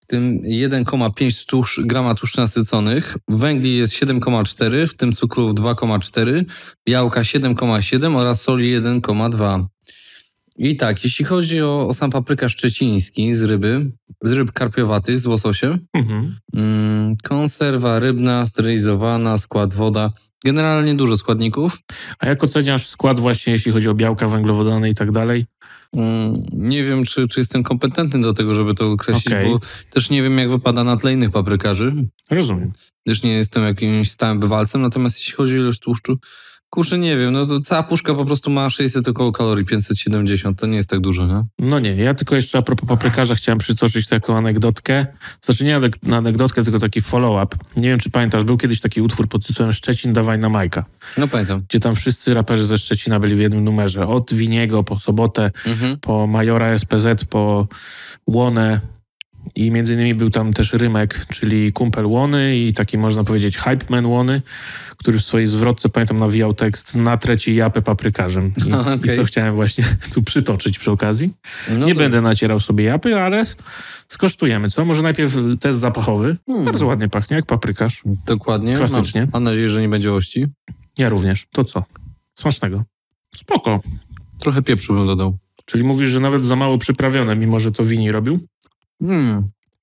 w 0.00 0.06
tym 0.06 0.40
1,5 0.44 1.46
tłuszcz, 1.46 1.80
grama 1.80 2.14
tłuszczy 2.14 2.38
nasyconych, 2.38 3.16
węgli 3.28 3.76
jest 3.76 3.92
7,4, 3.92 4.86
w 4.86 4.94
tym 4.94 5.12
cukrów 5.12 5.54
2,4, 5.54 6.44
białka 6.88 7.20
7,7 7.20 8.16
oraz 8.16 8.42
soli 8.42 8.80
1,2. 8.80 9.64
I 10.58 10.76
tak, 10.76 11.04
jeśli 11.04 11.24
chodzi 11.24 11.62
o, 11.62 11.88
o 11.88 11.94
sam 11.94 12.10
paprykarz 12.10 12.52
szczeciński 12.52 13.34
z 13.34 13.42
ryby, 13.42 13.90
z 14.22 14.32
ryb 14.32 14.52
karpiowatych, 14.52 15.18
z 15.18 15.26
łososiem, 15.26 15.78
Mhm. 15.94 16.36
Mm, 16.56 17.16
konserwa 17.22 17.98
rybna, 17.98 18.46
sterylizowana, 18.46 19.38
skład 19.38 19.74
woda. 19.74 20.12
Generalnie 20.44 20.94
dużo 20.94 21.16
składników. 21.16 21.78
A 22.18 22.26
jak 22.26 22.44
oceniasz 22.44 22.86
skład 22.86 23.18
właśnie, 23.18 23.52
jeśli 23.52 23.72
chodzi 23.72 23.88
o 23.88 23.94
białka, 23.94 24.28
węglowodany 24.28 24.90
i 24.90 24.94
tak 24.94 25.10
dalej? 25.12 25.46
Mm, 25.92 26.34
nie 26.52 26.84
wiem, 26.84 27.04
czy, 27.04 27.28
czy 27.28 27.40
jestem 27.40 27.62
kompetentny 27.62 28.22
do 28.22 28.32
tego, 28.32 28.54
żeby 28.54 28.74
to 28.74 28.90
określić, 28.92 29.26
Okej. 29.26 29.50
bo 29.50 29.60
też 29.90 30.10
nie 30.10 30.22
wiem, 30.22 30.38
jak 30.38 30.50
wypada 30.50 30.84
na 30.84 30.96
tle 30.96 31.12
innych 31.12 31.30
paprykarzy, 31.30 31.92
Rozumiem. 32.30 32.72
gdyż 33.06 33.22
nie 33.22 33.32
jestem 33.32 33.64
jakimś 33.64 34.10
stałym 34.10 34.40
bywalcem. 34.40 34.82
Natomiast 34.82 35.18
jeśli 35.18 35.32
chodzi 35.34 35.54
o 35.54 35.58
ilość 35.58 35.80
tłuszczu, 35.80 36.18
kurczę, 36.74 36.98
nie 36.98 37.16
wiem, 37.16 37.32
no 37.32 37.46
to 37.46 37.60
cała 37.60 37.82
puszka 37.82 38.14
po 38.14 38.24
prostu 38.24 38.50
ma 38.50 38.70
600 38.70 39.08
około 39.08 39.32
kalorii, 39.32 39.64
570, 39.66 40.58
to 40.60 40.66
nie 40.66 40.76
jest 40.76 40.90
tak 40.90 41.00
dużo, 41.00 41.26
nie? 41.26 41.44
No 41.58 41.78
nie, 41.80 41.96
ja 41.96 42.14
tylko 42.14 42.34
jeszcze 42.36 42.58
a 42.58 42.62
propos 42.62 42.88
paprykarza 42.88 43.34
chciałem 43.34 43.58
przytoczyć 43.58 44.06
taką 44.06 44.36
anegdotkę. 44.36 45.06
Znaczy 45.44 45.64
nie 45.64 45.80
anegdotkę, 46.16 46.62
tylko 46.64 46.78
taki 46.78 47.00
follow-up. 47.00 47.56
Nie 47.76 47.88
wiem, 47.88 47.98
czy 47.98 48.10
pamiętasz, 48.10 48.44
był 48.44 48.56
kiedyś 48.56 48.80
taki 48.80 49.00
utwór 49.02 49.28
pod 49.28 49.46
tytułem 49.46 49.72
Szczecin, 49.72 50.12
dawaj 50.12 50.38
na 50.38 50.48
Majka, 50.48 50.84
No 51.18 51.28
pamiętam. 51.28 51.62
gdzie 51.68 51.80
tam 51.80 51.94
wszyscy 51.94 52.34
raperzy 52.34 52.66
ze 52.66 52.78
Szczecina 52.78 53.20
byli 53.20 53.34
w 53.36 53.40
jednym 53.40 53.64
numerze. 53.64 54.06
Od 54.06 54.34
Winiego 54.34 54.82
po 54.84 54.98
Sobotę, 54.98 55.50
Mhm. 55.66 55.96
po 56.00 56.26
Majora 56.26 56.78
SPZ, 56.78 57.24
po 57.24 57.66
Łonę 58.26 58.80
i 59.56 59.70
między 59.70 59.94
innymi 59.94 60.14
był 60.14 60.30
tam 60.30 60.52
też 60.52 60.72
Rymek, 60.72 61.26
czyli 61.32 61.72
kumpel 61.72 62.06
Łony 62.06 62.58
i 62.58 62.74
taki 62.74 62.98
można 62.98 63.24
powiedzieć 63.24 63.58
hype 63.58 63.86
man 63.88 64.06
Łony, 64.06 64.42
który 64.96 65.18
w 65.18 65.24
swojej 65.24 65.46
zwrotce, 65.46 65.88
pamiętam, 65.88 66.18
nawijał 66.18 66.54
tekst 66.54 66.96
natrę 66.96 67.36
ci 67.36 67.54
japę 67.54 67.82
paprykarzem. 67.82 68.52
I, 68.66 68.72
Okej. 68.94 69.14
I 69.14 69.18
to 69.18 69.24
chciałem 69.24 69.54
właśnie 69.54 69.84
tu 70.14 70.22
przytoczyć 70.22 70.78
przy 70.78 70.90
okazji. 70.90 71.30
No 71.78 71.86
Nie 71.86 71.94
będę 71.94 72.20
nacierał 72.20 72.60
sobie 72.60 72.84
japy, 72.84 73.20
ale 73.20 73.44
skosztujemy, 74.08 74.70
co? 74.70 74.84
Może 74.84 75.02
najpierw 75.02 75.34
test 75.60 75.78
zapachowy. 75.78 76.36
Hmm. 76.46 76.64
Bardzo 76.64 76.86
ładnie 76.86 77.08
pachnie, 77.08 77.36
jak 77.36 77.46
paprykarz. 77.46 78.02
Dokładnie. 78.26 78.74
Klasycznie. 78.74 79.20
Mam, 79.20 79.30
mam 79.32 79.44
nadzieję, 79.44 79.68
że 79.68 79.80
nie 79.80 79.88
będzie 79.88 80.12
ości. 80.12 80.46
Ja 80.98 81.08
również. 81.08 81.46
To 81.52 81.64
co? 81.64 81.84
Smacznego. 82.34 82.84
Spoko. 83.36 83.80
Trochę 84.38 84.62
pieprzu 84.62 84.94
bym 84.94 85.06
dodał. 85.06 85.38
Czyli 85.64 85.84
mówisz, 85.84 86.10
że 86.10 86.20
nawet 86.20 86.44
za 86.44 86.56
mało 86.56 86.78
przyprawione, 86.78 87.36
mimo 87.36 87.60
że 87.60 87.72
to 87.72 87.84
wini 87.84 88.12
robił? 88.12 88.40
Hmm. 89.06 89.34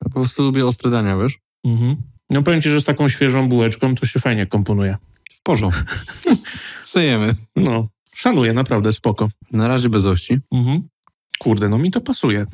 Ja 0.03 0.09
po 0.09 0.09
prostu 0.09 0.43
lubię 0.43 0.67
ostre 0.67 0.91
dania, 0.91 1.17
wiesz? 1.17 1.39
Mhm. 1.65 1.95
No 2.29 2.43
powiem 2.43 2.61
ci, 2.61 2.69
że 2.69 2.81
z 2.81 2.83
taką 2.83 3.09
świeżą 3.09 3.49
bułeczką 3.49 3.95
to 3.95 4.05
się 4.05 4.19
fajnie 4.19 4.45
komponuje. 4.45 4.97
W 5.33 5.41
porządku. 5.43 5.81
Sejemy. 6.83 7.35
No, 7.55 7.87
szanuję, 8.15 8.53
naprawdę, 8.53 8.93
spoko. 8.93 9.29
Na 9.51 9.67
razie 9.67 9.89
bez 9.89 10.05
ości. 10.05 10.39
Mhm. 10.51 10.81
Kurde, 11.39 11.69
no 11.69 11.77
mi 11.77 11.91
to 11.91 12.01
pasuje. 12.01 12.45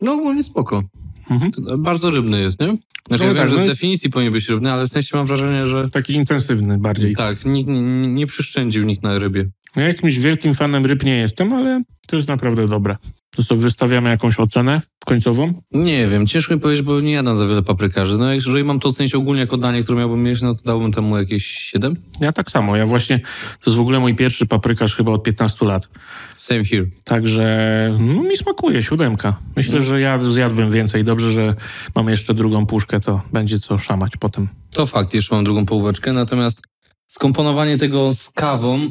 No 0.00 0.12
ogólnie 0.12 0.42
spoko. 0.42 0.82
Mhm. 1.30 1.52
Bardzo 1.82 2.10
rybny 2.10 2.40
jest, 2.40 2.60
nie? 2.60 2.66
Znaczy 3.08 3.22
No 3.24 3.28
ja 3.28 3.34
wiem, 3.34 3.36
tak, 3.36 3.48
że 3.48 3.54
no 3.54 3.58
z 3.58 3.60
jest- 3.64 3.74
definicji 3.74 4.10
powinien 4.10 4.32
być 4.32 4.48
rybny, 4.48 4.72
ale 4.72 4.88
w 4.88 4.92
sensie 4.92 5.16
mam 5.16 5.26
wrażenie, 5.26 5.66
że 5.66 5.88
Taki 5.88 6.12
intensywny 6.14 6.78
bardziej. 6.78 7.14
tak, 7.16 7.44
nikt 7.44 7.68
nie, 7.70 7.80
nie 8.08 8.26
przyszczędził 8.26 8.84
nikt 8.84 9.02
na 9.02 9.18
rybie. 9.18 9.50
Ja 9.76 9.82
jakimś 9.82 10.18
wielkim 10.18 10.54
fanem 10.54 10.86
ryb 10.86 11.04
nie 11.04 11.16
jestem, 11.16 11.52
ale 11.52 11.82
to 12.08 12.16
jest 12.16 12.28
naprawdę 12.28 12.68
dobre. 12.68 12.96
To 13.36 13.42
sobie 13.42 13.60
wystawiamy 13.60 14.10
jakąś 14.10 14.40
ocenę 14.40 14.80
końcową? 15.04 15.54
Nie 15.72 16.08
wiem, 16.08 16.26
ciężko 16.26 16.54
mi 16.54 16.60
powiedzieć, 16.60 16.84
bo 16.84 17.00
nie 17.00 17.12
jadam 17.12 17.36
za 17.36 17.46
wiele 17.46 17.62
paprykarzy. 17.62 18.18
No 18.18 18.32
jeżeli 18.32 18.64
mam 18.64 18.80
to 18.80 18.88
ocenić 18.88 19.14
ogólnie 19.14 19.40
jako 19.40 19.56
danie, 19.56 19.82
które 19.82 19.98
miałbym 19.98 20.22
mieć, 20.22 20.42
no 20.42 20.54
to 20.54 20.62
dałbym 20.64 20.92
temu 20.92 21.18
jakieś 21.18 21.46
7. 21.46 21.96
Ja 22.20 22.32
tak 22.32 22.50
samo. 22.50 22.76
Ja 22.76 22.86
właśnie, 22.86 23.18
to 23.60 23.70
jest 23.70 23.76
w 23.76 23.80
ogóle 23.80 24.00
mój 24.00 24.14
pierwszy 24.14 24.46
paprykarz 24.46 24.96
chyba 24.96 25.12
od 25.12 25.22
15 25.22 25.66
lat. 25.66 25.88
Same 26.36 26.64
here. 26.64 26.86
Także 27.04 27.96
no, 28.00 28.22
mi 28.22 28.36
smakuje 28.36 28.82
siódemka. 28.82 29.36
Myślę, 29.56 29.80
że 29.80 30.00
ja 30.00 30.18
zjadłbym 30.18 30.70
więcej. 30.70 31.04
Dobrze, 31.04 31.32
że 31.32 31.54
mam 31.94 32.08
jeszcze 32.08 32.34
drugą 32.34 32.66
puszkę, 32.66 33.00
to 33.00 33.20
będzie 33.32 33.58
co 33.58 33.78
szamać 33.78 34.16
potem. 34.16 34.48
To 34.70 34.86
fakt, 34.86 35.14
jeszcze 35.14 35.34
mam 35.34 35.44
drugą 35.44 35.66
połóweczkę, 35.66 36.12
natomiast 36.12 36.62
skomponowanie 37.06 37.78
tego 37.78 38.14
z 38.14 38.30
kawą 38.30 38.90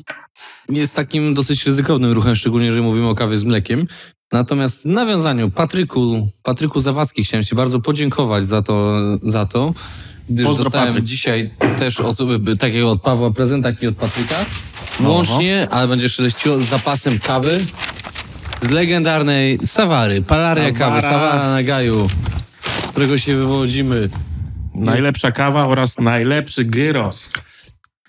jest 0.70 0.96
takim 0.96 1.34
dosyć 1.34 1.66
ryzykownym 1.66 2.12
ruchem, 2.12 2.36
szczególnie 2.36 2.66
jeżeli 2.66 2.86
mówimy 2.86 3.08
o 3.08 3.16
kawie 3.16 3.38
z 3.38 3.44
mlekiem. 3.44 3.88
Natomiast 4.32 4.84
w 4.84 4.86
nawiązaniu, 4.86 5.52
Patryku, 5.52 6.28
Patryku 6.44 6.80
Zawadzki, 6.80 7.24
chciałem 7.24 7.44
Ci 7.44 7.56
bardzo 7.56 7.80
podziękować 7.80 8.46
za 8.46 8.62
to, 8.62 8.98
za 9.24 9.46
to 9.46 9.74
gdyż 10.30 10.46
Pozdro, 10.46 10.64
dostałem 10.64 10.88
Patryk. 10.88 11.06
dzisiaj 11.06 11.52
też 11.80 12.00
od, 12.00 12.18
takiego 12.60 12.92
od 12.92 13.02
Pawła 13.02 13.32
prezent, 13.32 13.64
tak 13.64 13.84
i 13.84 13.88
od 13.88 13.96
Patryka. 13.96 14.36
Łącznie, 15.00 15.68
ale 15.72 15.88
będzie 15.88 16.10
szeleściło 16.10 16.62
z 16.62 16.66
zapasem 16.66 17.20
kawy 17.20 17.66
z 18.62 18.70
legendarnej 18.70 19.60
Sawary, 19.66 20.22
Palaria 20.22 20.72
kawy, 20.72 21.02
Sawara 21.02 21.50
na 21.50 21.64
Gaju, 21.64 22.08
z 22.84 22.88
którego 22.88 23.18
się 23.18 23.38
wywodzimy. 23.38 24.10
Najlepsza 24.76 25.32
kawa 25.32 25.68
oraz 25.68 26.00
najlepszy 26.00 26.66
gyros. 26.66 27.30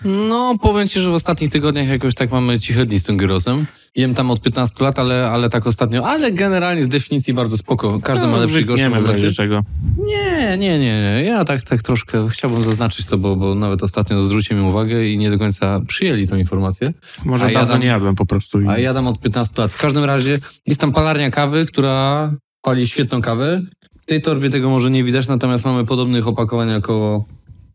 No, 0.04 0.58
powiem 0.62 0.88
ci, 0.88 1.00
że 1.00 1.10
w 1.10 1.14
ostatnich 1.14 1.50
tygodniach 1.50 1.88
jakoś 1.88 2.14
tak 2.14 2.30
mamy 2.30 2.60
ciche 2.60 2.86
dni 2.86 3.00
z 3.00 3.02
tym 3.02 3.16
gyrosem. 3.16 3.66
Jem 3.96 4.14
tam 4.14 4.30
od 4.30 4.40
15 4.40 4.84
lat, 4.84 4.98
ale, 4.98 5.30
ale 5.30 5.48
tak 5.48 5.66
ostatnio. 5.66 6.06
Ale 6.06 6.32
generalnie 6.32 6.84
z 6.84 6.88
definicji 6.88 7.34
bardzo 7.34 7.56
spoko. 7.58 8.00
Każdy 8.00 8.26
ma 8.26 8.36
lepszy 8.36 8.64
gorszy 8.64 8.88
No, 8.88 8.96
nie 8.96 9.02
w 9.02 9.08
razie 9.10 9.32
czego. 9.32 9.62
Nie, 9.98 10.56
nie, 10.58 10.78
nie, 10.78 11.02
nie. 11.02 11.22
Ja 11.24 11.44
tak, 11.44 11.62
tak 11.62 11.82
troszkę 11.82 12.28
chciałbym 12.28 12.62
zaznaczyć 12.62 13.06
to, 13.06 13.18
bo, 13.18 13.36
bo 13.36 13.54
nawet 13.54 13.82
ostatnio 13.82 14.20
zwróciłem 14.20 14.66
uwagę 14.66 15.06
i 15.06 15.18
nie 15.18 15.30
do 15.30 15.38
końca 15.38 15.80
przyjęli 15.86 16.26
tą 16.26 16.36
informację. 16.36 16.92
Może 17.24 17.46
A 17.46 17.50
dawno 17.50 17.68
dam- 17.68 17.80
nie 17.80 17.86
jadłem 17.86 18.14
po 18.14 18.26
prostu. 18.26 18.60
I... 18.60 18.68
A 18.68 18.78
ja 18.78 18.94
dam 18.94 19.06
od 19.06 19.20
15 19.20 19.62
lat. 19.62 19.72
W 19.72 19.78
każdym 19.80 20.04
razie 20.04 20.38
jest 20.66 20.80
tam 20.80 20.92
palarnia 20.92 21.30
kawy, 21.30 21.66
która 21.66 22.30
pali 22.62 22.88
świetną 22.88 23.22
kawę. 23.22 23.62
W 24.02 24.06
tej 24.06 24.22
torbie 24.22 24.50
tego 24.50 24.70
może 24.70 24.90
nie 24.90 25.04
widać, 25.04 25.28
natomiast 25.28 25.64
mamy 25.64 25.84
podobnych 25.84 26.26
opakowań 26.28 26.74
około 26.74 27.24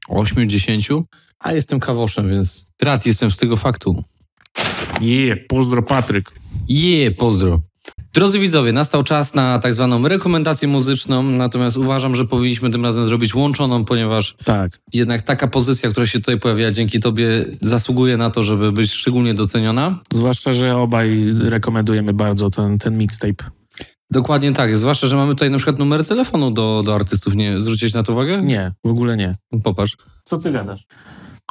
8-10. 0.09 1.03
A 1.39 1.53
jestem 1.53 1.79
kawoszem, 1.79 2.29
więc 2.29 2.65
rad 2.81 3.05
jestem 3.05 3.31
z 3.31 3.37
tego 3.37 3.55
faktu. 3.55 4.03
Je, 5.01 5.35
pozdro 5.37 5.83
Patryk. 5.83 6.31
Je, 6.67 7.11
pozdro. 7.11 7.61
Drodzy 8.13 8.39
widzowie, 8.39 8.71
nastał 8.71 9.03
czas 9.03 9.33
na 9.33 9.59
tak 9.59 9.73
zwaną 9.73 10.07
rekomendację 10.07 10.67
muzyczną, 10.67 11.23
natomiast 11.23 11.77
uważam, 11.77 12.15
że 12.15 12.25
powinniśmy 12.25 12.69
tym 12.69 12.83
razem 12.85 13.05
zrobić 13.05 13.35
łączoną, 13.35 13.85
ponieważ 13.85 14.35
Tak. 14.45 14.79
jednak 14.93 15.21
taka 15.21 15.47
pozycja, 15.47 15.89
która 15.89 16.05
się 16.05 16.19
tutaj 16.19 16.39
pojawia 16.39 16.71
dzięki 16.71 16.99
tobie, 16.99 17.45
zasługuje 17.61 18.17
na 18.17 18.29
to, 18.29 18.43
żeby 18.43 18.71
być 18.71 18.91
szczególnie 18.91 19.33
doceniona. 19.33 19.99
Zwłaszcza, 20.13 20.53
że 20.53 20.77
obaj 20.77 21.33
rekomendujemy 21.39 22.13
bardzo 22.13 22.49
ten, 22.49 22.77
ten 22.79 22.97
mixtape. 22.97 23.43
Dokładnie 24.11 24.53
tak, 24.53 24.77
zwłaszcza, 24.77 25.07
że 25.07 25.15
mamy 25.15 25.33
tutaj 25.33 25.49
na 25.49 25.57
przykład 25.57 25.79
numery 25.79 26.03
telefonu 26.03 26.51
do, 26.51 26.83
do 26.85 26.95
artystów. 26.95 27.35
Nie 27.35 27.59
zwróciłeś 27.59 27.93
na 27.93 28.03
to 28.03 28.13
uwagę? 28.13 28.41
Nie, 28.41 28.71
w 28.83 28.89
ogóle 28.89 29.17
nie. 29.17 29.35
Popatrz, 29.63 29.97
Co 30.25 30.37
ty 30.37 30.51
gadasz? 30.51 30.85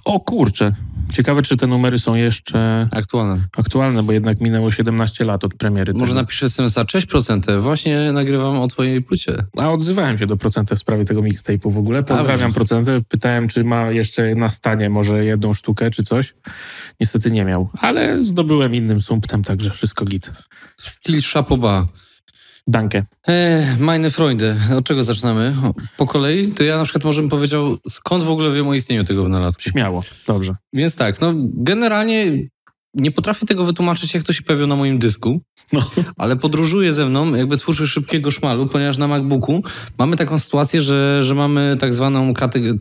O 0.04 0.20
kurczę. 0.20 0.72
Ciekawe, 1.12 1.42
czy 1.42 1.56
te 1.56 1.66
numery 1.66 1.98
są 1.98 2.14
jeszcze 2.14 2.88
aktualne. 2.92 3.44
aktualne, 3.56 4.02
bo 4.02 4.12
jednak 4.12 4.40
minęło 4.40 4.70
17 4.70 5.24
lat 5.24 5.44
od 5.44 5.54
premiery. 5.54 5.92
Może 5.94 6.06
tego. 6.06 6.20
napiszę 6.20 6.46
SMS-a, 6.46 6.84
cześć 6.84 7.06
procentę, 7.06 7.58
właśnie 7.58 8.12
nagrywam 8.12 8.58
o 8.60 8.66
twojej 8.66 9.02
płycie. 9.02 9.46
A 9.56 9.70
odzywałem 9.72 10.18
się 10.18 10.26
do 10.26 10.36
Procentę 10.36 10.76
w 10.76 10.78
sprawie 10.78 11.04
tego 11.04 11.20
mixtape'u 11.20 11.72
w 11.72 11.78
ogóle. 11.78 12.02
Pozdrawiam 12.02 12.38
widzisz. 12.38 12.54
Procentę. 12.54 13.00
Pytałem, 13.08 13.48
czy 13.48 13.64
ma 13.64 13.90
jeszcze 13.90 14.34
na 14.34 14.48
stanie 14.48 14.90
może 14.90 15.24
jedną 15.24 15.54
sztukę, 15.54 15.90
czy 15.90 16.04
coś. 16.04 16.34
Niestety 17.00 17.30
nie 17.30 17.44
miał. 17.44 17.68
Ale 17.80 18.24
zdobyłem 18.24 18.74
innym 18.74 19.02
sumptem, 19.02 19.44
także 19.44 19.70
wszystko 19.70 20.04
git. 20.04 20.30
Stil 20.78 21.20
Chapoba. 21.32 21.86
Danke. 22.66 23.04
E, 23.28 23.76
meine 23.80 24.10
Freunde, 24.10 24.56
od 24.78 24.84
czego 24.84 25.02
zaczynamy? 25.02 25.54
Po 25.96 26.06
kolei? 26.06 26.48
To 26.48 26.62
ja 26.62 26.76
na 26.78 26.84
przykład 26.84 27.04
może 27.04 27.20
bym 27.22 27.30
powiedział, 27.30 27.76
skąd 27.88 28.24
w 28.24 28.30
ogóle 28.30 28.52
wiem 28.52 28.68
o 28.68 28.74
istnieniu 28.74 29.04
tego 29.04 29.22
wynalazku. 29.22 29.62
Śmiało. 29.62 30.02
Dobrze. 30.26 30.54
Więc 30.72 30.96
tak, 30.96 31.20
no 31.20 31.32
generalnie 31.54 32.48
nie 32.96 33.10
potrafię 33.10 33.46
tego 33.46 33.64
wytłumaczyć, 33.64 34.14
jak 34.14 34.22
to 34.22 34.32
się 34.32 34.42
pojawiło 34.42 34.68
na 34.68 34.76
moim 34.76 34.98
dysku, 34.98 35.40
No. 35.72 35.80
ale 36.18 36.36
podróżuje 36.36 36.94
ze 36.94 37.06
mną 37.06 37.34
jakby 37.34 37.56
twórczy 37.56 37.86
szybkiego 37.86 38.30
szmalu, 38.30 38.66
ponieważ 38.66 38.98
na 38.98 39.08
MacBooku 39.08 39.62
mamy 39.98 40.16
taką 40.16 40.38
sytuację, 40.38 40.80
że, 40.82 41.22
że 41.22 41.34
mamy 41.34 41.76
tak 41.80 41.94
zwaną 41.94 42.32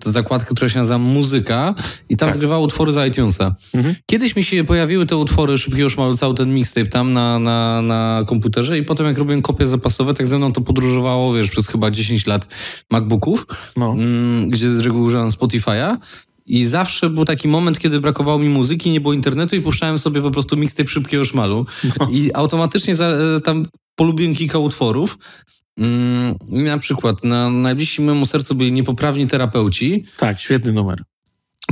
zakładkę, 0.06 0.56
która 0.56 0.70
się 0.70 0.80
nazywa 0.80 0.98
muzyka 0.98 1.76
i 2.10 2.18
tam 2.18 2.28
Tak. 2.28 2.36
zgrywa 2.36 2.60
utwory 2.60 2.94
z 2.94 3.08
iTunesa. 3.12 3.56
Mhm. 3.74 3.96
Kiedyś 4.06 4.36
mi 4.36 4.44
się 4.44 4.64
pojawiły 4.64 5.06
te 5.06 5.18
utwory 5.18 5.58
szybkiego 5.58 5.90
szmalu, 5.90 6.18
cały 6.18 6.36
ten 6.36 6.54
mixtape 6.54 6.88
tam 6.88 7.14
na, 7.14 7.40
na, 7.40 7.82
na 7.82 8.24
komputerze 8.28 8.78
i 8.78 8.84
potem 8.84 9.06
jak 9.06 9.18
robiłem 9.18 9.42
kopie 9.42 9.68
zapasowe, 9.68 10.14
tak 10.14 10.28
ze 10.28 10.38
mną 10.38 10.54
to 10.54 10.62
podróżowało, 10.62 11.34
wiesz, 11.34 11.52
przez 11.52 11.68
chyba 11.68 11.92
10 11.92 12.28
lat 12.28 12.48
MacBooków, 12.92 13.46
No. 13.78 13.92
mm, 13.92 14.50
gdzie 14.50 14.70
z 14.70 14.80
reguły 14.80 15.06
używam 15.06 15.30
Spotify'a. 15.30 15.98
I 16.46 16.66
zawsze 16.66 17.10
był 17.10 17.26
taki 17.26 17.48
moment, 17.48 17.80
kiedy 17.80 18.02
brakowało 18.02 18.40
mi 18.40 18.50
muzyki, 18.50 18.92
nie 18.92 19.02
było 19.02 19.14
internetu 19.14 19.56
i 19.56 19.62
puszczałem 19.62 20.00
sobie 20.00 20.22
po 20.22 20.32
prostu 20.32 20.58
mixtape 20.58 20.90
szybkiego 20.90 21.26
szmalu. 21.26 21.66
I 22.12 22.32
automatycznie 22.34 22.96
za, 22.96 23.08
e, 23.08 23.42
tam 23.42 23.64
polubiłem 23.96 24.36
kilka 24.36 24.58
utworów. 24.58 25.18
Mm, 25.78 26.36
na 26.48 26.78
przykład 26.78 27.24
na 27.24 27.50
najbliższym 27.50 28.06
memu 28.06 28.26
sercu 28.26 28.56
byli 28.56 28.72
niepoprawni 28.72 29.28
terapeuci. 29.28 30.06
Tak, 30.18 30.40
świetny 30.40 30.72
numer. 30.72 31.04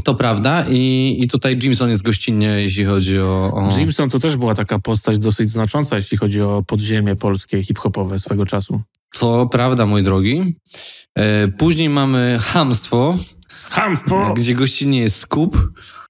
To 0.04 0.16
prawda. 0.16 0.66
I, 0.70 1.16
i 1.20 1.28
tutaj 1.28 1.60
Jimson 1.64 1.90
jest 1.90 2.04
gościnnie, 2.04 2.48
jeśli 2.48 2.86
chodzi 2.86 3.20
o... 3.20 3.52
o... 3.54 3.80
Jimson 3.80 4.10
to 4.10 4.20
też 4.20 4.38
była 4.38 4.56
taka 4.56 4.80
postać 4.80 5.18
dosyć 5.18 5.52
znacząca, 5.52 5.96
jeśli 5.96 6.18
chodzi 6.18 6.42
o 6.42 6.64
podziemie 6.68 7.16
polskie, 7.16 7.64
hip-hopowe 7.64 8.20
swego 8.20 8.46
czasu. 8.46 8.82
To 9.20 9.48
prawda, 9.48 9.86
mój 9.86 10.04
drogi. 10.04 10.56
E, 11.16 11.48
później 11.48 11.90
mamy 11.90 12.40
Hamstwo, 12.42 13.18
Hamstwo! 13.70 14.34
gdzie 14.38 14.54
gościnnie 14.56 15.02
jest 15.02 15.20
Scoop. 15.20 15.58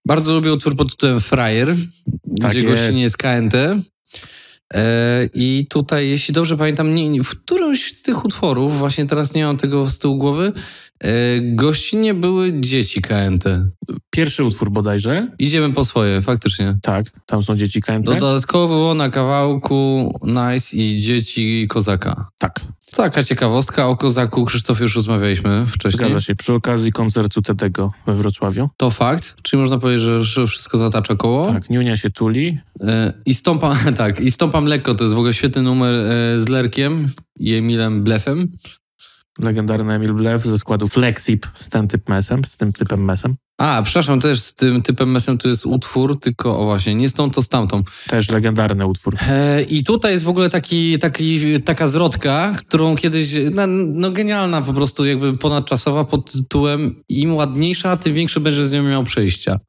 Bardzo 0.05 0.33
lubię 0.33 0.53
utwór 0.53 0.75
pod 0.75 0.91
tytułem 0.91 1.21
Fryer, 1.21 1.75
Tak 2.41 2.51
gdzie 2.51 2.59
jest. 2.63 2.81
gościnnie 2.81 3.01
jest 3.03 3.17
KNT. 3.17 3.53
E, 4.73 5.29
I 5.33 5.67
tutaj, 5.69 6.09
jeśli 6.09 6.33
dobrze 6.33 6.57
pamiętam, 6.57 6.95
nie, 6.95 7.23
w 7.23 7.29
którymś 7.29 7.93
z 7.97 8.01
tych 8.01 8.25
utworów, 8.25 8.77
właśnie 8.77 9.05
teraz 9.05 9.33
nie 9.33 9.45
mam 9.45 9.57
tego 9.57 9.89
z 9.89 9.99
tyłu 9.99 10.17
głowy, 10.17 10.53
e, 11.03 11.09
gościnnie 11.41 12.13
były 12.13 12.61
dzieci 12.61 13.01
KNT. 13.01 13.43
Pierwszy 14.09 14.43
utwór 14.43 14.71
bodajże. 14.71 15.27
Idziemy 15.39 15.73
po 15.73 15.85
swoje, 15.85 16.21
faktycznie. 16.21 16.77
Tak, 16.81 17.05
tam 17.25 17.43
są 17.43 17.55
dzieci 17.55 17.81
KNT. 17.81 18.05
Dodatkowo 18.05 18.93
na 18.93 19.09
kawałku 19.09 20.13
Nice 20.23 20.77
i 20.77 20.97
dzieci 21.01 21.67
Kozaka. 21.69 22.27
Tak, 22.39 22.59
Taka 22.95 23.23
ciekawostka, 23.23 23.87
o 23.87 23.97
Kozaku 23.97 24.45
Krzysztofie 24.45 24.83
już 24.83 24.95
rozmawialiśmy 24.95 25.65
wcześniej. 25.67 25.97
zgadza 26.09 26.21
się. 26.21 26.35
Przy 26.35 26.53
okazji 26.53 26.91
koncertu 26.91 27.41
Tedego 27.41 27.91
we 28.05 28.15
Wrocławiu. 28.15 28.69
To 28.77 28.91
fakt. 28.91 29.35
Czyli 29.41 29.61
można 29.61 29.77
powiedzieć, 29.79 30.01
że, 30.03 30.23
że 30.23 30.47
wszystko 30.47 30.77
zatacza 30.77 31.15
koło. 31.15 31.45
Tak, 31.45 31.69
Niunia 31.69 31.97
się 31.97 32.09
tuli. 32.09 32.57
E, 32.81 33.13
I 33.25 33.33
stąpam, 33.33 33.77
tak, 33.97 34.19
i 34.19 34.31
stąpam 34.31 34.65
lekko, 34.65 34.95
to 34.95 35.03
jest 35.03 35.15
w 35.15 35.17
ogóle 35.17 35.33
świetny 35.33 35.61
numer 35.61 35.93
e, 35.93 36.39
z 36.39 36.49
Lerkiem 36.49 37.11
i 37.39 37.55
Emilem 37.55 38.03
Blefem. 38.03 38.51
Legendarny 39.39 39.93
Emil 39.93 40.13
Blew 40.13 40.43
ze 40.43 40.59
składu 40.59 40.87
Flexip 40.87 41.47
z 41.55 41.69
tym 41.69 41.87
typ 41.87 42.09
mesem, 42.09 42.45
z 42.45 42.57
tym 42.57 42.73
typem 42.73 43.05
mesem. 43.05 43.35
A, 43.57 43.81
przepraszam, 43.83 44.19
też 44.19 44.41
z 44.41 44.53
tym 44.53 44.81
typem 44.81 45.11
mesem 45.11 45.37
to 45.37 45.49
jest 45.49 45.65
utwór, 45.65 46.19
tylko 46.19 46.59
o 46.59 46.63
właśnie, 46.63 46.95
nie 46.95 47.09
z 47.09 47.13
tą, 47.13 47.31
to 47.31 47.41
z 47.41 47.49
tamtą. 47.49 47.83
Też 48.07 48.29
legendarny 48.29 48.85
utwór. 48.85 49.15
E, 49.29 49.61
I 49.61 49.83
tutaj 49.83 50.11
jest 50.13 50.25
w 50.25 50.29
ogóle 50.29 50.49
taki, 50.49 50.99
taki, 50.99 51.61
taka 51.61 51.87
zwrotka, 51.87 52.55
którą 52.57 52.95
kiedyś, 52.95 53.35
no, 53.53 53.67
no 53.67 54.11
genialna 54.11 54.61
po 54.61 54.73
prostu, 54.73 55.05
jakby 55.05 55.37
ponadczasowa 55.37 56.03
pod 56.03 56.31
tytułem 56.31 57.03
im 57.09 57.35
ładniejsza, 57.35 57.97
tym 57.97 58.13
większe 58.13 58.39
będziesz 58.39 58.65
z 58.65 58.73
nią 58.73 58.83
miał 58.83 59.03
przejścia. 59.03 59.59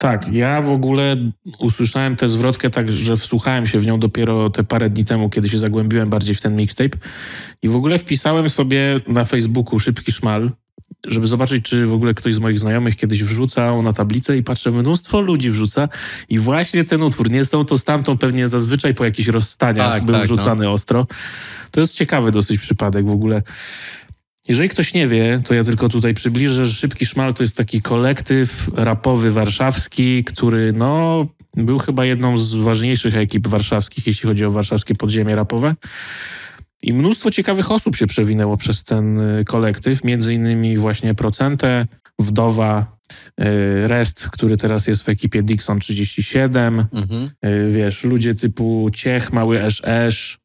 Tak, 0.00 0.32
ja 0.32 0.62
w 0.62 0.70
ogóle 0.70 1.16
usłyszałem 1.58 2.16
tę 2.16 2.28
zwrotkę 2.28 2.70
tak, 2.70 2.92
że 2.92 3.16
wsłuchałem 3.16 3.66
się 3.66 3.78
w 3.78 3.86
nią 3.86 3.98
dopiero 3.98 4.50
te 4.50 4.64
parę 4.64 4.90
dni 4.90 5.04
temu, 5.04 5.30
kiedy 5.30 5.48
się 5.48 5.58
zagłębiłem 5.58 6.10
bardziej 6.10 6.34
w 6.34 6.40
ten 6.40 6.56
mixtape 6.56 6.98
i 7.62 7.68
w 7.68 7.76
ogóle 7.76 7.98
wpisałem 7.98 8.50
sobie 8.50 9.00
na 9.06 9.24
Facebooku 9.24 9.78
szybki 9.80 10.12
szmal, 10.12 10.50
żeby 11.06 11.26
zobaczyć, 11.26 11.64
czy 11.64 11.86
w 11.86 11.94
ogóle 11.94 12.14
ktoś 12.14 12.34
z 12.34 12.38
moich 12.38 12.58
znajomych 12.58 12.96
kiedyś 12.96 13.24
wrzucał 13.24 13.82
na 13.82 13.92
tablicę 13.92 14.36
i 14.36 14.42
patrzę, 14.42 14.70
mnóstwo 14.70 15.20
ludzi 15.20 15.50
wrzuca 15.50 15.88
i 16.28 16.38
właśnie 16.38 16.84
ten 16.84 17.02
utwór, 17.02 17.30
nie 17.30 17.44
z 17.44 17.50
tą, 17.50 17.64
to 17.64 17.78
z 17.78 17.84
tamtą, 17.84 18.18
pewnie 18.18 18.48
zazwyczaj 18.48 18.94
po 18.94 19.04
jakichś 19.04 19.28
rozstaniach 19.28 19.92
Tak, 19.92 20.04
był 20.04 20.14
tak, 20.14 20.24
wrzucany 20.24 20.70
ostro. 20.70 21.06
To 21.70 21.80
jest 21.80 21.94
ciekawy 21.94 22.30
dosyć 22.30 22.60
przypadek 22.60 23.06
w 23.06 23.10
ogóle. 23.10 23.42
Jeżeli 24.48 24.68
ktoś 24.68 24.94
nie 24.94 25.08
wie, 25.08 25.40
to 25.44 25.54
ja 25.54 25.64
tylko 25.64 25.88
tutaj 25.88 26.14
przybliżę, 26.14 26.66
że 26.66 26.74
Szybki 26.74 27.06
Szmal 27.06 27.34
to 27.34 27.42
jest 27.42 27.56
taki 27.56 27.82
kolektyw 27.82 28.68
rapowy 28.74 29.30
warszawski, 29.30 30.24
który 30.24 30.72
no, 30.72 31.26
był 31.56 31.78
chyba 31.78 32.04
jedną 32.04 32.38
z 32.38 32.56
ważniejszych 32.56 33.16
ekip 33.16 33.48
warszawskich, 33.48 34.06
jeśli 34.06 34.28
chodzi 34.28 34.44
o 34.44 34.50
warszawskie 34.50 34.94
podziemie 34.94 35.34
rapowe. 35.34 35.74
I 36.82 36.92
mnóstwo 36.92 37.30
ciekawych 37.30 37.70
osób 37.70 37.96
się 37.96 38.06
przewinęło 38.06 38.56
przez 38.56 38.84
ten 38.84 39.20
y, 39.20 39.44
kolektyw, 39.44 40.04
między 40.04 40.34
innymi 40.34 40.76
właśnie 40.76 41.14
Procentę, 41.14 41.86
Wdowa, 42.18 42.96
y, 43.40 43.44
Rest, 43.88 44.28
który 44.28 44.56
teraz 44.56 44.86
jest 44.86 45.02
w 45.02 45.08
ekipie 45.08 45.42
Dixon 45.42 45.80
37, 45.80 46.86
Mhm. 46.92 47.30
Y, 47.46 47.72
wiesz, 47.72 48.04
ludzie 48.04 48.34
typu 48.34 48.88
Ciech, 48.94 49.32
Mały 49.32 49.62
Esz 49.62 49.82
Esz, 49.84 50.38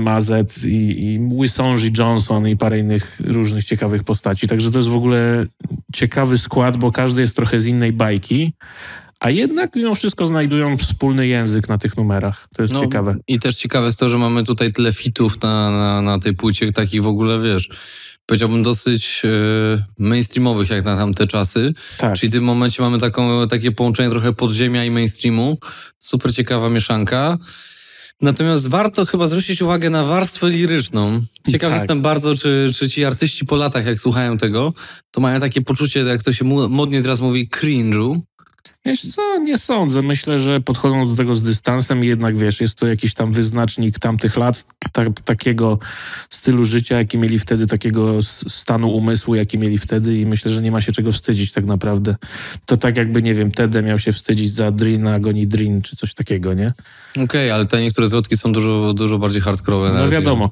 MAZ 0.00 0.32
i, 0.64 0.68
i 0.70 1.38
Wysonji 1.40 1.90
Johnson 1.98 2.48
i 2.48 2.56
parę 2.56 2.78
innych 2.78 3.20
różnych 3.24 3.64
ciekawych 3.64 4.04
postaci. 4.04 4.48
Także 4.48 4.70
to 4.70 4.78
jest 4.78 4.90
w 4.90 4.96
ogóle 4.96 5.46
ciekawy 5.94 6.38
skład, 6.38 6.76
bo 6.76 6.92
każdy 6.92 7.20
jest 7.20 7.36
trochę 7.36 7.60
z 7.60 7.66
innej 7.66 7.92
bajki, 7.92 8.52
a 9.20 9.30
jednak 9.30 9.76
mimo 9.76 9.94
wszystko 9.94 10.26
znajdują 10.26 10.76
wspólny 10.76 11.26
język 11.26 11.68
na 11.68 11.78
tych 11.78 11.96
numerach. 11.96 12.46
To 12.56 12.62
jest 12.62 12.74
No, 12.74 12.80
ciekawe. 12.80 13.16
I 13.28 13.38
też 13.38 13.56
ciekawe 13.56 13.86
jest 13.86 13.98
to, 13.98 14.08
że 14.08 14.18
mamy 14.18 14.44
tutaj 14.44 14.72
tyle 14.72 14.92
fitów 14.92 15.42
na, 15.42 15.70
na, 15.70 16.02
na 16.02 16.18
tej 16.18 16.34
płycie, 16.34 16.72
takich 16.72 17.02
w 17.02 17.06
ogóle, 17.06 17.40
wiesz, 17.40 17.68
powiedziałbym 18.26 18.62
dosyć 18.62 19.22
e, 19.24 19.84
mainstreamowych 19.98 20.70
jak 20.70 20.84
na 20.84 20.96
tamte 20.96 21.26
czasy. 21.26 21.74
Tak. 21.98 22.18
Czyli 22.18 22.30
w 22.30 22.32
tym 22.32 22.44
momencie 22.44 22.82
mamy 22.82 22.98
taką, 22.98 23.48
takie 23.48 23.72
połączenie 23.72 24.10
trochę 24.10 24.32
podziemia 24.32 24.84
i 24.84 24.90
mainstreamu. 24.90 25.58
Super 25.98 26.34
ciekawa 26.34 26.68
mieszanka. 26.68 27.38
Natomiast 28.20 28.68
warto 28.68 29.06
chyba 29.06 29.26
zwrócić 29.26 29.62
uwagę 29.62 29.90
na 29.90 30.04
warstwę 30.04 30.50
liryczną. 30.50 31.20
Ciekaw 31.50 31.70
Tak. 31.70 31.78
jestem 31.78 32.00
bardzo, 32.00 32.36
czy, 32.36 32.70
czy 32.74 32.88
ci 32.90 33.04
artyści 33.04 33.46
po 33.46 33.56
latach, 33.56 33.86
jak 33.86 34.00
słuchają 34.00 34.38
tego, 34.38 34.72
to 35.10 35.20
mają 35.20 35.40
takie 35.40 35.60
poczucie, 35.62 36.00
jak 36.00 36.22
to 36.22 36.32
się 36.32 36.44
modnie 36.68 37.02
teraz 37.02 37.20
mówi, 37.20 37.48
cringe'u. 37.48 38.20
Wiesz 38.84 39.02
co, 39.14 39.38
nie 39.38 39.58
sądzę. 39.58 40.02
Myślę, 40.02 40.40
że 40.40 40.60
podchodzą 40.60 41.08
do 41.08 41.16
tego 41.16 41.34
z 41.34 41.42
dystansem 41.42 42.04
i 42.04 42.06
jednak, 42.06 42.36
wiesz, 42.36 42.60
jest 42.60 42.74
to 42.74 42.86
jakiś 42.86 43.14
tam 43.14 43.32
wyznacznik 43.32 43.98
tamtych 43.98 44.36
lat, 44.36 44.64
ta, 44.92 45.02
takiego 45.24 45.78
stylu 46.30 46.64
życia, 46.64 46.98
jaki 46.98 47.18
mieli 47.18 47.38
wtedy, 47.38 47.66
takiego 47.66 48.22
stanu 48.48 48.90
umysłu, 48.90 49.34
jaki 49.34 49.58
mieli 49.58 49.78
wtedy 49.78 50.18
i 50.18 50.26
myślę, 50.26 50.50
że 50.50 50.62
nie 50.62 50.70
ma 50.70 50.80
się 50.80 50.92
czego 50.92 51.12
wstydzić 51.12 51.52
tak 51.52 51.64
naprawdę. 51.64 52.16
To 52.66 52.76
tak 52.76 52.96
jakby, 52.96 53.22
nie 53.22 53.34
wiem, 53.34 53.50
Tede 53.52 53.82
miał 53.82 53.98
się 53.98 54.12
wstydzić 54.12 54.52
za 54.52 54.70
Drina, 54.70 55.18
goni 55.18 55.46
Drin, 55.46 55.82
czy 55.82 55.96
coś 55.96 56.14
takiego, 56.14 56.54
nie? 56.54 56.72
Okej, 57.24 57.50
ale 57.50 57.66
te 57.66 57.80
niektóre 57.80 58.06
zwrotki 58.06 58.36
są 58.36 58.52
dużo, 58.52 58.92
dużo 58.92 59.18
bardziej 59.18 59.42
hardkorowe. 59.42 59.92
No 59.92 60.08
wiadomo. 60.08 60.50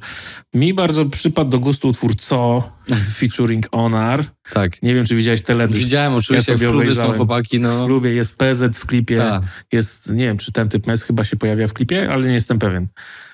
Mi 0.54 0.74
bardzo 0.74 1.06
przypadł 1.06 1.50
do 1.50 1.58
gustu 1.58 1.88
utwór 1.88 2.16
Co, 2.16 2.70
featuring 3.18 3.66
Onar. 3.72 4.24
Tak. 4.54 4.82
Nie 4.82 4.94
wiem, 4.94 5.06
czy 5.06 5.16
widziałeś 5.16 5.42
teledysk. 5.42 5.80
Widziałem 5.80 6.14
oczywiście, 6.14 6.52
Ja 6.52 6.58
w 6.58 6.60
klubie 6.60 6.94
są 6.94 7.12
chłopaki, 7.12 7.60
no. 7.60 7.84
W 7.84 7.90
klubie 7.90 8.10
jest 8.10 8.36
PZ 8.36 8.78
w 8.78 8.86
klipie. 8.86 9.16
Tak. 9.18 9.42
Jest, 9.72 10.12
nie 10.12 10.24
wiem, 10.24 10.38
czy 10.38 10.52
ten 10.52 10.68
typ 10.68 10.86
mes 10.86 11.02
chyba 11.02 11.24
się 11.24 11.36
pojawia 11.36 11.66
w 11.68 11.72
klipie, 11.72 12.12
ale 12.12 12.26
nie 12.28 12.34
jestem 12.34 12.58
pewien. 12.58 12.86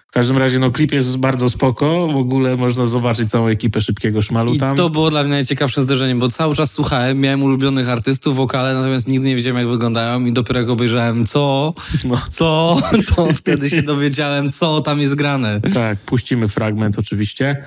W 0.06 0.10
każdym 0.14 0.38
razie, 0.38 0.58
no, 0.58 0.70
klip 0.70 0.92
jest 0.92 1.16
bardzo 1.16 1.50
spoko. 1.50 2.08
W 2.08 2.16
ogóle 2.16 2.56
można 2.56 2.86
zobaczyć 2.86 3.30
całą 3.30 3.46
ekipę 3.48 3.80
szybkiego 3.80 4.22
szmalu 4.22 4.54
I 4.54 4.58
tam. 4.58 4.76
to 4.76 4.90
było 4.90 5.10
dla 5.10 5.22
mnie 5.22 5.32
najciekawsze 5.32 5.82
zderzenie, 5.82 6.14
bo 6.14 6.28
cały 6.28 6.54
czas 6.56 6.72
słuchałem, 6.72 7.20
miałem 7.20 7.42
ulubionych 7.42 7.88
artystów, 7.88 8.36
wokale, 8.36 8.74
natomiast 8.74 9.08
nigdy 9.08 9.28
nie 9.28 9.36
wiedziałem, 9.36 9.58
jak 9.58 9.68
wyglądają 9.68 10.24
i 10.26 10.32
dopiero 10.32 10.60
jak 10.60 10.68
obejrzałem 10.68 11.26
co, 11.26 11.74
No. 12.04 12.16
co, 12.30 12.78
to 13.16 13.28
wtedy 13.32 13.70
się 13.70 13.82
dowiedziałem, 13.82 14.50
co 14.52 14.80
tam 14.80 15.00
jest 15.00 15.14
grane. 15.14 15.60
Tak, 15.74 15.98
puścimy 15.98 16.48
fragment 16.48 16.98
oczywiście. 16.98 17.64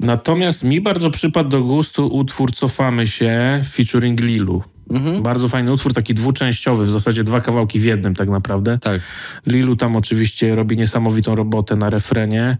Natomiast 0.00 0.64
mi 0.64 0.80
bardzo 0.80 1.10
przypadł 1.10 1.48
do 1.48 1.62
gustu 1.62 2.06
utwór 2.06 2.52
Cofamy 2.52 3.06
się 3.06 3.60
featuring 3.72 4.20
Lilu. 4.20 4.62
Mhm. 4.90 5.22
Bardzo 5.22 5.48
fajny 5.48 5.72
utwór, 5.72 5.94
taki 5.94 6.14
dwuczęściowy, 6.14 6.86
w 6.86 6.90
zasadzie 6.90 7.24
dwa 7.24 7.40
kawałki 7.40 7.80
w 7.80 7.84
jednym 7.84 8.14
tak 8.14 8.28
naprawdę. 8.28 8.78
Tak. 8.78 9.00
Lilu 9.46 9.76
tam 9.76 9.96
oczywiście 9.96 10.54
robi 10.54 10.76
niesamowitą 10.76 11.34
robotę 11.34 11.76
na 11.76 11.90
refrenie. 11.90 12.58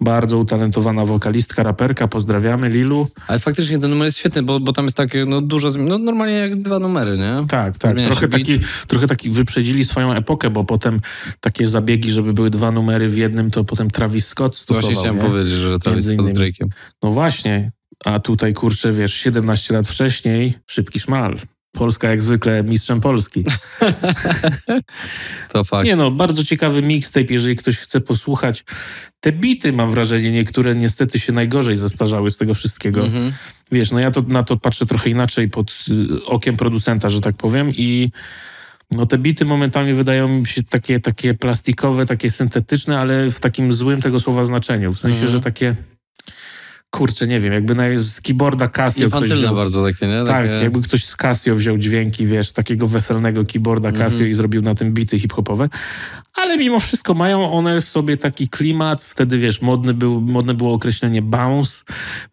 Bardzo 0.00 0.38
utalentowana 0.38 1.04
wokalistka, 1.04 1.62
raperka. 1.62 2.08
Pozdrawiamy 2.08 2.68
Lilu. 2.68 3.08
Ale 3.26 3.38
faktycznie 3.38 3.78
ten 3.78 3.90
numer 3.90 4.06
jest 4.06 4.18
świetny, 4.18 4.42
bo, 4.42 4.60
bo 4.60 4.72
tam 4.72 4.84
jest 4.84 4.96
takie, 4.96 5.24
no 5.24 5.40
dużo, 5.40 5.68
no 5.78 5.98
normalnie 5.98 6.34
jak 6.34 6.56
dwa 6.56 6.78
numery, 6.78 7.18
nie? 7.18 7.36
Tak, 7.48 7.78
tak. 7.78 7.92
Zmienia 7.92 8.08
Trochę 8.08 8.28
beat. 8.28 8.42
taki, 8.42 8.58
trochę 8.86 9.06
taki 9.06 9.30
wyprzedzili 9.30 9.84
swoją 9.84 10.12
epokę, 10.12 10.50
bo 10.50 10.64
potem 10.64 11.00
takie 11.40 11.68
zabiegi, 11.68 12.10
żeby 12.10 12.32
były 12.32 12.50
dwa 12.50 12.70
numery 12.70 13.08
w 13.08 13.16
jednym, 13.16 13.50
to 13.50 13.64
potem 13.64 13.90
Travis 13.90 14.26
Scott 14.26 14.52
To 14.52 14.58
stosował. 14.58 14.82
właśnie 14.82 15.00
chciałem 15.00 15.16
nie? 15.16 15.30
powiedzieć, 15.30 15.54
że 15.58 15.78
Travis 15.78 16.04
Scott 16.04 16.26
z 16.26 16.38
Drake'iem. 16.38 16.66
No 17.02 17.10
właśnie. 17.10 17.72
A 18.04 18.20
tutaj, 18.20 18.54
kurczę, 18.54 18.92
wiesz, 18.92 19.14
17 19.14 19.74
lat 19.74 19.88
wcześniej, 19.88 20.54
szybki 20.66 21.00
szmal. 21.00 21.38
Polska 21.74 22.08
jak 22.10 22.22
zwykle 22.22 22.62
mistrzem 22.62 23.00
Polski. 23.00 23.44
To 25.52 25.64
fakt. 25.64 25.86
Nie 25.86 25.96
no, 25.96 26.10
bardzo 26.10 26.44
ciekawy 26.44 26.82
mixtape, 26.82 27.26
jeżeli 27.32 27.56
ktoś 27.56 27.78
chce 27.78 28.00
posłuchać. 28.00 28.64
Te 29.20 29.32
bity, 29.32 29.72
mam 29.72 29.90
wrażenie, 29.90 30.30
niektóre 30.32 30.74
niestety 30.74 31.20
się 31.20 31.32
najgorzej 31.32 31.76
zestarzały 31.76 32.30
z 32.30 32.36
tego 32.36 32.54
wszystkiego. 32.54 33.04
Mhm. 33.04 33.32
Wiesz, 33.72 33.90
no 33.90 33.98
ja 33.98 34.10
to, 34.10 34.20
na 34.20 34.42
to 34.42 34.56
patrzę 34.56 34.86
trochę 34.86 35.10
inaczej 35.10 35.48
pod 35.48 35.84
y, 35.90 36.24
okiem 36.24 36.56
producenta, 36.56 37.10
że 37.10 37.20
tak 37.20 37.36
powiem 37.36 37.70
i 37.70 38.10
no 38.90 39.06
te 39.06 39.18
bity 39.18 39.44
momentami 39.44 39.92
wydają 39.92 40.28
mi 40.28 40.46
się 40.46 40.62
takie, 40.62 41.00
takie 41.00 41.34
plastikowe, 41.34 42.06
takie 42.06 42.30
syntetyczne, 42.30 42.98
ale 43.00 43.30
w 43.30 43.40
takim 43.40 43.72
złym 43.72 44.02
tego 44.02 44.20
słowa 44.20 44.44
znaczeniu. 44.44 44.92
W 44.94 44.98
sensie, 45.00 45.18
Mhm. 45.18 45.32
że 45.32 45.40
takie 45.40 45.76
kurczę, 46.94 47.26
nie 47.26 47.40
wiem, 47.40 47.52
jakby 47.52 47.74
na, 47.74 47.84
z 47.96 48.20
keyboarda 48.20 48.68
Casio 48.68 49.10
ktoś 49.10 49.30
wziął. 49.30 49.54
bardzo 49.56 49.82
takie, 49.82 50.06
nie? 50.06 50.24
Tak, 50.26 50.46
Takie... 50.46 50.62
jakby 50.62 50.82
ktoś 50.82 51.04
z 51.04 51.16
Casio 51.16 51.54
wziął 51.54 51.78
dźwięki, 51.78 52.26
wiesz, 52.26 52.52
takiego 52.52 52.86
weselnego 52.86 53.44
keyboarda 53.44 53.92
Casio 53.92 54.04
Mhm. 54.14 54.30
i 54.30 54.34
zrobił 54.34 54.62
na 54.62 54.74
tym 54.74 54.92
bity 54.92 55.18
hip-hopowe. 55.18 55.68
Ale 56.34 56.58
mimo 56.58 56.80
wszystko 56.80 57.14
mają 57.14 57.52
one 57.52 57.80
w 57.80 57.88
sobie 57.88 58.16
taki 58.16 58.48
klimat. 58.48 59.02
Wtedy, 59.02 59.38
wiesz, 59.38 59.62
modny 59.62 59.94
był, 59.94 60.20
modne 60.20 60.54
było 60.54 60.72
określenie 60.72 61.22
bounce, 61.22 61.84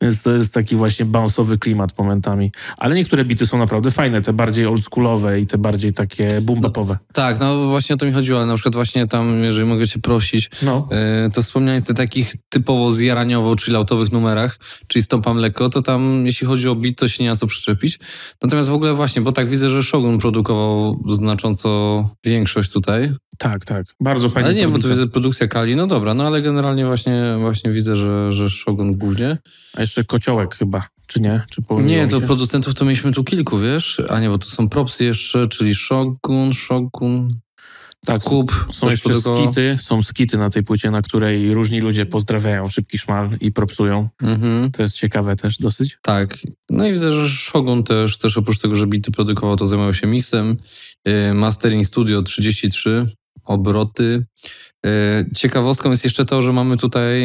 więc 0.01 0.23
to 0.23 0.31
jest 0.31 0.53
taki 0.53 0.75
właśnie 0.75 1.05
bounce'owy 1.05 1.57
klimat 1.59 1.97
momentami. 1.97 2.51
Ale 2.77 2.95
niektóre 2.95 3.25
bity 3.25 3.45
są 3.47 3.57
naprawdę 3.57 3.91
fajne, 3.91 4.21
te 4.21 4.33
bardziej 4.33 4.65
oldschoolowe 4.65 5.39
i 5.39 5.47
te 5.47 5.57
bardziej 5.57 5.93
takie 5.93 6.41
boom-bapowe. 6.41 6.95
Tak, 7.13 7.39
no 7.39 7.67
właśnie 7.69 7.95
o 7.95 7.97
to 7.97 8.05
mi 8.05 8.11
chodziło. 8.11 8.45
Na 8.45 8.55
przykład 8.55 8.75
właśnie 8.75 9.07
tam, 9.07 9.43
jeżeli 9.43 9.65
mogę 9.65 9.87
cię 9.87 9.99
prosić, 9.99 10.49
No. 10.61 10.87
e, 10.91 11.29
to 11.29 11.41
wspomnianie 11.41 11.81
te 11.81 11.93
takich 11.93 12.33
typowo 12.49 12.91
zjaraniowo 12.91 13.55
chilloutowych 13.65 14.11
czyli 14.87 15.03
Stąpam 15.03 15.37
lekko, 15.37 15.69
to 15.69 15.81
tam 15.81 16.25
jeśli 16.25 16.47
chodzi 16.47 16.67
o 16.67 16.75
beat, 16.75 16.95
to 16.95 17.07
się 17.07 17.23
nie 17.23 17.29
ma 17.29 17.35
co 17.35 17.47
przyczepić. 17.47 17.99
Natomiast 18.43 18.69
w 18.69 18.73
ogóle 18.73 18.93
właśnie, 18.93 19.21
bo 19.21 19.31
tak 19.31 19.49
widzę, 19.49 19.69
że 19.69 19.83
Shogun 19.83 20.19
produkował 20.19 21.03
znacząco 21.09 22.09
większość 22.23 22.71
tutaj. 22.71 23.11
Tak, 23.37 23.65
tak. 23.65 23.85
Bardzo 23.99 24.29
fajnie. 24.29 24.49
Ale 24.49 24.57
nie, 24.57 24.67
bo 24.67 24.79
tu 24.79 24.89
widzę 24.89 25.07
produkcja 25.07 25.47
Kali, 25.47 25.75
no 25.75 25.87
dobra, 25.87 26.13
no 26.13 26.27
ale 26.27 26.41
generalnie 26.41 26.85
właśnie, 26.85 27.35
właśnie 27.39 27.71
widzę, 27.71 27.95
że, 27.95 28.31
że 28.31 28.49
Shogun 28.49 28.91
głównie. 28.91 29.37
A 29.77 29.81
jeszcze 29.81 30.03
kociołek 30.03 30.55
chyba, 30.55 30.87
czy 31.07 31.21
nie? 31.21 31.41
Czy 31.49 31.61
Nie, 31.83 32.07
to 32.07 32.21
producentów 32.21 32.75
to 32.75 32.85
mieliśmy 32.85 33.11
tu 33.11 33.23
kilku, 33.23 33.59
wiesz? 33.59 34.01
A 34.09 34.19
nie, 34.19 34.29
bo 34.29 34.37
tu 34.37 34.49
są 34.49 34.69
propsy 34.69 35.03
jeszcze, 35.03 35.47
czyli 35.47 35.75
Shogun, 35.75 36.53
Shogun, 36.53 37.39
Tak, 38.05 38.21
Skup. 38.21 38.67
Są 38.71 38.89
jeszcze 38.89 39.13
skity, 39.13 39.77
są 39.81 40.03
skity 40.03 40.37
na 40.37 40.49
tej 40.49 40.63
płycie, 40.63 40.91
na 40.91 41.01
której 41.01 41.53
różni 41.53 41.79
ludzie 41.79 42.05
pozdrawiają 42.05 42.69
Szybki 42.69 42.97
Szmal 42.97 43.29
i 43.41 43.51
propsują. 43.51 44.09
Mhm. 44.23 44.71
To 44.71 44.83
jest 44.83 44.95
ciekawe 44.95 45.35
też 45.35 45.57
dosyć. 45.57 45.97
Tak. 46.01 46.37
No 46.69 46.85
i 46.85 46.91
widzę, 46.91 47.13
że 47.13 47.29
Shogun 47.29 47.83
też, 47.83 48.17
też 48.17 48.37
oprócz 48.37 48.59
tego, 48.59 48.75
że 48.75 48.87
bity 48.87 49.11
produkował, 49.11 49.55
to 49.55 49.65
zajmował 49.65 49.93
się 49.93 50.07
mixem. 50.07 50.57
Yy, 51.05 51.33
Mastering 51.33 51.87
Studio 51.87 52.21
33, 52.21 53.05
obroty. 53.45 54.25
Yy, 54.83 54.91
Ciekawostką 55.35 55.91
jest 55.91 56.03
jeszcze 56.03 56.25
to, 56.25 56.41
że 56.41 56.53
mamy 56.53 56.77
tutaj 56.77 57.21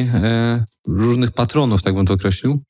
yy, 0.86 0.94
różnych 0.94 1.30
patronów, 1.30 1.82
tak 1.82 1.94
bym 1.94 2.06
to 2.06 2.14
określił, 2.14 2.62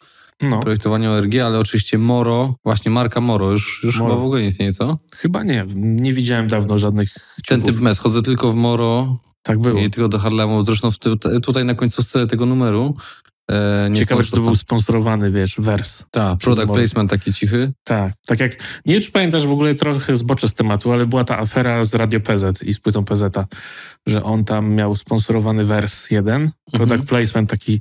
No, 0.42 0.60
projektowania 0.60 1.10
ORG, 1.10 1.34
ale 1.34 1.58
oczywiście 1.58 1.98
Moro, 1.98 2.54
właśnie 2.64 2.90
marka 2.90 3.20
Moro, 3.20 3.50
już, 3.50 3.80
już 3.84 3.98
Moro. 3.98 4.10
chyba 4.10 4.22
w 4.22 4.24
ogóle 4.24 4.40
nie 4.42 4.46
istnieje, 4.48 4.72
co? 4.72 4.98
chyba 5.16 5.42
nie. 5.42 5.64
Nie 5.74 6.12
widziałem 6.12 6.48
dawno 6.48 6.78
żadnych 6.78 7.12
Ten 7.48 7.60
ciuchów. 7.60 7.74
typ 7.74 7.82
mes, 7.82 7.98
chodzę 7.98 8.22
tylko 8.22 8.50
w 8.52 8.54
Moro 8.54 9.18
Tak 9.42 9.58
było. 9.58 9.80
i 9.80 9.90
tylko 9.90 10.08
do 10.08 10.18
Harlemu. 10.18 10.64
Zresztą 10.64 10.90
w 10.90 10.98
ty, 10.98 11.10
tutaj 11.42 11.64
na 11.64 11.74
końcówce 11.74 12.26
tego 12.26 12.46
numeru 12.46 12.96
e, 13.50 13.88
nie 13.90 13.96
Ciekawe, 13.96 14.24
czy 14.24 14.30
to 14.30 14.40
był 14.40 14.54
sponsorowany, 14.54 15.30
wiesz, 15.30 15.54
wers. 15.58 16.04
Tak, 16.10 16.38
product 16.38 16.66
Moro. 16.68 16.78
placement 16.80 17.10
taki 17.10 17.32
cichy. 17.32 17.72
Tak, 17.84 18.12
tak 18.26 18.40
jak, 18.40 18.52
nie 18.86 18.94
wiem, 18.94 19.02
czy 19.02 19.10
pamiętasz 19.12 19.46
w 19.46 19.52
ogóle 19.52 19.74
trochę 19.74 20.16
zboczę 20.16 20.48
z 20.48 20.54
tematu, 20.54 20.92
ale 20.92 21.06
była 21.06 21.24
ta 21.24 21.38
afera 21.38 21.84
z 21.84 21.94
Radio 21.94 22.20
PZ 22.20 22.62
i 22.62 22.74
z 22.74 22.80
płytą 22.80 23.04
PZ, 23.04 23.22
że 24.06 24.22
on 24.22 24.44
tam 24.44 24.70
miał 24.74 24.96
sponsorowany 24.96 25.64
wers 25.64 26.10
jeden, 26.10 26.50
product 26.72 26.92
Mhm. 26.92 27.06
placement 27.06 27.50
taki 27.50 27.80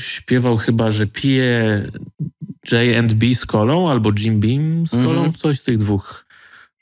śpiewał 0.00 0.56
chyba, 0.56 0.90
że 0.90 1.06
pije 1.06 1.84
J&B 2.72 3.34
z 3.34 3.46
kolą 3.46 3.90
albo 3.90 4.10
Jim 4.18 4.40
Beam 4.40 4.86
z 4.86 4.90
kolą, 4.90 5.10
Mhm. 5.10 5.32
coś 5.32 5.60
z 5.60 5.62
tych 5.62 5.76
dwóch 5.76 6.26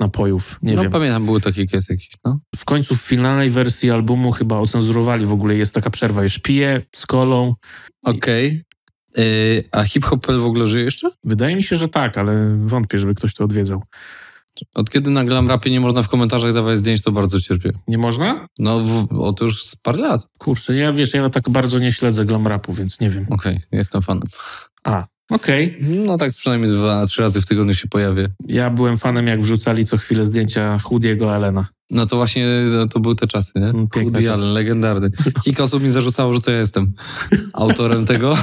napojów, 0.01 0.59
nie 0.63 0.75
no 0.75 0.83
wiem. 0.83 0.93
pamiętam, 0.93 1.25
były 1.27 1.41
takie 1.41 1.67
kies 1.67 1.89
jakieś, 1.89 2.11
no. 2.25 2.41
W 2.57 2.65
końcu 2.65 2.97
w 2.97 3.03
finalnej 3.03 3.51
wersji 3.51 3.91
albumu 3.91 4.33
chyba 4.33 4.59
ocenzurowali 4.59 5.27
w 5.27 5.33
ogóle, 5.33 5.55
jest 5.57 5.75
taka 5.75 5.91
przerwa, 5.91 6.23
już 6.25 6.39
pije 6.39 6.83
z 6.95 7.07
kolą. 7.07 7.55
Okej. 8.05 8.63
Y, 9.19 9.65
A 9.73 9.85
hip-hop 9.85 10.27
w 10.27 10.45
ogóle 10.45 10.67
żyje 10.67 10.85
jeszcze? 10.85 11.09
Wydaje 11.25 11.57
mi 11.57 11.63
się, 11.63 11.77
że 11.77 11.89
tak, 11.89 12.19
ale 12.19 12.57
wątpię, 12.61 12.99
żeby 12.99 13.15
ktoś 13.15 13.35
to 13.35 13.45
odwiedzał. 13.45 13.83
Od 14.75 14.91
kiedy 14.91 15.11
na 15.11 15.25
Glam 15.25 15.49
Rapie 15.49 15.71
nie 15.71 15.81
można 15.81 16.03
w 16.03 16.09
komentarzach 16.09 16.53
dawać 16.53 16.79
zdjęć, 16.79 17.03
to 17.03 17.13
bardzo 17.13 17.41
cierpię. 17.41 17.73
Nie 17.89 17.99
można? 17.99 18.49
No, 18.59 18.81
w, 18.81 19.21
o 19.21 19.33
to 19.33 19.45
już 19.45 19.65
z 19.65 19.77
parę 19.77 19.99
lat. 19.99 20.29
Kurczę, 20.39 20.77
ja 20.77 20.93
wiesz, 20.93 21.15
ja 21.15 21.31
tak 21.31 21.51
bardzo 21.51 21.79
nie 21.79 21.93
śledzę 21.93 22.25
glam 22.25 22.47
rapu, 22.47 22.73
więc 22.73 23.01
nie 23.01 23.11
wiem. 23.11 23.27
Okej, 23.31 23.61
jestem 23.73 24.03
fanem. 24.03 24.29
A, 24.85 25.05
okej. 25.31 25.77
No 25.81 26.17
tak 26.19 26.31
przynajmniej 26.31 26.71
dwa, 26.73 27.07
trzy 27.07 27.23
razy 27.23 27.41
w 27.41 27.47
tygodniu 27.47 27.75
się 27.75 27.89
pojawię. 27.89 28.29
Ja 28.49 28.71
byłem 28.71 28.99
fanem, 28.99 29.27
jak 29.27 29.43
wrzucali 29.43 29.85
co 29.87 29.97
chwilę 29.97 30.27
zdjęcia 30.27 30.79
Hoodiego 30.79 31.35
Allena. 31.35 31.67
No 31.91 32.07
to 32.07 32.17
właśnie 32.17 32.47
no, 32.73 32.89
to 32.89 33.01
były 33.01 33.15
te 33.17 33.27
czasy, 33.27 33.53
nie? 33.57 33.67
Mm, 33.69 33.89
piękne 33.89 34.13
Woody. 34.13 34.33
Allen, 34.33 34.53
legendarny. 34.53 35.11
Kilka 35.45 35.63
osób 35.63 35.83
mi 35.83 35.91
zarzucało, 35.91 36.33
że 36.35 36.41
to 36.41 36.51
ja 36.51 36.59
jestem 36.59 36.93
autorem 37.53 38.07
tego. 38.07 38.39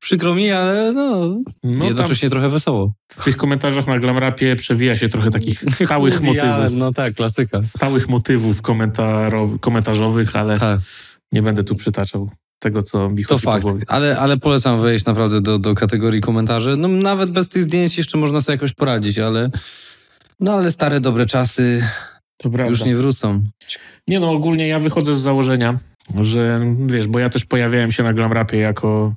Przykro 0.00 0.34
mi, 0.34 0.50
ale 0.50 0.92
no, 0.92 1.36
No 1.64 1.84
jednocześnie 1.84 2.30
trochę 2.30 2.48
wesoło. 2.48 2.92
w 3.12 3.24
tych 3.24 3.36
komentarzach 3.36 3.86
na 3.86 3.98
glam 3.98 4.18
rapie 4.18 4.56
przewija 4.56 4.96
się 4.96 5.08
trochę 5.08 5.30
takich 5.30 5.60
stałych 5.84 6.14
Woody 6.14 6.26
motywów. 6.26 6.54
Allen, 6.54 6.78
No 6.78 6.92
tak, 6.92 7.14
klasyka. 7.14 7.62
Stałych 7.62 8.08
motywów 8.08 8.62
komentarzowych, 9.60 10.36
ale 10.36 10.58
Tak. 10.58 10.80
nie 11.32 11.42
będę 11.42 11.64
tu 11.64 11.74
przytaczał 11.74 12.30
tego, 12.62 12.82
co 12.82 13.10
mi 13.10 13.24
To 13.24 13.34
chodzi 13.34 13.44
po 13.44 13.52
fakt, 13.52 13.84
ale, 13.88 14.18
ale 14.18 14.36
polecam 14.36 14.80
wejść 14.80 15.04
naprawdę 15.04 15.40
do, 15.40 15.58
do 15.58 15.74
kategorii 15.74 16.20
komentarzy. 16.20 16.76
No 16.76 16.88
nawet 16.88 17.30
bez 17.30 17.48
tych 17.48 17.64
zdjęć 17.64 17.98
jeszcze 17.98 18.18
można 18.18 18.40
sobie 18.40 18.54
jakoś 18.54 18.72
poradzić, 18.72 19.18
ale 19.18 19.50
no 20.40 20.52
ale 20.52 20.72
stare 20.72 21.00
dobre 21.00 21.26
czasy 21.26 21.84
To 22.36 22.48
już 22.68 22.84
nie 22.84 22.96
wrócą. 22.96 23.42
Nie 24.08 24.20
no, 24.20 24.30
ogólnie 24.30 24.68
ja 24.68 24.78
wychodzę 24.78 25.14
z 25.14 25.18
założenia, 25.18 25.78
że 26.20 26.60
wiesz, 26.86 27.08
bo 27.08 27.18
ja 27.18 27.30
też 27.30 27.44
pojawiałem 27.44 27.92
się 27.92 28.02
na 28.02 28.12
glam 28.12 28.32
rapie 28.32 28.58
jako 28.58 29.14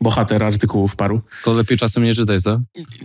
bohater 0.00 0.44
artykułów 0.44 0.96
paru. 0.96 1.20
To 1.44 1.52
lepiej 1.52 1.78
czasem 1.78 2.04
nie 2.04 2.14
czytaj, 2.14 2.40
co? 2.40 2.60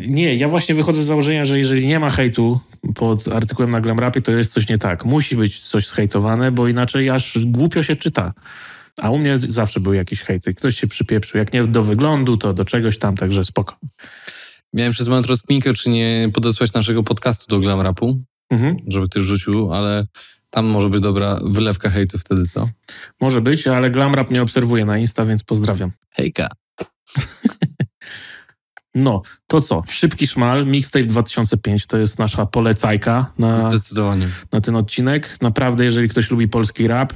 Nie, 0.07 0.35
ja 0.35 0.47
właśnie 0.47 0.75
wychodzę 0.75 1.03
z 1.03 1.05
założenia, 1.05 1.45
że 1.45 1.59
jeżeli 1.59 1.87
nie 1.87 1.99
ma 1.99 2.09
hejtu 2.09 2.59
pod 2.95 3.27
artykułem 3.27 3.71
na 3.71 3.81
Glam 3.81 3.99
Rapie, 3.99 4.21
to 4.21 4.31
jest 4.31 4.53
coś 4.53 4.69
nie 4.69 4.77
tak. 4.77 5.05
Musi 5.05 5.35
być 5.35 5.59
coś 5.59 5.87
zhejtowane, 5.87 6.51
bo 6.51 6.67
inaczej 6.67 7.09
aż 7.09 7.39
głupio 7.45 7.83
się 7.83 7.95
czyta. 7.95 8.33
A 9.01 9.09
u 9.09 9.17
mnie 9.17 9.37
zawsze 9.49 9.79
były 9.79 9.95
jakieś 9.95 10.21
hejty. 10.21 10.53
Ktoś 10.53 10.79
się 10.79 10.87
przypieprzył. 10.87 11.37
Jak 11.37 11.53
nie 11.53 11.63
do 11.65 11.83
wyglądu, 11.83 12.37
to 12.37 12.53
do 12.53 12.65
czegoś 12.65 12.99
tam, 12.99 13.17
także 13.17 13.45
spoko. 13.45 13.77
Miałem 14.73 14.93
przez 14.93 15.07
moment 15.07 15.25
rozkminkę, 15.27 15.73
czy 15.73 15.89
nie 15.89 16.29
podesłać 16.33 16.73
naszego 16.73 17.03
podcastu 17.03 17.45
do 17.55 17.59
Glam 17.59 17.81
Rapu, 17.81 18.23
Mhm. 18.49 18.77
żeby 18.87 19.07
ktoś 19.07 19.23
rzucił, 19.23 19.73
ale 19.73 20.05
tam 20.49 20.65
może 20.65 20.89
być 20.89 21.01
dobra 21.01 21.39
wylewka 21.43 21.89
hejtu 21.89 22.17
wtedy, 22.17 22.47
co? 22.47 22.69
Może 23.21 23.41
być, 23.41 23.67
ale 23.67 23.91
Glam 23.91 24.15
Rap 24.15 24.29
mnie 24.29 24.41
obserwuje 24.41 24.85
na 24.85 24.97
Insta, 24.97 25.25
więc 25.25 25.43
pozdrawiam. 25.43 25.91
Hejka. 26.15 26.47
No, 28.95 29.21
to 29.47 29.61
co? 29.61 29.83
Szybki 29.89 30.27
szmal, 30.27 30.65
Mixtape 30.67 31.05
2005 31.05 31.87
to 31.87 31.97
jest 31.97 32.19
nasza 32.19 32.45
polecajka 32.45 33.31
na, 33.37 33.57
na 34.51 34.61
ten 34.61 34.75
odcinek. 34.75 35.37
Naprawdę, 35.41 35.85
jeżeli 35.85 36.09
ktoś 36.09 36.31
lubi 36.31 36.47
polski 36.47 36.87
rap, 36.87 37.13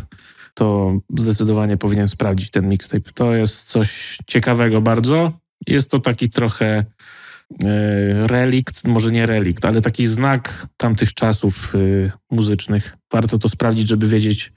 to 0.54 0.98
zdecydowanie 1.18 1.78
powinien 1.78 2.10
sprawdzić 2.10 2.52
ten 2.52 2.70
mixtape. 2.70 3.12
To 3.14 3.36
jest 3.36 3.64
coś 3.64 4.18
ciekawego 4.28 4.82
bardzo. 4.82 5.32
Jest 5.68 5.92
to 5.92 6.00
taki 6.00 6.30
trochę 6.30 6.66
e, 6.66 8.28
relikt, 8.28 8.88
może 8.88 9.12
nie 9.12 9.26
relikt, 9.26 9.66
ale 9.66 9.82
taki 9.82 10.06
znak 10.06 10.68
tamtych 10.78 11.14
czasów 11.14 11.74
e, 11.76 12.12
muzycznych. 12.32 12.98
Warto 13.12 13.40
to 13.40 13.50
sprawdzić, 13.50 13.88
żeby 13.88 14.08
wiedzieć, 14.08 14.54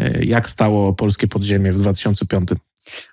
e, 0.00 0.24
jak 0.24 0.48
stało 0.48 0.92
polskie 0.92 1.28
podziemie 1.28 1.72
w 1.72 1.78
2005. 1.78 2.48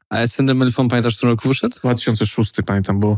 A 0.10 0.18
Ascendem 0.18 0.58
Melfon 0.58 0.90
pamiętasz, 0.90 1.14
w 1.14 1.18
którym 1.18 1.34
roku 1.34 1.48
wyszedł? 1.48 1.80
2006 1.80 2.54
pamiętam, 2.66 3.00
bo 3.00 3.18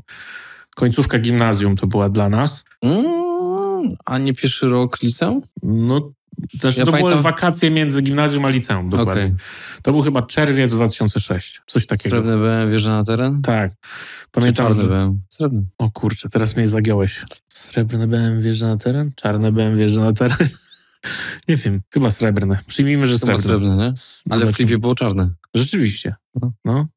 końcówka 0.75 1.19
gimnazjum 1.19 1.75
to 1.75 1.87
była 1.87 2.09
dla 2.09 2.29
nas. 2.29 2.63
Mm, 2.81 3.95
a 4.05 4.17
nie 4.17 4.33
pierwszy 4.33 4.69
rok 4.69 5.01
liceum? 5.01 5.41
No, 5.63 6.11
znaczy 6.59 6.79
Ja 6.79 6.85
to 6.85 6.91
były 6.91 7.01
pamiętam- 7.03 7.23
wakacje 7.23 7.71
między 7.71 8.01
gimnazjum 8.01 8.45
a 8.45 8.49
liceum, 8.49 8.89
dokładnie. 8.89 9.23
Okej. 9.23 9.35
To 9.81 9.91
był 9.91 10.01
chyba 10.01 10.21
czerwiec 10.21 10.71
2006, 10.71 11.61
coś 11.67 11.85
takiego. 11.87 12.15
Srebrny 12.15 12.37
BM 12.37 12.69
wjeżdża 12.69 12.89
na 12.89 13.03
teren? 13.03 13.41
Tak. 13.41 13.71
Pamiętam, 14.31 14.67
czarny 14.67 14.81
że... 14.81 14.87
BM? 14.87 15.21
Srebrny. 15.29 15.63
O 15.77 15.91
kurczę, 15.91 16.29
teraz 16.29 16.55
mnie 16.55 16.67
zagiąłeś. 16.67 17.21
Srebrny 17.53 18.07
BM 18.07 18.41
wjeżdża 18.41 18.67
na 18.67 18.77
teren? 18.77 19.11
Czarny 19.15 19.51
BM 19.51 19.75
wjeżdża 19.77 20.01
na 20.01 20.13
teren? 20.13 20.37
Nie 21.47 21.55
wiem, 21.57 21.81
chyba 21.93 22.09
srebrny. 22.09 22.57
Przyjmijmy, 22.67 23.07
że 23.07 23.19
Chyba 23.19 23.37
srebrny. 23.37 23.43
srebrny, 23.43 23.77
nie? 23.77 23.93
Ale 24.29 24.45
w 24.45 24.55
klipie 24.55 24.77
było 24.77 24.95
czarne. 24.95 25.29
Rzeczywiście. 25.53 26.15
No. 26.65 26.87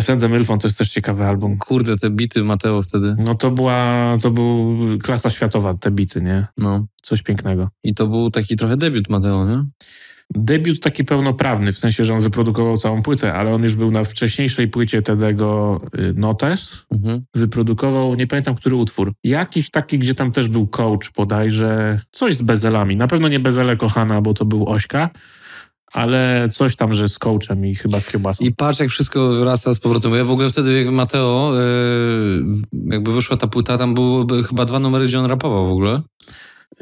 Sende 0.00 0.28
Milfon 0.28 0.58
to 0.58 0.68
jest 0.68 0.78
też 0.78 0.90
ciekawy 0.90 1.24
album. 1.24 1.58
Kurde, 1.58 1.98
te 1.98 2.10
bity 2.10 2.44
Mateo 2.44 2.82
wtedy. 2.82 3.16
No 3.24 3.34
to 3.34 3.50
była, 3.50 4.18
to 4.22 4.30
był 4.30 4.78
klasa 5.02 5.30
światowa, 5.30 5.74
te 5.74 5.90
bity, 5.90 6.22
nie? 6.22 6.46
No. 6.58 6.86
Coś 7.02 7.22
pięknego. 7.22 7.68
I 7.84 7.94
to 7.94 8.06
był 8.06 8.30
taki 8.30 8.56
trochę 8.56 8.76
debiut 8.76 9.08
Mateo, 9.08 9.46
nie? 9.46 9.64
Debiut 10.34 10.80
taki 10.80 11.04
pełnoprawny, 11.04 11.72
w 11.72 11.78
sensie, 11.78 12.04
że 12.04 12.14
on 12.14 12.20
wyprodukował 12.20 12.76
całą 12.76 13.02
płytę, 13.02 13.34
ale 13.34 13.54
on 13.54 13.62
już 13.62 13.76
był 13.76 13.90
na 13.90 14.04
wcześniejszej 14.04 14.68
płycie 14.68 15.02
Tedego 15.02 15.80
y, 15.98 16.14
Notes. 16.14 16.86
Mhm. 16.90 17.24
Wyprodukował, 17.34 18.14
nie 18.14 18.26
pamiętam, 18.26 18.54
który 18.54 18.76
utwór. 18.76 19.12
Jakiś 19.24 19.70
taki, 19.70 19.98
gdzie 19.98 20.14
tam 20.14 20.32
też 20.32 20.48
był 20.48 20.66
coach 20.66 21.10
bodajże. 21.16 22.00
Coś 22.12 22.36
z 22.36 22.42
bezelami. 22.42 22.96
Na 22.96 23.06
pewno 23.06 23.28
nie 23.28 23.40
bezele 23.40 23.76
kochana, 23.76 24.20
bo 24.20 24.34
to 24.34 24.44
był 24.44 24.68
Ośka, 24.68 25.10
ale 25.92 26.48
coś 26.52 26.76
tam, 26.76 26.94
że 26.94 27.08
z 27.08 27.18
coachem 27.18 27.66
i 27.66 27.74
chyba 27.74 28.00
z 28.00 28.06
kiełbasą. 28.06 28.44
I 28.44 28.52
patrz, 28.54 28.80
jak 28.80 28.88
wszystko 28.90 29.32
wraca 29.32 29.74
z 29.74 29.78
powrotem. 29.78 30.10
Bo 30.10 30.16
ja 30.16 30.24
w 30.24 30.30
ogóle 30.30 30.50
wtedy, 30.50 30.82
jak 30.82 30.92
Mateo, 30.94 31.52
yy, 31.54 32.44
jakby 32.92 33.12
wyszła 33.12 33.36
ta 33.36 33.46
płyta, 33.46 33.78
tam 33.78 33.94
były 33.94 34.44
chyba 34.44 34.64
dwa 34.64 34.78
numery, 34.78 35.06
gdzie 35.06 35.18
on 35.20 35.26
rapował 35.26 35.66
w 35.68 35.72
ogóle. 35.72 36.02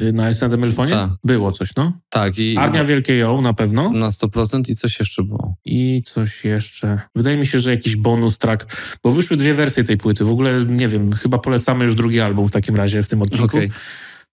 Y, 0.00 0.12
Na 0.12 0.28
SND 0.34 0.56
Melfonie? 0.56 0.90
Tak. 0.92 1.10
Było 1.24 1.52
coś, 1.52 1.70
no. 1.76 1.92
Tak, 2.08 2.38
i 2.38 2.56
Armia 2.56 2.84
Wielkiej 2.84 3.18
Ją 3.18 3.40
na 3.42 3.52
pewno. 3.54 3.90
na 3.90 4.08
100% 4.10 4.70
i 4.70 4.74
coś 4.76 4.98
jeszcze 4.98 5.22
było. 5.22 5.54
I 5.64 6.02
coś 6.06 6.44
jeszcze. 6.44 7.00
Wydaje 7.16 7.36
mi 7.36 7.46
się, 7.46 7.60
że 7.60 7.70
jakiś 7.70 7.96
bonus 7.96 8.38
track, 8.38 8.76
bo 9.02 9.10
wyszły 9.10 9.36
dwie 9.36 9.54
wersje 9.54 9.84
tej 9.84 9.96
płyty. 9.96 10.24
W 10.24 10.30
ogóle 10.30 10.64
nie 10.64 10.88
wiem, 10.88 11.12
chyba 11.12 11.38
polecamy 11.38 11.84
już 11.84 11.94
drugi 11.94 12.20
album 12.20 12.48
w 12.48 12.50
takim 12.50 12.76
razie 12.76 13.02
w 13.02 13.08
tym 13.08 13.22
odcinku. 13.22 13.44
Okej. 13.44 13.70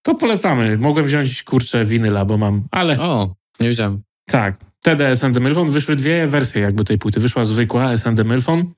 To 0.02 0.16
polecamy. 0.16 0.78
Mogłem 0.78 1.06
wziąć 1.06 1.44
kurczę 1.44 1.86
winyla, 1.86 2.26
bo 2.26 2.38
mam, 2.38 2.64
ale 2.72 3.00
O, 3.00 3.36
nie 3.60 3.70
wiedziałem. 3.70 4.02
Tak. 4.28 4.58
TD 4.84 5.16
SND 5.16 5.40
Milfon 5.40 5.72
wyszły 5.72 5.96
dwie 5.96 6.28
wersje 6.28 6.62
jakby 6.62 6.84
tej 6.86 6.98
płyty. 6.98 7.20
Wyszła 7.20 7.46
zwykła 7.46 7.98
SND 7.98 8.26
Milfon 8.26 8.74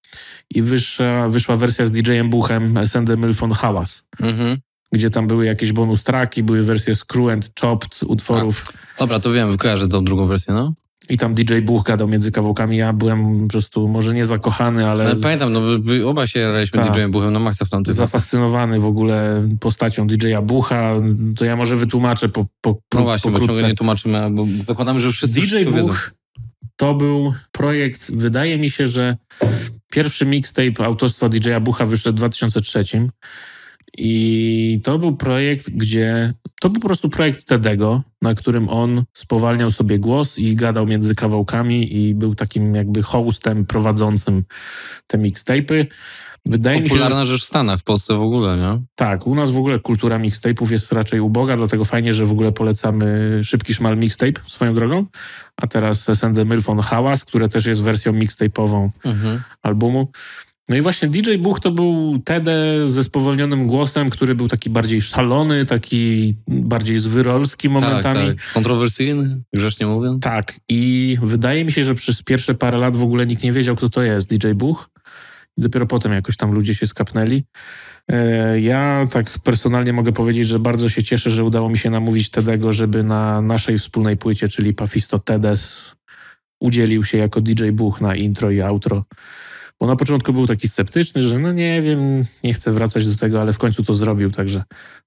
i 0.50 0.62
wyszła, 0.62 1.30
wyszła 1.30 1.56
wersja 1.56 1.88
z 1.88 1.92
DJ-em 1.92 2.30
Buchem 2.30 2.78
SND 2.86 3.18
Milfon 3.18 3.52
Hałas, 3.52 4.04
Mhm. 4.20 4.58
gdzie 4.92 5.10
tam 5.10 5.28
były 5.28 5.46
jakieś 5.46 5.72
bonus 5.72 6.04
tracki, 6.04 6.44
były 6.44 6.64
wersje 6.64 6.96
Screw 6.96 7.28
and 7.34 7.52
Chopped 7.62 8.04
utworów. 8.04 8.74
Dobra, 9.00 9.20
to 9.20 9.32
wiem, 9.32 9.58
kojarzę 9.58 9.88
tą 9.88 10.06
drugą 10.06 10.28
wersję, 10.28 10.54
no. 10.54 10.74
I 11.10 11.18
tam 11.18 11.34
DJ 11.34 11.60
Buch 11.62 11.84
gadał 11.84 12.08
między 12.08 12.32
kawałkami. 12.32 12.78
Ja 12.78 12.94
byłem 12.94 13.40
po 13.40 13.48
prostu 13.48 13.88
może 13.88 14.14
nie 14.14 14.26
zakochany, 14.26 14.90
ale, 14.90 15.06
Ale 15.06 15.16
pamiętam, 15.16 15.54
no 15.54 15.62
obaj 16.10 16.28
się 16.28 16.40
jaraliśmy 16.40 16.84
Tak. 16.84 16.94
DJ-em 16.94 17.12
Buchem 17.12 17.34
na 17.34 17.40
maksa 17.40 17.66
w 17.66 17.70
tamtym 17.70 17.94
zafascynowany 17.94 18.80
w 18.80 18.86
ogóle 18.86 19.48
postacią 19.60 20.08
DJ-a 20.08 20.42
Bucha. 20.42 20.94
To 21.38 21.46
ja 21.46 21.56
może 21.56 21.76
wytłumaczę 21.76 22.30
po, 22.30 22.46
po, 22.62 22.82
No 22.94 23.02
właśnie, 23.02 23.32
bo 23.32 23.40
pokrótce. 23.40 23.54
ciągle 23.54 23.70
nie 23.70 23.76
tłumaczymy, 23.76 24.32
bo 24.32 24.46
zakładamy, 24.66 25.00
że 25.00 25.08
już 25.08 25.16
wszyscy 25.16 25.42
DJ 25.42 25.56
wiedzą. 25.56 25.72
Buch 25.88 26.12
to 26.76 26.94
był 26.94 27.34
projekt, 27.52 28.12
wydaje 28.12 28.58
mi 28.58 28.70
się, 28.70 28.88
że 28.88 29.18
pierwszy 29.92 30.26
mixtape 30.26 30.86
autorstwa 30.86 31.30
DJ-a 31.30 31.60
Bucha 31.60 31.86
wyszedł 31.86 32.16
w 32.16 32.20
2003 32.20 32.84
i 33.98 34.82
to 34.84 35.00
był 35.00 35.16
projekt, 35.16 35.70
gdzie 35.70 36.34
to 36.62 36.70
był 36.70 36.82
po 36.82 36.88
prostu 36.88 37.10
projekt 37.10 37.46
Tedego, 37.48 38.04
na 38.22 38.36
którym 38.36 38.70
on 38.70 39.04
spowalniał 39.14 39.72
sobie 39.72 40.00
głos 40.00 40.40
i 40.40 40.56
gadał 40.56 40.86
między 40.88 41.16
kawałkami 41.16 41.96
i 41.98 42.16
był 42.16 42.36
takim 42.36 42.76
jakby 42.76 43.04
hostem 43.04 43.66
prowadzącym 43.66 44.44
te 45.08 45.18
mixtape'y. 45.18 45.86
Wydaje 46.46 46.82
mi 46.82 46.90
się, 46.90 46.96
że 46.96 47.00
Popularna 47.00 47.24
rzecz 47.26 47.42
w 47.42 47.46
Stanach, 47.46 47.80
w 47.80 47.84
Polsce 47.84 48.14
w 48.14 48.22
ogóle, 48.22 48.58
nie? 48.58 48.82
tak, 48.96 49.28
u 49.28 49.36
nas 49.36 49.52
w 49.52 49.58
ogóle 49.58 49.80
kultura 49.80 50.20
mixtape'ów 50.20 50.72
jest 50.72 50.92
raczej 50.92 51.20
uboga, 51.20 51.58
dlatego 51.58 51.86
fajnie, 51.86 52.14
że 52.14 52.26
w 52.26 52.32
ogóle 52.32 52.52
polecamy 52.52 53.40
Szybki 53.44 53.74
Szmal 53.74 53.98
Mixtape 53.98 54.42
swoją 54.48 54.74
drogą, 54.74 55.06
a 55.58 55.68
teraz 55.68 56.10
SND 56.10 56.46
Milfon 56.46 56.80
Hałas, 56.80 57.26
które 57.26 57.50
też 57.50 57.66
jest 57.66 57.82
wersją 57.82 58.14
mixtape'ową 58.14 58.90
Mhm. 59.06 59.42
albumu. 59.62 60.12
No 60.70 60.78
i 60.78 60.82
właśnie 60.82 61.08
DJ 61.08 61.38
Buch 61.38 61.60
to 61.60 61.72
był 61.72 62.20
Tede 62.26 62.90
ze 62.92 63.04
spowolnionym 63.04 63.68
głosem, 63.68 64.10
który 64.10 64.36
był 64.36 64.48
taki 64.48 64.70
bardziej 64.70 65.02
szalony, 65.02 65.66
taki 65.66 66.36
bardziej 66.48 67.00
zwyrolski 67.00 67.70
momentami. 67.70 68.28
Tak, 68.28 68.38
tak. 68.38 68.54
Kontrowersyjny, 68.54 69.42
grzecznie 69.54 69.88
mówiąc. 69.88 70.24
Tak, 70.24 70.60
i 70.70 71.18
wydaje 71.22 71.66
mi 71.66 71.72
się, 71.72 71.84
że 71.84 71.96
przez 71.96 72.22
pierwsze 72.22 72.56
parę 72.56 72.78
lat 72.78 72.96
w 72.96 73.04
ogóle 73.04 73.26
nikt 73.26 73.44
nie 73.44 73.52
wiedział, 73.52 73.76
kto 73.76 73.90
to 73.90 74.04
jest 74.04 74.30
DJ 74.30 74.52
Buch. 74.52 74.90
I 75.58 75.62
dopiero 75.62 75.86
potem 75.86 76.12
jakoś 76.12 76.38
tam 76.38 76.52
ludzie 76.52 76.76
się 76.76 76.88
skapnęli. 76.88 77.44
E, 78.12 78.60
Ja 78.60 79.06
tak 79.12 79.40
personalnie 79.44 79.94
mogę 79.94 80.12
powiedzieć, 80.12 80.48
że 80.48 80.60
bardzo 80.60 80.90
się 80.90 81.04
cieszę, 81.04 81.30
że 81.32 81.44
udało 81.44 81.70
mi 81.70 81.78
się 81.78 81.90
namówić 81.90 82.30
Tedego, 82.30 82.74
żeby 82.74 83.04
na 83.04 83.42
naszej 83.42 83.78
wspólnej 83.78 84.18
płycie, 84.18 84.48
czyli 84.48 84.74
Pafisto 84.74 85.20
Tedes, 85.20 85.96
udzielił 86.60 87.04
się 87.04 87.18
jako 87.18 87.42
DJ 87.42 87.70
Buch 87.70 88.02
na 88.02 88.16
intro 88.16 88.52
i 88.52 88.62
outro. 88.62 89.06
Bo 89.80 89.88
na 89.88 89.96
początku 89.96 90.34
był 90.34 90.48
taki 90.48 90.68
sceptyczny, 90.68 91.22
że 91.22 91.40
no 91.40 91.52
nie 91.52 91.82
wiem, 91.82 92.24
nie 92.44 92.54
chcę 92.54 92.72
wracać 92.72 93.08
do 93.08 93.16
tego, 93.16 93.42
ale 93.42 93.54
w 93.54 93.58
końcu 93.58 93.84
to 93.84 93.94
zrobił, 93.94 94.32
także 94.32 94.64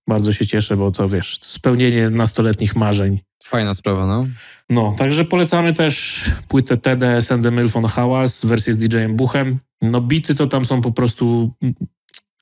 bardzo 0.09 0.33
się 0.33 0.47
cieszę, 0.47 0.77
bo 0.77 0.91
to 0.91 1.09
wiesz, 1.09 1.39
spełnienie 1.43 2.11
nastoletnich 2.11 2.77
marzeń. 2.77 3.20
Fajna 3.45 3.75
sprawa, 3.75 4.07
no. 4.07 4.25
No, 4.70 4.95
także 4.99 5.25
polecamy 5.25 5.75
też 5.75 6.25
płytę 6.49 6.77
TD 6.77 7.23
Send 7.23 7.51
Milfon 7.53 7.85
Hałas, 7.85 8.45
wersję 8.45 8.73
z 8.73 8.77
DJ-em 8.77 9.16
Buchem. 9.16 9.59
No 9.83 10.01
bity 10.01 10.35
to 10.35 10.47
tam 10.47 10.64
są 10.64 10.81
po 10.81 10.93
prostu... 10.93 11.53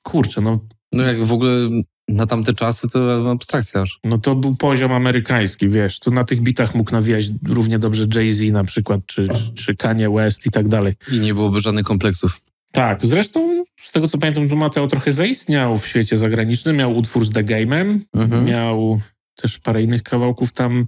Kurczę, 0.03 0.41
no, 0.41 0.59
No 0.91 1.03
jak 1.03 1.23
w 1.23 1.33
ogóle 1.33 1.69
na 2.11 2.25
tamte 2.25 2.53
czasy 2.53 2.87
to 2.89 3.31
abstrakcja 3.31 3.81
aż. 3.81 3.99
no 4.03 4.17
to 4.17 4.35
był 4.35 4.55
poziom 4.55 4.91
amerykański, 4.91 5.69
wiesz. 5.69 5.99
Tu 5.99 6.11
na 6.11 6.23
tych 6.23 6.41
bitach 6.41 6.75
mógł 6.75 6.91
nawijać 6.91 7.25
równie 7.47 7.79
dobrze 7.79 8.05
Jay-Z 8.15 8.51
na 8.51 8.63
przykład, 8.63 9.01
czy, 9.05 9.27
czy 9.55 9.75
Kanye 9.75 10.09
West 10.09 10.45
i 10.45 10.51
tak 10.51 10.67
dalej. 10.67 10.93
I 11.11 11.19
nie 11.19 11.33
byłoby 11.33 11.59
żadnych 11.59 11.85
kompleksów. 11.85 12.41
Tak, 12.71 13.05
zresztą 13.05 13.63
z 13.81 13.91
tego 13.91 14.07
co 14.07 14.17
pamiętam, 14.17 14.49
to 14.49 14.55
Mateo 14.55 14.87
trochę 14.87 15.11
zaistniał 15.13 15.77
w 15.77 15.87
świecie 15.87 16.17
zagranicznym. 16.17 16.75
Miał 16.75 16.97
utwór 16.97 17.25
z 17.25 17.29
The 17.31 17.43
Game'em, 17.43 17.99
Mhm. 18.13 18.45
miał 18.45 19.01
też 19.35 19.57
parę 19.59 19.83
innych 19.83 20.03
kawałków 20.03 20.51
tam. 20.53 20.85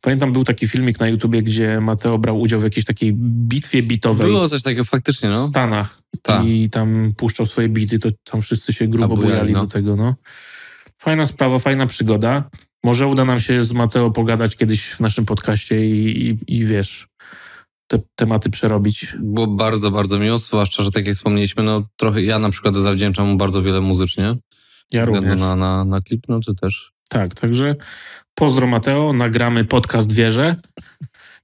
Pamiętam, 0.00 0.32
był 0.32 0.44
taki 0.44 0.68
filmik 0.68 1.00
na 1.00 1.08
YouTubie, 1.08 1.42
gdzie 1.42 1.80
Mateo 1.80 2.18
brał 2.18 2.40
udział 2.40 2.60
w 2.60 2.64
jakiejś 2.64 2.86
takiej 2.86 3.12
bitwie 3.48 3.82
bitowej. 3.82 4.26
Było 4.26 4.48
coś 4.48 4.62
takiego 4.62 4.84
faktycznie, 4.84 5.28
w 5.28 5.32
no. 5.32 5.48
Stanach 5.48 5.98
Tak. 6.22 6.46
i 6.46 6.70
tam 6.70 7.12
puszczał 7.16 7.46
swoje 7.46 7.68
bity, 7.68 7.98
to 7.98 8.08
tam 8.24 8.42
wszyscy 8.42 8.72
się 8.72 8.88
grubo 8.88 9.16
bujali 9.16 9.52
no. 9.52 9.60
do 9.60 9.66
tego, 9.66 9.96
no. 9.96 10.14
Fajna 11.02 11.26
sprawa, 11.26 11.58
fajna 11.58 11.86
przygoda. 11.86 12.50
Może 12.84 13.06
uda 13.06 13.24
nam 13.24 13.40
się 13.40 13.64
z 13.64 13.72
Mateo 13.72 14.10
pogadać 14.10 14.56
kiedyś 14.56 14.90
w 14.90 15.00
naszym 15.00 15.26
podcaście 15.26 15.86
i, 15.86 16.28
i, 16.28 16.38
i 16.48 16.64
wiesz, 16.64 17.08
te 17.86 17.98
tematy 18.14 18.50
przerobić. 18.50 19.16
Było 19.20 19.46
bardzo, 19.46 19.90
bardzo 19.90 20.18
miło, 20.18 20.38
zwłaszcza, 20.38 20.82
że 20.82 20.90
tak 20.90 21.06
jak 21.06 21.16
wspomnieliśmy, 21.16 21.62
no 21.62 21.82
trochę 21.96 22.22
ja 22.22 22.38
na 22.38 22.50
przykład 22.50 22.76
zawdzięczam 22.76 23.28
mu 23.28 23.36
bardzo 23.36 23.62
wiele 23.62 23.80
muzycznie. 23.80 24.36
Ja 24.92 25.04
również. 25.04 25.40
na, 25.40 25.56
na, 25.56 25.84
na 25.84 26.00
klip, 26.00 26.24
no 26.28 26.40
czy 26.40 26.54
też. 26.54 26.92
Tak, 27.08 27.34
także 27.34 27.76
pozdro 28.34 28.66
Mateo, 28.66 29.12
nagramy 29.12 29.64
podcast 29.64 30.12
Wierze. 30.12 30.56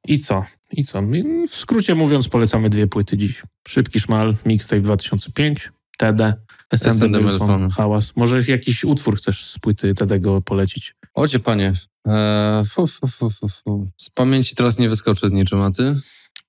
I 0.07 0.19
co? 0.19 0.45
I 0.73 0.85
co? 0.85 1.03
W 1.49 1.55
skrócie 1.55 1.95
mówiąc, 1.95 2.29
polecamy 2.29 2.71
dwie 2.71 2.87
płyty 2.87 3.17
dziś. 3.17 3.43
Szybki 3.69 4.01
Szmal, 4.01 4.37
Mixtape 4.47 4.81
2005, 4.81 5.73
TD, 5.99 6.35
Milfon, 6.73 7.25
Milfon. 7.25 7.71
Hałas. 7.71 8.17
Może 8.17 8.43
jakiś 8.49 8.85
utwór 8.85 9.17
chcesz 9.17 9.45
z 9.45 9.59
płyty 9.59 9.95
TDego 9.95 10.43
polecić? 10.43 10.95
Ocie 11.15 11.39
panie, 11.39 11.73
eee, 12.07 12.65
fu, 12.65 12.87
fu, 12.87 13.07
fu, 13.07 13.31
fu, 13.31 13.49
fu. 13.49 13.87
z 13.97 14.11
pamięci 14.11 14.55
teraz 14.55 14.79
nie 14.79 14.89
wyskoczę 14.89 15.29
z 15.29 15.33
niczym, 15.33 15.61
a 15.61 15.71
ty? 15.71 15.97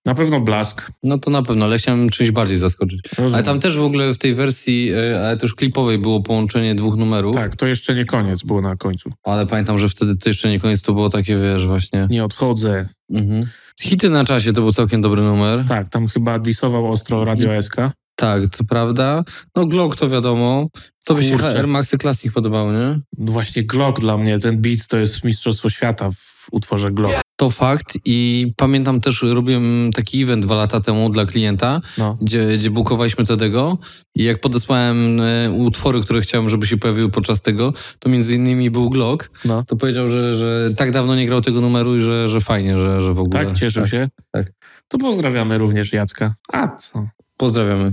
Na 0.06 0.16
pewno 0.16 0.40
Blask. 0.40 0.92
No 1.04 1.18
to 1.18 1.32
na 1.32 1.42
pewno, 1.42 1.66
ale 1.66 1.78
chciałem 1.78 2.10
czymś 2.10 2.32
bardziej 2.32 2.58
zaskoczyć. 2.58 3.00
Rozumiem. 3.10 3.34
Ale 3.34 3.44
tam 3.44 3.60
też 3.60 3.78
w 3.78 3.84
ogóle 3.84 4.14
w 4.14 4.18
tej 4.18 4.36
wersji, 4.36 4.92
e, 4.92 5.20
ale 5.26 5.38
też 5.38 5.56
klipowej 5.56 6.00
było 6.00 6.22
połączenie 6.22 6.76
dwóch 6.76 6.96
numerów. 6.96 7.36
Tak, 7.36 7.56
to 7.56 7.66
jeszcze 7.66 7.96
nie 7.96 8.06
koniec 8.06 8.44
było 8.44 8.62
na 8.62 8.76
końcu. 8.76 9.10
Ale 9.24 9.48
pamiętam, 9.48 9.80
że 9.80 9.90
wtedy 9.90 10.16
to 10.16 10.30
jeszcze 10.30 10.50
nie 10.50 10.60
koniec, 10.60 10.82
to 10.82 10.94
było 10.94 11.10
takie, 11.10 11.36
wiesz, 11.36 11.68
właśnie... 11.68 12.08
Nie 12.10 12.26
odchodzę. 12.26 12.90
Mhm. 13.10 13.48
Hity 13.82 14.10
na 14.10 14.26
czasie 14.26 14.54
to 14.54 14.62
był 14.62 14.72
całkiem 14.72 15.02
dobry 15.02 15.22
numer. 15.22 15.66
Tak, 15.68 15.90
tam 15.90 16.08
chyba 16.08 16.40
disował 16.40 16.92
ostro 16.92 17.26
Radio 17.26 17.64
SK. 17.64 17.76
Tak, 18.20 18.48
to 18.48 18.64
prawda. 18.64 19.24
No 19.56 19.66
Glock 19.66 19.96
to 19.96 20.10
wiadomo. 20.10 20.68
To 21.06 21.16
by 21.16 21.24
się. 21.24 21.38
Air 21.44 21.68
Maxy 21.68 21.98
Classic 21.98 22.34
podobało, 22.34 22.72
nie? 22.72 23.00
No 23.18 23.32
Właśnie 23.32 23.64
Glock 23.64 24.00
dla 24.00 24.18
mnie, 24.18 24.40
ten 24.40 24.62
beat 24.62 24.88
to 24.88 24.98
jest 24.98 25.24
mistrzostwo 25.24 25.70
świata 25.70 26.10
w 26.12 26.48
utworze 26.52 26.92
Glock. 26.92 27.22
To 27.36 27.50
fakt 27.50 27.98
i 28.06 28.48
pamiętam 28.58 29.02
też, 29.02 29.22
robiłem 29.22 29.90
taki 29.96 30.24
event 30.24 30.46
dwa 30.46 30.56
lata 30.56 30.80
temu 30.80 31.10
dla 31.10 31.26
klienta, 31.26 31.82
No. 31.98 32.18
gdzie, 32.22 32.48
gdzie 32.58 32.70
bukowaliśmy 32.72 33.26
Tedego 33.26 33.78
i 34.16 34.24
jak 34.24 34.42
podesłałem 34.42 35.22
e, 35.22 35.52
utwory, 35.52 36.02
które 36.02 36.22
chciałem, 36.22 36.50
żeby 36.50 36.68
się 36.68 36.78
pojawiły 36.78 37.10
podczas 37.10 37.42
tego, 37.42 37.74
to 38.00 38.10
między 38.10 38.36
innymi 38.36 38.72
był 38.72 38.90
Glock, 38.90 39.30
No. 39.46 39.64
to 39.68 39.76
powiedział, 39.76 40.08
że, 40.08 40.36
że 40.36 40.70
tak 40.78 40.92
dawno 40.92 41.16
nie 41.16 41.26
grał 41.26 41.42
tego 41.42 41.62
numeru 41.62 41.98
i 41.98 42.02
że, 42.02 42.30
że 42.30 42.42
fajnie, 42.42 42.78
że, 42.78 43.02
że 43.02 43.14
w 43.14 43.20
ogóle... 43.20 43.46
Tak, 43.46 43.58
cieszył 43.58 43.86
się. 43.88 44.10
tak. 44.32 44.52
To 44.88 44.98
pozdrawiamy 44.98 45.58
również 45.58 45.94
Jacka. 45.94 46.36
A 46.54 46.68
co? 46.76 47.08
Pozdrawiamy. 47.38 47.92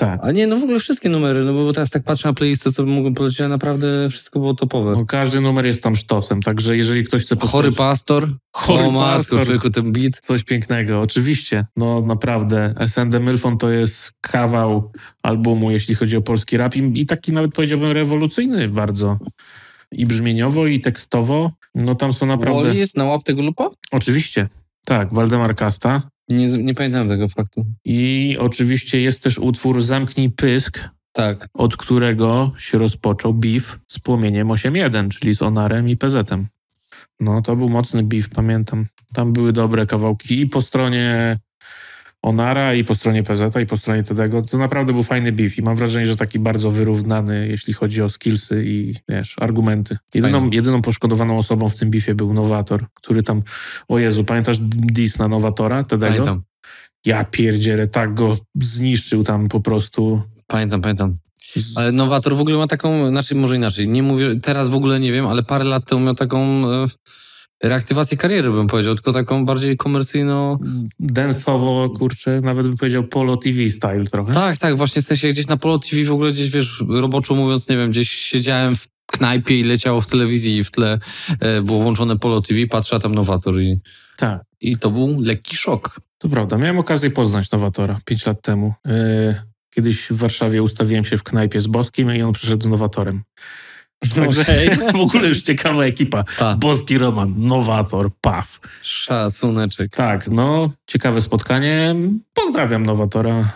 Tak. 0.00 0.20
A 0.22 0.32
nie, 0.32 0.46
no 0.46 0.56
w 0.56 0.62
ogóle 0.62 0.78
wszystkie 0.78 1.08
numery, 1.08 1.44
no 1.44 1.52
bo 1.52 1.72
teraz 1.72 1.90
tak 1.90 2.02
patrzę 2.02 2.28
na 2.28 2.34
playlistę, 2.34 2.72
co 2.72 2.86
mogłem 2.86 3.14
polecieć, 3.14 3.40
ale 3.40 3.48
naprawdę 3.48 4.08
wszystko 4.10 4.40
było 4.40 4.54
topowe. 4.54 4.92
No, 4.92 5.06
każdy 5.06 5.40
numer 5.40 5.66
jest 5.66 5.82
tam 5.82 5.96
sztosem, 5.96 6.42
także 6.42 6.76
jeżeli 6.76 7.04
ktoś 7.04 7.24
chce 7.24 7.36
Chory 7.36 7.72
pastor. 7.72 8.28
Chory 8.52 8.84
o 8.84 8.90
matko, 8.90 9.16
pastor. 9.16 9.44
człowieku, 9.44 9.70
ten 9.70 9.92
beat. 9.92 10.20
Coś 10.22 10.44
pięknego, 10.44 11.00
oczywiście. 11.00 11.66
No 11.76 12.00
naprawdę, 12.00 12.74
SND 12.86 13.20
Mylfon 13.20 13.58
to 13.58 13.70
jest 13.70 14.12
kawał 14.20 14.92
albumu, 15.22 15.70
jeśli 15.70 15.94
chodzi 15.94 16.16
o 16.16 16.22
polski 16.22 16.56
rap 16.56 16.76
i, 16.76 17.06
taki 17.06 17.32
nawet 17.32 17.52
powiedziałbym 17.54 17.92
rewolucyjny 17.92 18.68
bardzo. 18.68 19.18
I 19.92 20.06
brzmieniowo, 20.06 20.66
i 20.66 20.80
tekstowo. 20.80 21.52
No 21.74 21.94
tam 21.94 22.12
są 22.12 22.26
naprawdę... 22.26 22.62
Wally 22.62 22.76
jest 22.78 22.96
na 22.96 23.04
łap 23.04 23.22
tego 23.22 23.42
lupa? 23.42 23.70
Oczywiście, 23.90 24.48
tak, 24.84 25.14
Waldemar 25.14 25.54
Kasta. 25.54 26.02
Nie, 26.30 26.46
nie 26.46 26.74
pamiętam 26.74 27.08
tego 27.08 27.28
faktu. 27.28 27.66
I 27.84 28.36
oczywiście 28.40 29.00
jest 29.00 29.22
też 29.22 29.38
utwór 29.38 29.82
Zamknij 29.82 30.30
Pysk, 30.30 30.88
Tak. 31.12 31.48
od 31.54 31.76
którego 31.76 32.52
się 32.58 32.78
rozpoczął 32.78 33.34
beef 33.34 33.78
z 33.88 33.98
Płomieniem 33.98 34.48
8.1, 34.48 35.08
czyli 35.08 35.34
z 35.34 35.42
Onarem 35.42 35.88
i 35.88 35.96
PZ-em. 35.96 36.46
No, 37.20 37.42
to 37.42 37.56
był 37.56 37.68
mocny 37.68 38.02
beef, 38.02 38.28
pamiętam. 38.28 38.86
Tam 39.14 39.32
były 39.32 39.52
dobre 39.52 39.86
kawałki 39.86 40.40
i 40.40 40.46
po 40.46 40.62
stronie 40.62 41.38
Onara, 42.22 42.74
i 42.74 42.84
po 42.84 42.94
stronie 42.94 43.22
PZ, 43.22 43.56
i 43.62 43.66
po 43.66 43.76
stronie 43.76 44.02
Tedego. 44.02 44.42
To 44.42 44.58
naprawdę 44.58 44.92
był 44.92 45.02
fajny 45.02 45.32
beef 45.32 45.58
i 45.58 45.62
mam 45.62 45.76
wrażenie, 45.76 46.06
że 46.06 46.16
taki 46.16 46.38
bardzo 46.38 46.70
wyrównany, 46.70 47.48
jeśli 47.48 47.72
chodzi 47.72 48.02
o 48.02 48.08
skillsy 48.08 48.64
i, 48.66 48.94
wiesz, 49.08 49.36
argumenty. 49.40 49.96
Jedyną, 50.14 50.50
jedyną 50.50 50.82
poszkodowaną 50.82 51.38
osobą 51.38 51.68
w 51.68 51.76
tym 51.76 51.90
beefie 51.90 52.14
był 52.14 52.34
Nowator, 52.34 52.84
który 52.94 53.22
tam, 53.22 53.42
o 53.88 53.98
Jezu, 53.98 54.24
pamiętasz 54.24 54.58
diss 54.60 55.18
na 55.18 55.28
Nowatora, 55.28 55.84
Tedego? 55.84 56.12
Pamiętam. 56.12 56.42
Ja 57.04 57.24
pierdzielę, 57.24 57.86
tak 57.86 58.14
go 58.14 58.38
zniszczył 58.54 59.24
tam 59.24 59.48
po 59.48 59.60
prostu. 59.60 60.22
Pamiętam, 60.46 60.82
pamiętam. 60.82 61.16
Ale 61.74 61.92
Nowator 61.92 62.36
w 62.36 62.40
ogóle 62.40 62.56
ma 62.56 62.66
taką, 62.66 63.08
znaczy 63.10 63.34
może 63.34 63.56
inaczej, 63.56 63.88
nie 63.88 64.02
mówię, 64.02 64.36
teraz 64.42 64.68
w 64.68 64.74
ogóle 64.74 65.00
nie 65.00 65.12
wiem, 65.12 65.26
ale 65.26 65.42
parę 65.42 65.64
lat 65.64 65.88
temu 65.88 66.00
miał 66.00 66.14
taką 66.14 66.38
e, 66.70 66.86
reaktywację 67.62 68.18
kariery, 68.18 68.50
bym 68.50 68.66
powiedział, 68.66 68.94
tylko 68.94 69.12
taką 69.12 69.44
bardziej 69.46 69.76
komercyjną. 69.76 70.58
densowo, 71.00 71.90
kurczę, 71.90 72.40
nawet 72.40 72.66
bym 72.66 72.76
powiedział 72.76 73.04
polo 73.04 73.36
TV 73.36 73.70
style 73.70 74.04
trochę. 74.04 74.32
Tak, 74.34 74.58
tak, 74.58 74.76
właśnie 74.76 75.02
w 75.02 75.04
sensie 75.04 75.28
gdzieś 75.28 75.46
na 75.46 75.56
Polo 75.56 75.78
TV 75.78 76.04
w 76.04 76.12
ogóle 76.12 76.32
gdzieś, 76.32 76.50
wiesz, 76.50 76.84
roboczo 76.88 77.34
mówiąc, 77.34 77.68
nie 77.68 77.76
wiem, 77.76 77.90
gdzieś 77.90 78.10
siedziałem 78.10 78.76
w 78.76 78.88
knajpie 79.06 79.60
i 79.60 79.62
leciało 79.64 80.00
w 80.00 80.06
telewizji 80.06 80.56
i 80.56 80.64
w 80.64 80.70
tle 80.70 80.98
e, 81.40 81.62
było 81.62 81.82
włączone 81.82 82.18
Polo 82.18 82.40
TV, 82.40 82.66
patrzę, 82.66 82.96
a 82.96 82.98
tam 82.98 83.14
Nowator 83.14 83.60
i, 83.60 83.80
Tak, 84.16 84.42
i 84.60 84.76
to 84.78 84.90
był 84.90 85.20
lekki 85.20 85.56
szok. 85.56 86.00
to 86.18 86.28
prawda. 86.28 86.58
Miałem 86.58 86.78
okazję 86.78 87.10
poznać 87.10 87.50
Nowatora 87.50 88.00
pięć 88.04 88.26
lat 88.26 88.42
temu. 88.42 88.74
Yy, 88.86 89.34
kiedyś 89.74 90.06
w 90.10 90.16
Warszawie 90.16 90.62
ustawiłem 90.62 91.04
się 91.04 91.18
w 91.18 91.22
knajpie 91.22 91.60
z 91.60 91.66
Boskim 91.66 92.16
i 92.16 92.22
on 92.22 92.32
przyszedł 92.32 92.62
z 92.64 92.66
Nowatorem. 92.66 93.22
Także 94.14 94.44
w 94.94 95.00
ogóle 95.00 95.28
już 95.28 95.42
ciekawa 95.42 95.84
ekipa. 95.84 96.24
Ta, 96.38 96.56
Boski 96.56 96.98
Roman, 96.98 97.34
Nowator, 97.36 98.10
Paf. 98.20 98.60
szacuneczek. 98.82 99.90
Tak, 99.96 100.28
no, 100.30 100.70
ciekawe 100.86 101.20
spotkanie. 101.22 101.94
Pozdrawiam 102.34 102.86
Nowatora. 102.86 103.52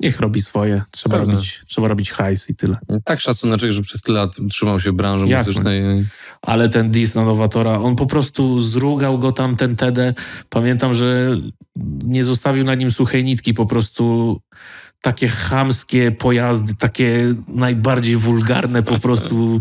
Niech 0.00 0.20
robi 0.20 0.42
swoje. 0.42 0.82
Trzeba 0.90 1.18
Pewnie. 1.18 1.34
robić, 1.34 1.62
trzeba 1.66 1.88
robić 1.88 2.10
hajs 2.10 2.50
i 2.50 2.54
tyle. 2.54 2.76
Tak 3.04 3.20
szacuneczek, 3.20 3.70
że 3.70 3.82
przez 3.82 4.02
tyle 4.02 4.20
lat 4.20 4.30
trzymał 4.50 4.80
się 4.80 4.92
branży 4.92 5.26
Jasne. 5.28 5.52
muzycznej. 5.52 5.82
Ale 6.42 6.68
ten 6.68 6.90
diss 6.90 7.14
na 7.14 7.24
Nowatora, 7.24 7.78
on 7.80 7.96
po 7.96 8.06
prostu 8.06 8.60
zrugał 8.60 9.18
go 9.18 9.32
tam, 9.32 9.56
ten 9.56 9.76
TD. 9.76 10.14
Pamiętam, 10.48 10.94
że 10.94 11.36
nie 12.04 12.24
zostawił 12.24 12.64
na 12.64 12.74
nim 12.74 12.92
suchej 12.92 13.24
nitki, 13.24 13.54
po 13.54 13.66
prostu 13.66 14.36
takie 15.02 15.28
chamskie 15.28 16.12
pojazdy, 16.12 16.74
takie 16.74 17.34
najbardziej 17.48 18.16
wulgarne 18.16 18.82
po 18.82 18.98
prostu, 18.98 19.60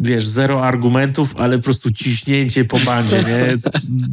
wiesz, 0.00 0.28
zero 0.28 0.64
argumentów, 0.64 1.36
ale 1.36 1.58
po 1.58 1.64
prostu 1.64 1.90
ciśnięcie 1.90 2.64
po 2.64 2.78
bandzie, 2.78 3.24
nie? 3.24 3.56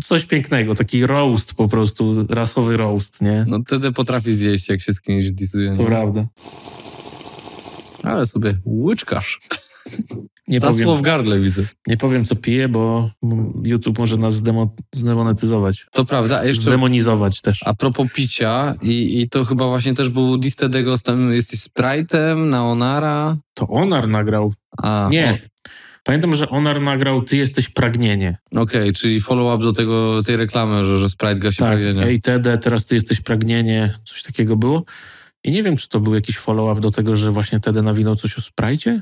Coś 0.03 0.25
pięknego, 0.25 0.75
taki 0.75 1.05
roast 1.05 1.53
po 1.53 1.67
prostu, 1.67 2.27
rasowy 2.29 2.77
roast, 2.77 3.21
nie? 3.21 3.45
No 3.47 3.59
wtedy 3.67 3.91
potrafi 3.91 4.33
zjeść, 4.33 4.69
jak 4.69 4.81
się 4.81 4.93
z 4.93 5.01
kimś 5.01 5.31
disuje. 5.31 5.71
To 5.71 5.83
prawda. 5.83 6.27
Ale 8.03 8.27
sobie 8.27 8.57
łyczkasz. 8.65 9.39
Nie 10.47 10.59
Zasło 10.59 10.77
powiem, 10.85 10.97
w 10.97 11.01
gardle 11.01 11.39
widzę. 11.39 11.63
nie 11.87 11.97
powiem, 11.97 12.25
co 12.25 12.35
piję, 12.35 12.69
bo 12.69 13.09
YouTube 13.63 13.99
może 13.99 14.17
nas 14.17 14.33
zdemo, 14.33 14.75
zdemonetyzować. 14.95 15.85
To 15.91 16.05
prawda, 16.05 16.45
jeszcze 16.45 16.61
Zdemonizować 16.63 17.41
też. 17.41 17.59
a 17.65 17.73
propos 17.73 18.07
picia 18.13 18.75
i, 18.81 19.21
i 19.21 19.29
to 19.29 19.45
chyba 19.45 19.67
właśnie 19.67 19.93
też 19.93 20.09
był 20.09 20.37
Distedego 20.37 20.97
tam 20.97 21.33
jesteś 21.33 21.59
Sprite'em, 21.59 22.49
na 22.49 22.65
Onara. 22.65 23.37
To 23.53 23.67
Onar 23.67 24.07
nagrał 24.07 24.53
A, 24.77 25.07
Nie. 25.11 25.39
Pamiętam, 26.03 26.35
że 26.35 26.49
Onar 26.49 26.81
nagrał 26.81 27.21
Ty 27.21 27.37
jesteś 27.37 27.69
pragnienie. 27.69 28.37
o, 28.55 28.61
Okej, 28.61 28.93
czyli 28.93 29.21
follow-up 29.21 29.63
do 29.63 29.73
tego, 29.73 30.21
tej 30.23 30.35
reklamy, 30.37 30.83
że, 30.83 30.99
że 30.99 31.09
Sprite 31.09 31.35
gasi 31.39 31.57
Tak, 31.57 31.67
pragnienie. 31.67 32.03
ej 32.05 32.21
TD, 32.21 32.57
teraz 32.57 32.85
Ty 32.85 32.95
jesteś 32.95 33.21
pragnienie. 33.21 33.93
Coś 34.05 34.23
takiego 34.23 34.55
było. 34.55 34.83
I 35.43 35.51
nie 35.51 35.63
wiem, 35.63 35.77
czy 35.77 35.89
to 35.89 35.99
był 35.99 36.15
jakiś 36.15 36.37
follow-up 36.37 36.81
do 36.81 36.91
tego, 36.91 37.15
że 37.15 37.31
właśnie 37.31 37.59
TD 37.59 37.81
nawinął 37.81 38.15
coś 38.15 38.37
o 38.37 38.41
Sprite. 38.41 39.01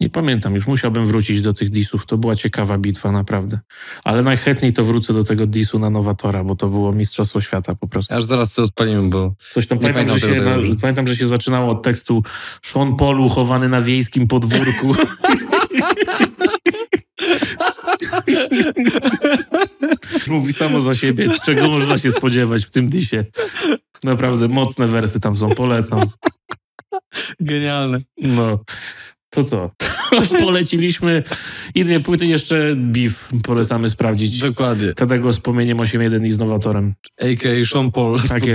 Nie 0.00 0.10
pamiętam, 0.10 0.54
już 0.54 0.66
musiałbym 0.66 1.06
wrócić 1.06 1.42
do 1.42 1.54
tych 1.54 1.70
disów. 1.70 2.06
To 2.06 2.18
była 2.18 2.36
ciekawa 2.36 2.78
bitwa, 2.78 3.12
naprawdę. 3.12 3.58
Ale 4.04 4.22
najchętniej 4.22 4.72
to 4.72 4.84
wrócę 4.84 5.12
do 5.12 5.24
tego 5.24 5.46
disu 5.46 5.78
na 5.78 5.90
Nowatora, 5.90 6.44
bo 6.44 6.56
to 6.56 6.68
było 6.68 6.92
Mistrzostwo 6.92 7.40
Świata 7.40 7.74
po 7.74 7.88
prostu. 7.88 8.14
Aż 8.14 8.24
zaraz 8.24 8.54
to 8.54 8.62
odpalimy, 8.62 9.08
bo 9.08 9.34
Coś 9.38 9.66
tam 9.66 9.78
Nie 9.78 9.92
pamiętam, 9.92 10.18
że 10.18 10.26
pamiętam 10.26 10.62
się, 10.62 10.68
na, 10.68 10.76
pamiętam, 10.80 11.06
że 11.06 11.16
się 11.16 11.28
zaczynało 11.28 11.72
od 11.72 11.82
tekstu 11.82 12.22
Sean 12.62 12.96
Paul 12.96 13.20
uchowany 13.20 13.68
na 13.68 13.82
wiejskim 13.82 14.28
podwórku. 14.28 14.94
Mówi 20.26 20.52
samo 20.52 20.80
za 20.80 20.94
siebie, 20.94 21.28
czego 21.44 21.68
można 21.68 21.98
się 21.98 22.10
spodziewać 22.10 22.64
w 22.64 22.70
tym 22.70 22.88
disie. 22.88 23.24
Naprawdę 24.04 24.48
mocne 24.48 24.86
wersy 24.86 25.20
tam 25.20 25.36
są, 25.36 25.50
polecam. 25.50 26.00
genialne. 27.40 28.00
No, 28.18 28.58
to 29.30 29.44
co? 29.44 29.70
Poleciliśmy 30.40 31.22
i 31.74 31.84
dwie 31.84 32.00
płyty, 32.00 32.26
jeszcze 32.26 32.74
Beef 32.76 33.28
polecamy 33.44 33.90
sprawdzić. 33.90 34.38
Dokładnie. 34.38 34.94
Tego 34.94 35.32
z 35.32 35.40
Płomieniem 35.40 35.78
8.1 35.78 36.26
i 36.26 36.30
z 36.30 36.38
Nowatorem. 36.38 36.94
A.k.a. 37.20 37.66
Sean 37.66 37.92
Paul 37.92 38.18
z 38.18 38.28
Tak. 38.28 38.42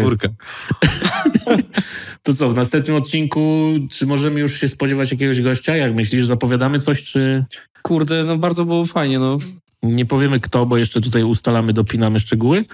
To 2.23 2.33
co, 2.33 2.49
w 2.49 2.55
następnym 2.55 2.95
odcinku, 2.97 3.73
czy 3.91 4.05
możemy 4.05 4.39
już 4.39 4.59
się 4.59 4.67
spodziewać 4.67 5.11
jakiegoś 5.11 5.41
gościa? 5.41 5.75
Jak 5.75 5.95
myślisz, 5.95 6.25
zapowiadamy 6.25 6.79
coś, 6.79 7.03
czy 7.03 7.45
Kurde, 7.81 8.23
no 8.23 8.37
bardzo 8.37 8.65
było 8.65 8.85
fajnie, 8.85 9.19
no. 9.19 9.37
nie 9.83 10.05
powiemy 10.05 10.39
kto, 10.39 10.65
bo 10.65 10.77
jeszcze 10.77 11.01
tutaj 11.01 11.23
ustalamy, 11.23 11.73
dopinamy 11.73 12.19
szczegóły? 12.19 12.65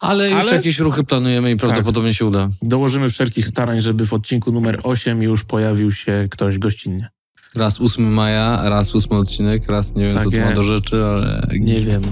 Ale 0.00 0.30
już 0.30 0.40
Ale- 0.40 0.52
jakieś 0.56 0.78
ruchy 0.78 1.04
planujemy 1.04 1.50
i 1.50 1.56
prawdopodobnie 1.56 2.14
się 2.14 2.24
uda. 2.26 2.48
Dołożymy 2.62 3.10
wszelkich 3.10 3.48
starań, 3.48 3.80
żeby 3.80 4.06
w 4.06 4.12
odcinku 4.12 4.52
numer 4.52 4.80
8 4.82 5.22
już 5.22 5.44
pojawił 5.44 5.92
się 5.92 6.28
ktoś 6.30 6.58
gościnnie. 6.58 7.08
Raz 7.56 7.80
8 7.80 8.12
maja, 8.12 8.68
raz 8.68 8.94
8 8.96 9.12
odcinek, 9.12 9.68
raz 9.68 9.94
nie 9.94 10.04
wiem 10.04 10.14
Tak 10.14 10.24
co 10.24 10.30
tu 10.30 10.40
ma 10.40 10.52
do 10.52 10.62
rzeczy, 10.62 11.04
ale... 11.04 11.48
Nie 11.60 11.80
wiem. 11.80 12.02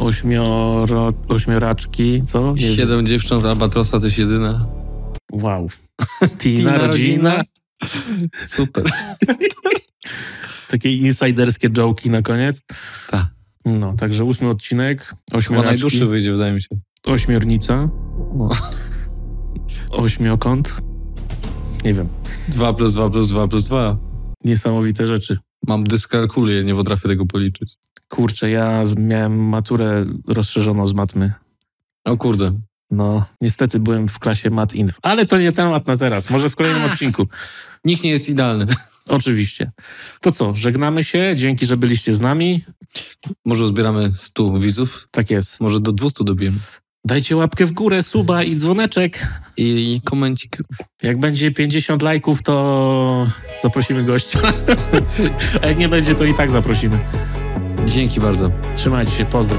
Ośmioro, 0.00 1.08
ośmioraczki, 1.28 2.22
co? 2.22 2.54
Nie 2.54 2.66
wiem. 2.66 2.76
Siedem 2.76 3.06
dziewcząt, 3.06 3.44
Albatrosa 3.44 4.00
też 4.00 4.18
jedyna. 4.18 4.66
Wow. 5.32 5.68
Tina, 6.38 6.78
rodzina. 6.78 7.42
Super. 8.46 8.84
Takie 10.68 10.92
insiderskie 10.92 11.68
joki 11.68 12.10
na 12.10 12.22
koniec. 12.22 12.62
Tak. 13.10 13.26
No, 13.64 13.96
także 13.96 14.24
ósmy 14.24 14.48
odcinek. 14.48 15.14
Chyba 15.48 15.62
najdłuższy 15.62 16.06
wyjdzie, 16.06 16.32
wydaje 16.32 16.52
mi 16.52 16.62
się. 16.62 16.68
Ośmiornica. 17.06 17.88
O. 18.38 18.50
Ośmiokąt. 19.90 20.74
Nie 21.84 21.94
wiem. 21.94 22.08
2 22.48 22.74
plus 22.74 22.94
2 22.94 23.10
plus 23.10 23.28
2 23.28 23.48
plus 23.48 23.64
2. 23.64 24.09
Niesamowite 24.44 25.06
rzeczy. 25.06 25.38
Mam 25.68 25.84
dyskalkulię, 25.84 26.64
nie 26.64 26.74
potrafię 26.74 27.08
tego 27.08 27.26
policzyć. 27.26 27.74
Kurczę, 28.08 28.50
ja 28.50 28.82
miałem 28.98 29.48
maturę 29.48 30.06
rozszerzoną 30.28 30.86
z 30.86 30.94
matmy. 30.94 31.32
O 32.04 32.16
kurde. 32.16 32.60
No, 32.90 33.26
niestety 33.40 33.80
byłem 33.80 34.08
w 34.08 34.18
klasie 34.18 34.50
Mat 34.50 34.74
Inf, 34.74 34.98
ale 35.02 35.26
to 35.26 35.38
nie 35.38 35.52
temat 35.52 35.86
na 35.86 35.96
teraz. 35.96 36.30
Może 36.30 36.50
w 36.50 36.56
kolejnym 36.56 36.84
odcinku. 36.84 37.26
Nikt 37.84 38.04
nie 38.04 38.10
jest 38.10 38.28
idealny. 38.28 38.66
Oczywiście. 39.08 39.70
To 40.20 40.32
co, 40.32 40.56
żegnamy 40.56 41.04
się. 41.04 41.32
Dzięki, 41.36 41.66
że 41.66 41.76
byliście 41.76 42.12
z 42.12 42.20
nami. 42.20 42.64
Może 43.44 43.66
zbieramy 43.66 44.12
100 44.14 44.58
widzów, 44.58 45.08
Tak 45.10 45.30
jest. 45.30 45.60
może 45.60 45.80
do 45.80 45.92
200 45.92 46.24
dobijemy. 46.24 46.58
Dajcie 47.04 47.36
łapkę 47.36 47.66
w 47.66 47.72
górę, 47.72 48.02
suba 48.02 48.42
i 48.42 48.56
dzwoneczek. 48.56 49.26
I 49.56 50.00
komencik. 50.04 50.58
Jak 51.02 51.18
będzie 51.18 51.50
50 51.50 52.02
lajków, 52.02 52.42
to 52.42 53.26
zaprosimy 53.62 54.04
gościa. 54.04 54.38
A 55.62 55.66
jak 55.66 55.78
nie 55.78 55.88
będzie, 55.88 56.14
to 56.14 56.24
i 56.24 56.34
tak 56.34 56.50
zaprosimy. 56.50 56.98
Dzięki 57.86 58.20
bardzo. 58.20 58.50
Trzymajcie 58.74 59.12
się, 59.12 59.24
pozdro. 59.24 59.58